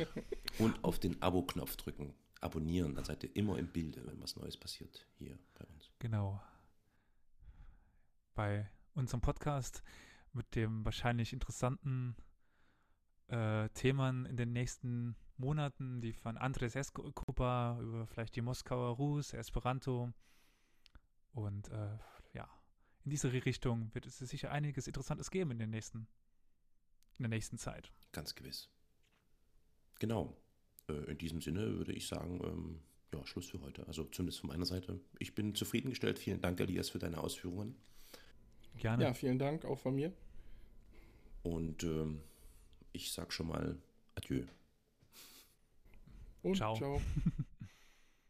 Und 0.60 0.84
auf 0.84 1.00
den 1.00 1.22
Abo-Knopf 1.22 1.78
drücken. 1.78 2.14
Abonnieren, 2.40 2.94
dann 2.94 3.04
seid 3.04 3.24
ihr 3.24 3.36
immer 3.36 3.58
im 3.58 3.68
Bilde, 3.68 4.06
wenn 4.06 4.22
was 4.22 4.36
Neues 4.36 4.58
passiert 4.58 5.08
hier 5.18 5.40
bei 5.56 5.66
uns. 5.66 5.90
Genau. 6.00 6.40
Bei 8.36 8.70
unserem 8.94 9.22
Podcast 9.22 9.82
mit 10.34 10.56
dem 10.56 10.86
wahrscheinlich 10.86 11.34
interessanten 11.34 12.16
äh, 13.28 13.70
Themen 13.70 14.26
in 14.26 14.38
den 14.38 14.54
nächsten 14.54 15.16
Monaten, 15.38 16.02
die 16.02 16.14
von 16.14 16.38
Andres 16.38 16.76
Escobar 16.76 17.80
über 17.82 18.08
vielleicht 18.08 18.36
die 18.36 18.42
Moskauer 18.42 18.96
Rus, 18.96 19.34
Esperanto 19.34 20.12
und 21.34 21.70
äh, 21.70 21.98
ja, 22.34 22.50
in 23.04 23.12
diese 23.12 23.32
Richtung 23.32 23.94
wird 23.94 24.06
es 24.06 24.18
sicher 24.18 24.52
einiges 24.52 24.88
Interessantes 24.88 25.30
geben 25.30 25.52
in, 25.52 25.60
den 25.60 25.70
nächsten, 25.70 26.08
in 27.18 27.24
der 27.24 27.30
nächsten 27.30 27.58
Zeit. 27.58 27.92
Ganz 28.12 28.34
gewiss. 28.34 28.70
Genau. 30.00 30.36
Äh, 30.90 31.12
in 31.12 31.18
diesem 31.18 31.42
Sinne 31.42 31.78
würde 31.78 31.94
ich 31.94 32.08
sagen, 32.08 32.42
ähm, 32.44 32.80
ja, 33.14 33.26
Schluss 33.26 33.50
für 33.50 33.62
heute. 33.62 33.88
Also 33.88 34.06
zumindest 34.06 34.40
von 34.40 34.50
meiner 34.50 34.66
Seite. 34.66 35.00
Ich 35.20 35.36
bin 35.36 35.56
zufriedengestellt. 35.56 36.20
Vielen 36.20 36.42
Dank, 36.42 36.60
Elias, 36.60 36.90
für 36.90 37.00
deine 37.00 37.20
Ausführungen. 37.20 37.76
Gerne. 38.78 39.04
Ja, 39.04 39.14
vielen 39.14 39.40
Dank 39.40 39.66
auch 39.66 39.80
von 39.80 39.96
mir. 39.96 40.12
Und 41.44 41.84
ähm, 41.84 42.22
ich 42.92 43.12
sag 43.12 43.32
schon 43.32 43.48
mal 43.48 43.78
Adieu. 44.16 44.44
Und 46.42 46.56
ciao. 46.56 46.76
ciao. 46.76 47.02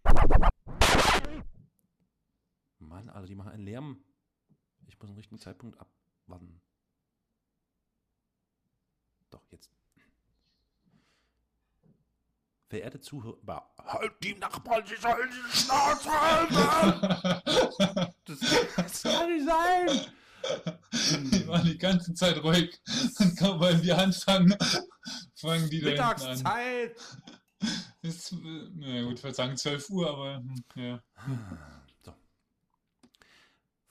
Mann, 2.79 3.09
Alter, 3.09 3.27
die 3.27 3.35
machen 3.35 3.51
einen 3.51 3.63
Lärm. 3.63 4.03
Ich 4.87 4.97
muss 4.99 5.09
einen 5.09 5.17
richtigen 5.17 5.39
Zeitpunkt 5.39 5.77
abwarten. 5.79 6.61
Doch, 9.29 9.43
jetzt. 9.51 9.69
Verehrte 12.69 12.99
Zuhörer, 12.99 13.71
halt 13.77 14.11
die 14.21 14.33
Nachbarn, 14.35 14.85
sie 14.85 14.97
sollen 14.97 15.29
die 15.29 15.57
Schnauze 15.57 16.09
halten! 16.09 16.53
das, 18.25 18.39
das 18.75 19.03
kann 19.03 19.33
nicht 19.33 19.47
sein! 19.47 20.11
Die 21.31 21.47
waren 21.47 21.65
die 21.65 21.77
ganze 21.77 22.13
Zeit 22.13 22.43
ruhig. 22.43 22.77
Und 23.19 23.37
kaum 23.37 23.59
weil 23.61 23.81
wir 23.83 23.97
anfangen, 23.97 24.55
fangen 25.35 25.69
die 25.69 25.79
da 25.79 25.89
Mittagszeit! 25.89 26.95
Ist, 28.07 28.31
na 28.31 29.01
gut, 29.03 29.17
ich 29.17 29.23
würde 29.23 29.35
sagen 29.35 29.57
12 29.57 29.89
Uhr, 29.89 30.09
aber 30.09 30.37
hm, 30.37 30.63
ja. 30.75 31.03
So. 32.05 32.13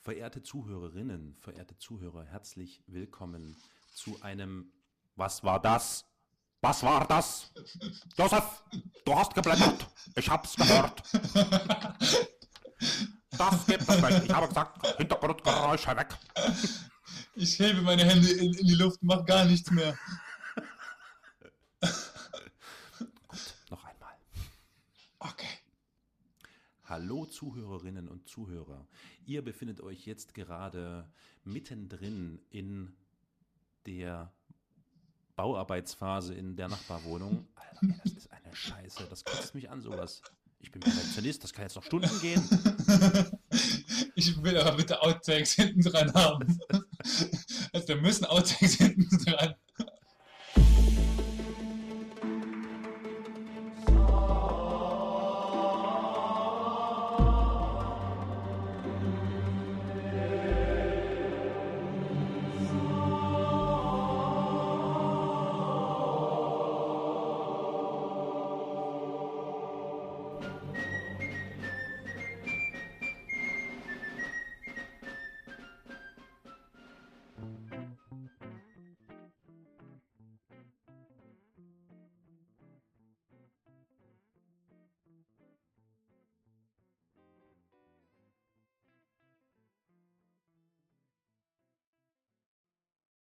Verehrte 0.01 0.41
Zuhörerinnen, 0.41 1.35
verehrte 1.35 1.77
Zuhörer, 1.77 2.25
herzlich 2.25 2.81
willkommen 2.87 3.55
zu 3.93 4.19
einem 4.21 4.71
Was 5.15 5.43
war 5.43 5.61
das? 5.61 6.05
Was 6.61 6.81
war 6.81 7.05
das? 7.07 7.53
Josef, 8.17 8.63
du 9.05 9.15
hast 9.15 9.35
geblättert. 9.35 9.87
Ich 10.15 10.27
hab's 10.29 10.55
gehört. 10.55 11.03
Das 13.37 13.65
gibt 13.67 13.87
es 13.87 14.01
nicht. 14.01 14.23
Ich 14.23 14.31
habe 14.31 14.47
gesagt, 14.47 14.97
Hintergrundgeräusche 14.97 15.95
weg. 15.95 16.17
Ich 17.35 17.59
hebe 17.59 17.83
meine 17.83 18.03
Hände 18.03 18.31
in, 18.31 18.51
in 18.55 18.65
die 18.65 18.73
Luft, 18.73 18.97
mach 19.03 19.23
gar 19.25 19.45
nichts 19.45 19.69
mehr. 19.69 19.95
Noch 23.69 23.83
einmal. 23.83 24.15
Okay. 25.29 25.59
Hallo 26.85 27.25
Zuhörerinnen 27.25 28.07
und 28.07 28.29
Zuhörer. 28.29 28.87
Ihr 29.25 29.43
befindet 29.43 29.81
euch 29.81 30.05
jetzt 30.05 30.33
gerade 30.33 31.05
mittendrin 31.43 32.39
in 32.49 32.95
der 33.85 34.31
Bauarbeitsphase 35.35 36.33
in 36.33 36.55
der 36.55 36.69
Nachbarwohnung. 36.69 37.45
Alter, 37.55 37.81
ey, 37.81 37.99
das 38.03 38.13
ist 38.13 38.31
eine 38.31 38.55
Scheiße. 38.55 39.07
Das 39.09 39.25
kotzt 39.25 39.53
mich 39.53 39.69
an, 39.69 39.81
sowas. 39.81 40.21
Ich 40.59 40.71
bin 40.71 40.79
Perfektionist, 40.79 41.43
das 41.43 41.51
kann 41.51 41.63
jetzt 41.63 41.75
noch 41.75 41.83
Stunden 41.83 42.19
gehen. 42.21 42.41
Ich 44.15 44.41
will 44.41 44.57
aber 44.57 44.77
bitte 44.77 44.99
Outtakes 44.99 45.53
hinten 45.53 45.81
dran 45.81 46.11
haben. 46.15 46.59
Also 47.71 47.87
wir 47.87 47.97
müssen 47.97 48.25
Outtakes 48.25 48.73
hinten 48.73 49.15
dran. 49.23 49.53